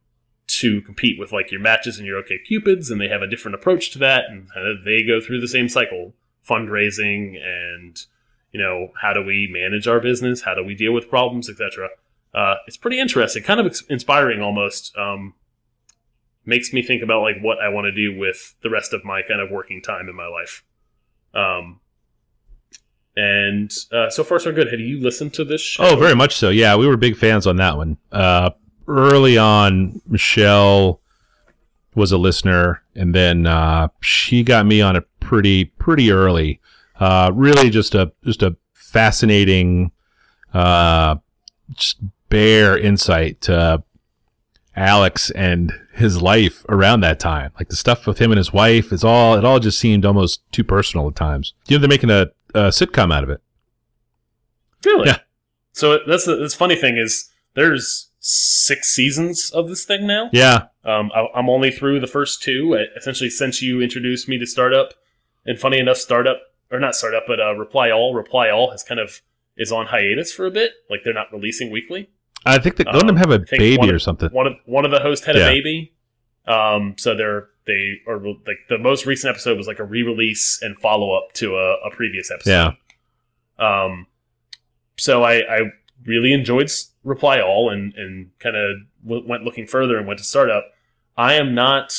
to 0.48 0.82
compete 0.82 1.18
with 1.18 1.32
like 1.32 1.52
your 1.52 1.62
matches 1.62 1.98
and 1.98 2.06
your 2.06 2.22
OkCupids, 2.22 2.92
and 2.92 3.00
they 3.00 3.08
have 3.08 3.22
a 3.22 3.28
different 3.28 3.56
approach 3.56 3.92
to 3.92 4.00
that, 4.00 4.26
and 4.30 4.48
they 4.86 5.04
go 5.04 5.22
through 5.22 5.40
the 5.40 5.48
same 5.48 5.70
cycle, 5.70 6.14
fundraising 6.48 7.42
and 7.42 8.06
you 8.52 8.60
know 8.60 8.90
how 9.02 9.14
do 9.14 9.24
we 9.24 9.50
manage 9.52 9.88
our 9.88 10.00
business, 10.00 10.42
how 10.42 10.54
do 10.54 10.64
we 10.64 10.76
deal 10.76 10.94
with 10.94 11.10
problems, 11.10 11.50
etc. 11.50 11.90
Uh, 12.34 12.56
it's 12.68 12.78
pretty 12.78 13.00
interesting, 13.00 13.44
kind 13.44 13.60
of 13.60 13.76
inspiring 13.90 14.42
almost. 14.42 14.96
Um, 14.98 15.34
makes 16.46 16.74
me 16.74 16.82
think 16.82 17.04
about 17.04 17.22
like 17.22 17.36
what 17.42 17.60
I 17.60 17.70
want 17.70 17.86
to 17.86 17.92
do 17.92 18.18
with 18.18 18.56
the 18.64 18.70
rest 18.70 18.94
of 18.94 19.04
my 19.06 19.22
kind 19.22 19.40
of 19.40 19.52
working 19.52 19.82
time 19.82 20.10
in 20.10 20.16
my 20.16 20.28
life. 20.28 20.64
Um, 21.34 21.80
and 23.16 23.72
uh, 23.92 24.10
so 24.10 24.24
far 24.24 24.40
so 24.40 24.52
good. 24.52 24.72
Have 24.72 24.80
you 24.80 25.00
listened 25.00 25.34
to 25.36 25.44
this 25.44 25.62
show? 25.62 25.84
Oh, 25.84 25.96
very 25.96 26.16
much 26.16 26.36
so. 26.36 26.50
Yeah, 26.50 26.76
we 26.76 26.88
were 26.88 26.98
big 26.98 27.18
fans 27.18 27.46
on 27.46 27.58
that 27.58 27.78
one. 27.78 27.98
Uh, 28.12 28.52
early 28.88 29.38
on, 29.38 30.02
Michelle 30.08 31.02
was 31.94 32.12
a 32.12 32.18
listener, 32.18 32.82
and 32.96 33.14
then 33.14 33.46
uh, 33.46 33.90
she 34.02 34.44
got 34.44 34.66
me 34.66 34.82
on 34.82 34.96
it 34.96 35.08
pretty 35.20 35.66
pretty 35.66 36.12
early. 36.12 36.62
Uh, 37.02 37.32
really, 37.34 37.72
just 37.72 37.96
a 37.96 38.12
just 38.24 38.44
a 38.44 38.56
fascinating, 38.74 39.92
uh, 40.54 41.16
just 41.74 41.98
bare 42.30 42.78
insight 42.78 43.42
to 43.42 43.84
Alex 44.76 45.32
and 45.32 45.74
his 45.94 46.22
life 46.22 46.64
around 46.70 47.02
that 47.02 47.20
time. 47.20 47.52
Like 47.58 47.70
the 47.70 47.76
stuff 47.76 48.06
with 48.06 48.20
him 48.20 48.32
and 48.32 48.38
his 48.38 48.54
wife 48.54 48.94
is 48.94 49.04
all 49.04 49.36
it 49.36 49.44
all 49.44 49.60
just 49.60 49.80
seemed 49.80 50.06
almost 50.06 50.44
too 50.52 50.64
personal 50.64 51.08
at 51.08 51.16
times. 51.16 51.56
You 51.68 51.78
know, 51.78 51.82
they're 51.82 51.90
making 51.90 52.12
a, 52.12 52.28
a 52.54 52.70
sitcom 52.70 53.12
out 53.12 53.24
of 53.24 53.32
it. 53.32 53.42
Really? 54.86 55.08
Yeah. 55.08 55.18
So 55.74 56.00
that's 56.06 56.26
the 56.26 56.36
that's 56.36 56.54
funny 56.54 56.76
thing 56.76 56.98
is 56.98 57.32
there's 57.56 58.12
six 58.20 58.90
seasons 58.90 59.50
of 59.50 59.70
this 59.70 59.86
thing 59.86 60.06
now. 60.06 60.30
Yeah, 60.32 60.66
Um, 60.86 61.12
I, 61.16 61.26
I'm 61.36 61.50
only 61.50 61.72
through 61.72 62.00
the 62.00 62.08
first 62.08 62.44
two. 62.44 62.78
Essentially, 62.96 63.32
since 63.32 63.64
you 63.64 63.82
introduced 63.82 64.30
me 64.30 64.38
to 64.38 64.46
Startup, 64.46 64.94
and 65.46 65.60
funny 65.60 65.80
enough, 65.80 65.98
Startup 65.98 66.38
or 66.72 66.80
not 66.80 66.96
Startup, 66.96 67.24
but 67.28 67.40
uh, 67.40 67.54
Reply 67.56 67.92
All, 67.92 68.14
Reply 68.14 68.50
All 68.50 68.72
has 68.72 68.84
kind 68.84 69.00
of 69.00 69.22
is 69.58 69.72
on 69.72 69.88
hiatus 69.88 70.32
for 70.34 70.46
a 70.46 70.52
bit. 70.52 70.72
Like 70.90 71.02
they're 71.04 71.14
not 71.14 71.32
releasing 71.32 71.70
weekly. 71.72 72.10
I 72.46 72.58
think 72.58 72.78
that 72.78 72.86
don't 72.86 73.02
Um, 73.02 73.08
them 73.08 73.18
have 73.18 73.30
a 73.32 73.40
baby 73.40 73.78
one 73.78 73.90
of- 73.90 73.96
or 73.96 74.00
something. 74.00 74.30
One 74.32 74.48
of 74.48 74.54
one 74.66 74.86
of 74.86 74.92
the 74.92 75.00
hosts 75.00 75.26
had 75.26 75.36
Yeah. 75.36 75.48
a 75.50 75.52
baby. 75.54 75.94
Um, 76.48 76.96
so 76.98 77.16
they're 77.16 77.50
they 77.68 77.98
are 78.08 78.18
like 78.20 78.58
the 78.70 78.80
most 78.80 79.06
recent 79.06 79.30
episode 79.30 79.56
was 79.58 79.68
like 79.68 79.78
a 79.78 79.84
re-release 79.84 80.60
and 80.64 80.76
follow 80.80 81.14
up 81.16 81.32
to 81.34 81.56
a, 81.56 81.74
a 81.86 81.92
previous 81.92 82.32
episode. 82.32 82.50
Yeah, 82.50 82.72
Um, 83.86 84.08
so 84.98 85.24
I, 85.24 85.36
I 85.58 85.60
really 86.06 86.34
enjoyed 86.34 86.72
Reply 87.04 87.40
All 87.40 87.70
and, 87.70 87.94
and 87.96 88.32
kind 88.40 88.56
of 88.56 88.78
went 89.04 89.44
looking 89.44 89.68
further 89.68 89.98
and 90.00 90.08
went 90.08 90.18
to 90.18 90.24
Startup. 90.26 90.64
I 91.16 91.36
am 91.36 91.54
not 91.54 91.94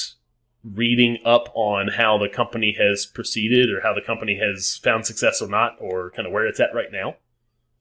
reading 0.65 1.19
up 1.25 1.49
on 1.55 1.89
how 1.89 2.19
the 2.19 2.29
company 2.29 2.77
has 2.79 3.05
proceeded 3.07 3.71
or 3.71 3.81
how 3.81 3.93
the 3.93 4.01
company 4.01 4.39
has 4.39 4.77
found 4.83 5.07
success 5.07 5.43
or 5.43 5.49
not, 5.49 5.77
or 5.81 6.11
kind 6.11 6.27
of 6.27 6.33
where 6.33 6.47
it's 6.47 6.61
at 6.61 6.75
right 6.75 6.93
now, 6.93 7.17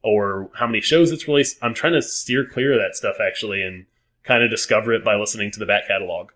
or 0.02 0.50
how 0.54 0.66
many 0.66 0.80
shows 0.80 1.10
it's 1.10 1.28
released. 1.28 1.58
I'm 1.62 1.74
trying 1.74 1.92
to 1.92 2.02
steer 2.02 2.44
clear 2.44 2.72
of 2.72 2.80
that 2.80 2.96
stuff 2.96 3.16
actually 3.24 3.62
and 3.62 3.86
kind 4.24 4.42
of 4.42 4.50
discover 4.50 4.92
it 4.92 5.04
by 5.04 5.14
listening 5.14 5.50
to 5.52 5.58
the 5.58 5.66
back 5.66 5.86
catalog. 5.86 6.30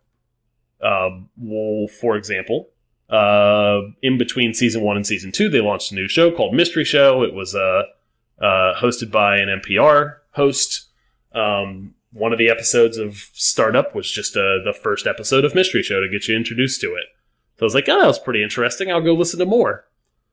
Um, 0.80 1.30
well, 1.36 1.88
for 1.88 2.16
example, 2.16 2.68
uh, 3.09 3.80
in 4.03 4.18
between 4.18 4.55
season 4.55 4.82
one 4.82 4.97
and 4.97 5.07
season 5.07 5.32
two, 5.32 5.49
they 5.49 5.61
launched 5.61 5.92
a 5.92 5.94
new 5.94 6.09
show 6.09 6.30
called 6.30 6.55
Mystery 6.55 6.84
Show. 6.84 7.22
It 7.22 7.34
was 7.34 7.55
uh, 7.55 7.82
uh, 8.40 8.74
hosted 8.80 9.11
by 9.11 9.38
an 9.38 9.49
NPR 9.49 10.16
host. 10.32 10.88
Um, 11.34 11.94
one 12.17 12.33
of 12.33 12.39
the 12.39 12.49
episodes 12.49 12.97
of 12.97 13.17
Startup 13.35 13.95
was 13.95 14.11
just 14.11 14.37
uh, 14.37 14.64
the 14.64 14.73
first 14.73 15.07
episode 15.07 15.45
of 15.45 15.55
Mystery 15.55 15.83
Show 15.83 16.01
to 16.01 16.09
get 16.09 16.29
you 16.29 16.35
introduced 16.35 16.81
to 16.81 16.95
it. 16.95 17.05
So 17.59 17.62
I 17.62 17.67
was 17.67 17.75
like, 17.75 17.89
oh, 17.89 18.01
that 18.01 18.07
was 18.07 18.19
pretty 18.19 18.43
interesting. 18.43 18.91
I'll 18.91 19.01
go 19.03 19.14
listen 19.14 19.39
to 19.39 19.47
more. 19.47 19.87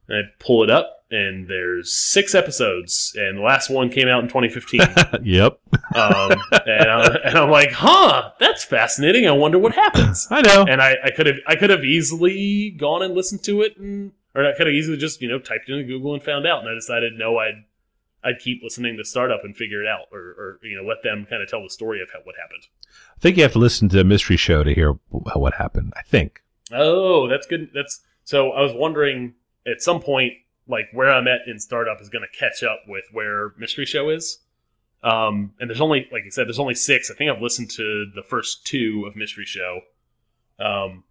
And 0.07 0.17
I 0.17 0.21
pull 0.39 0.63
it 0.63 0.69
up, 0.69 1.05
and 1.11 1.47
there's 1.47 1.93
six 1.93 2.35
episodes, 2.35 3.15
and 3.17 3.37
the 3.37 3.41
last 3.41 3.69
one 3.69 3.89
came 3.89 4.07
out 4.07 4.23
in 4.23 4.29
2015. 4.29 4.81
yep. 5.23 5.59
um, 5.95 6.31
and, 6.65 6.89
I, 6.89 7.17
and 7.23 7.37
I'm 7.37 7.49
like, 7.49 7.71
huh, 7.71 8.31
that's 8.39 8.63
fascinating. 8.63 9.27
I 9.27 9.31
wonder 9.31 9.59
what 9.59 9.73
happens 9.73 10.27
I 10.31 10.41
know. 10.41 10.65
and 10.67 10.81
I, 10.81 10.97
I 11.05 11.11
could 11.11 11.27
have 11.27 11.37
I 11.47 11.55
could 11.55 11.69
have 11.69 11.83
easily 11.83 12.71
gone 12.71 13.01
and 13.01 13.13
listened 13.13 13.43
to 13.45 13.61
it 13.61 13.77
and 13.77 14.11
or 14.35 14.45
I 14.45 14.55
could 14.57 14.67
have 14.67 14.73
easily 14.73 14.97
just 14.97 15.21
you 15.21 15.29
know 15.29 15.39
typed 15.39 15.69
into 15.69 15.83
Google 15.83 16.13
and 16.13 16.23
found 16.23 16.45
out 16.45 16.59
and 16.59 16.69
I 16.69 16.73
decided 16.73 17.13
no 17.15 17.37
I'd 17.37 17.63
I'd 18.23 18.39
keep 18.39 18.61
listening 18.63 18.97
to 18.97 19.03
startup 19.03 19.43
and 19.43 19.55
figure 19.55 19.81
it 19.81 19.87
out 19.87 20.07
or, 20.11 20.19
or 20.19 20.59
you 20.63 20.75
know 20.75 20.87
let 20.87 21.03
them 21.03 21.25
kind 21.29 21.41
of 21.41 21.49
tell 21.49 21.61
the 21.61 21.69
story 21.69 22.01
of 22.01 22.09
how, 22.11 22.19
what 22.23 22.35
happened. 22.41 22.63
I 23.15 23.19
think 23.19 23.37
you 23.37 23.43
have 23.43 23.53
to 23.53 23.59
listen 23.59 23.89
to 23.89 23.99
a 23.99 24.03
mystery 24.03 24.37
show 24.37 24.63
to 24.63 24.73
hear 24.73 24.93
what 25.09 25.55
happened. 25.55 25.93
I 25.95 26.01
think. 26.03 26.41
Oh, 26.71 27.27
that's 27.27 27.47
good. 27.47 27.69
That's 27.73 28.01
so 28.23 28.51
I 28.51 28.61
was 28.61 28.73
wondering 28.73 29.33
at 29.67 29.81
some 29.81 30.01
point 30.01 30.33
like 30.67 30.85
where 30.93 31.09
I'm 31.09 31.27
at 31.27 31.41
in 31.47 31.59
startup 31.59 32.01
is 32.01 32.09
going 32.09 32.23
to 32.23 32.37
catch 32.37 32.63
up 32.63 32.79
with 32.87 33.03
where 33.11 33.51
mystery 33.57 33.85
show 33.85 34.09
is. 34.09 34.39
Um, 35.03 35.51
and 35.59 35.69
there's 35.69 35.81
only 35.81 36.07
like 36.11 36.23
I 36.25 36.29
said 36.29 36.47
there's 36.47 36.59
only 36.59 36.75
six. 36.75 37.11
I 37.11 37.15
think 37.15 37.29
I've 37.29 37.41
listened 37.41 37.69
to 37.71 38.05
the 38.15 38.23
first 38.23 38.65
two 38.65 39.05
of 39.07 39.15
mystery 39.15 39.45
show. 39.45 39.81
Um, 40.59 41.03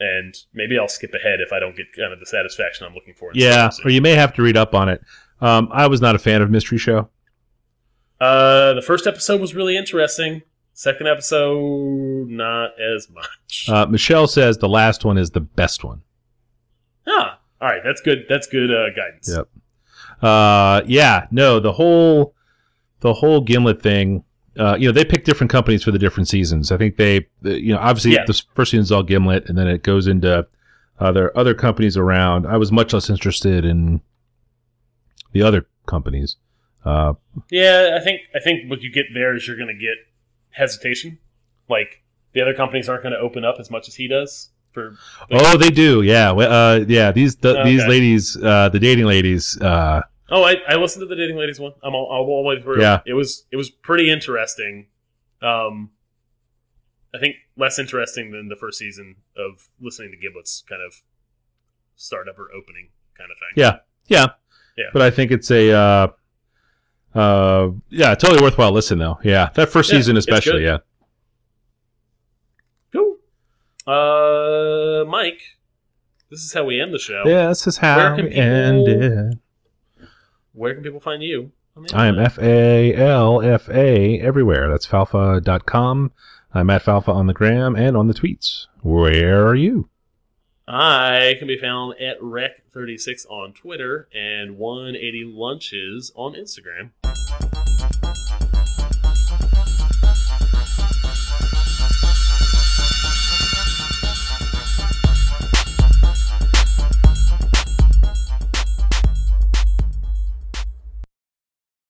and 0.00 0.34
maybe 0.52 0.78
I'll 0.78 0.88
skip 0.88 1.12
ahead 1.12 1.40
if 1.40 1.52
I 1.52 1.58
don't 1.58 1.76
get 1.76 1.86
kind 1.96 2.12
of 2.12 2.20
the 2.20 2.26
satisfaction 2.26 2.86
I'm 2.86 2.94
looking 2.94 3.14
for. 3.14 3.32
Yeah, 3.34 3.70
or 3.84 3.90
you 3.90 4.00
may 4.00 4.14
have 4.14 4.32
to 4.34 4.42
read 4.42 4.56
up 4.56 4.74
on 4.74 4.88
it. 4.88 5.02
Um, 5.40 5.68
I 5.72 5.86
was 5.86 6.00
not 6.00 6.14
a 6.14 6.18
fan 6.18 6.42
of 6.42 6.50
mystery 6.50 6.78
show. 6.78 7.08
Uh, 8.20 8.74
the 8.74 8.82
first 8.82 9.06
episode 9.06 9.40
was 9.40 9.54
really 9.54 9.76
interesting. 9.76 10.42
Second 10.72 11.06
episode, 11.08 12.28
not 12.28 12.70
as 12.80 13.08
much. 13.10 13.68
Uh, 13.68 13.86
Michelle 13.86 14.26
says 14.28 14.58
the 14.58 14.68
last 14.68 15.04
one 15.04 15.18
is 15.18 15.30
the 15.30 15.40
best 15.40 15.84
one. 15.84 16.02
ah, 17.06 17.38
all 17.60 17.68
right, 17.68 17.80
that's 17.84 18.00
good. 18.00 18.24
That's 18.28 18.46
good 18.46 18.70
uh, 18.70 18.90
guidance. 18.94 19.28
Yep. 19.28 19.48
Uh, 20.22 20.82
yeah, 20.86 21.26
no, 21.30 21.58
the 21.60 21.72
whole 21.72 22.34
the 23.00 23.12
whole 23.12 23.40
Gimlet 23.40 23.80
thing. 23.82 24.24
Uh, 24.58 24.76
you 24.78 24.88
know, 24.88 24.92
they 24.92 25.04
pick 25.04 25.24
different 25.24 25.50
companies 25.52 25.84
for 25.84 25.92
the 25.92 25.98
different 25.98 26.28
seasons. 26.28 26.72
I 26.72 26.76
think 26.76 26.96
they, 26.96 27.18
uh, 27.44 27.50
you 27.50 27.72
know, 27.72 27.78
obviously 27.78 28.14
Yeah. 28.14 28.24
the 28.26 28.42
first 28.54 28.72
season 28.72 28.82
is 28.82 28.90
all 28.92 29.04
Gimlet, 29.04 29.48
and 29.48 29.56
then 29.56 29.68
it 29.68 29.84
goes 29.84 30.08
into 30.08 30.46
uh, 30.98 31.12
there 31.12 31.24
are 31.26 31.38
other 31.38 31.54
companies 31.54 31.96
around. 31.96 32.44
I 32.46 32.56
was 32.56 32.72
much 32.72 32.92
less 32.92 33.08
interested 33.08 33.64
in 33.64 34.00
the 35.32 35.42
other 35.42 35.66
companies. 35.86 36.36
Uh, 36.84 37.14
Yeah, 37.50 37.98
I 38.00 38.04
think 38.04 38.22
I 38.34 38.40
think 38.40 38.70
what 38.70 38.82
you 38.82 38.90
get 38.92 39.06
there 39.14 39.34
is 39.34 39.46
you're 39.46 39.56
going 39.56 39.68
to 39.68 39.74
get 39.74 39.96
hesitation. 40.50 41.18
Like 41.68 42.02
the 42.32 42.40
other 42.40 42.54
companies 42.54 42.88
aren't 42.88 43.02
going 43.02 43.12
to 43.12 43.18
open 43.18 43.44
up 43.44 43.56
as 43.58 43.70
much 43.70 43.88
as 43.88 43.96
he 43.96 44.08
does. 44.08 44.50
For 44.72 44.96
oh, 45.30 45.56
they 45.56 45.70
do, 45.70 46.02
yeah, 46.02 46.30
uh, 46.30 46.84
yeah. 46.86 47.10
These 47.10 47.36
the, 47.36 47.62
these 47.64 47.86
ladies, 47.86 48.36
uh, 48.36 48.68
the 48.68 48.78
dating 48.78 49.06
ladies, 49.06 49.58
uh, 49.60 50.02
oh, 50.30 50.44
I, 50.44 50.56
I 50.68 50.76
listened 50.76 51.02
to 51.02 51.06
the 51.06 51.16
dating 51.16 51.36
ladies 51.36 51.58
one. 51.58 51.72
I'm 51.82 51.94
all, 51.94 52.04
all 52.04 52.42
the 52.42 52.48
way 52.48 52.62
through. 52.62 52.82
Yeah. 52.82 53.00
it 53.06 53.14
was 53.14 53.46
it 53.50 53.56
was 53.56 53.70
pretty 53.70 54.10
interesting. 54.10 54.88
Um, 55.40 55.90
I 57.14 57.18
think 57.18 57.36
less 57.56 57.78
interesting 57.78 58.30
than 58.30 58.48
the 58.48 58.56
first 58.56 58.78
season 58.78 59.16
of 59.36 59.68
listening 59.80 60.10
to 60.10 60.16
Gimlet's 60.18 60.62
kind 60.68 60.82
of 60.82 61.00
startup 61.96 62.38
or 62.38 62.50
opening 62.54 62.90
kind 63.16 63.30
of 63.30 63.38
thing. 63.38 63.54
Yeah, 63.56 63.78
yeah, 64.06 64.26
Yeah. 64.78 64.84
But 64.92 65.02
I 65.02 65.10
think 65.10 65.32
it's 65.32 65.50
a, 65.50 65.72
uh, 65.72 66.08
uh, 67.14 67.70
yeah, 67.90 68.14
totally 68.14 68.40
worthwhile 68.42 68.70
listen 68.72 68.98
though. 68.98 69.18
Yeah, 69.24 69.50
that 69.54 69.68
first 69.70 69.90
Yeah, 69.92 69.98
season 69.98 70.16
especially. 70.16 70.62
Yeah. 70.64 70.78
Cool. 72.92 73.16
Uh, 73.86 75.04
Mike, 75.06 75.40
this 76.30 76.40
is 76.40 76.52
how 76.52 76.64
we 76.64 76.80
end 76.80 76.94
the 76.94 76.98
show. 76.98 77.24
Yeah, 77.26 77.48
this 77.48 77.66
is 77.66 77.78
Where 77.78 77.94
how 78.10 78.16
can 78.16 78.24
we 78.26 78.30
people- 78.30 79.32
it. 79.32 79.38
Where 80.52 80.74
can 80.74 80.82
people 80.84 81.00
find 81.00 81.22
you? 81.22 81.52
I 81.94 82.06
am? 82.06 82.18
F 82.18 82.38
A 82.40 82.94
L 82.94 83.40
F 83.42 83.68
A 83.68 84.18
everywhere. 84.20 84.68
That's 84.68 84.86
falfa.com. 84.86 86.10
I'm 86.54 86.70
at 86.70 86.82
Falfa 86.82 87.08
on 87.14 87.26
the 87.28 87.34
gram 87.34 87.76
and 87.76 87.96
on 87.96 88.08
the 88.08 88.14
tweets. 88.14 88.66
Where 88.82 89.46
are 89.46 89.54
you? 89.54 89.88
I 90.70 91.36
can 91.38 91.48
be 91.48 91.56
found 91.56 91.98
at 91.98 92.20
Rec36 92.20 93.24
on 93.30 93.54
Twitter 93.54 94.06
and 94.14 94.58
180 94.58 95.24
Lunches 95.24 96.12
on 96.14 96.34
Instagram. 96.34 96.90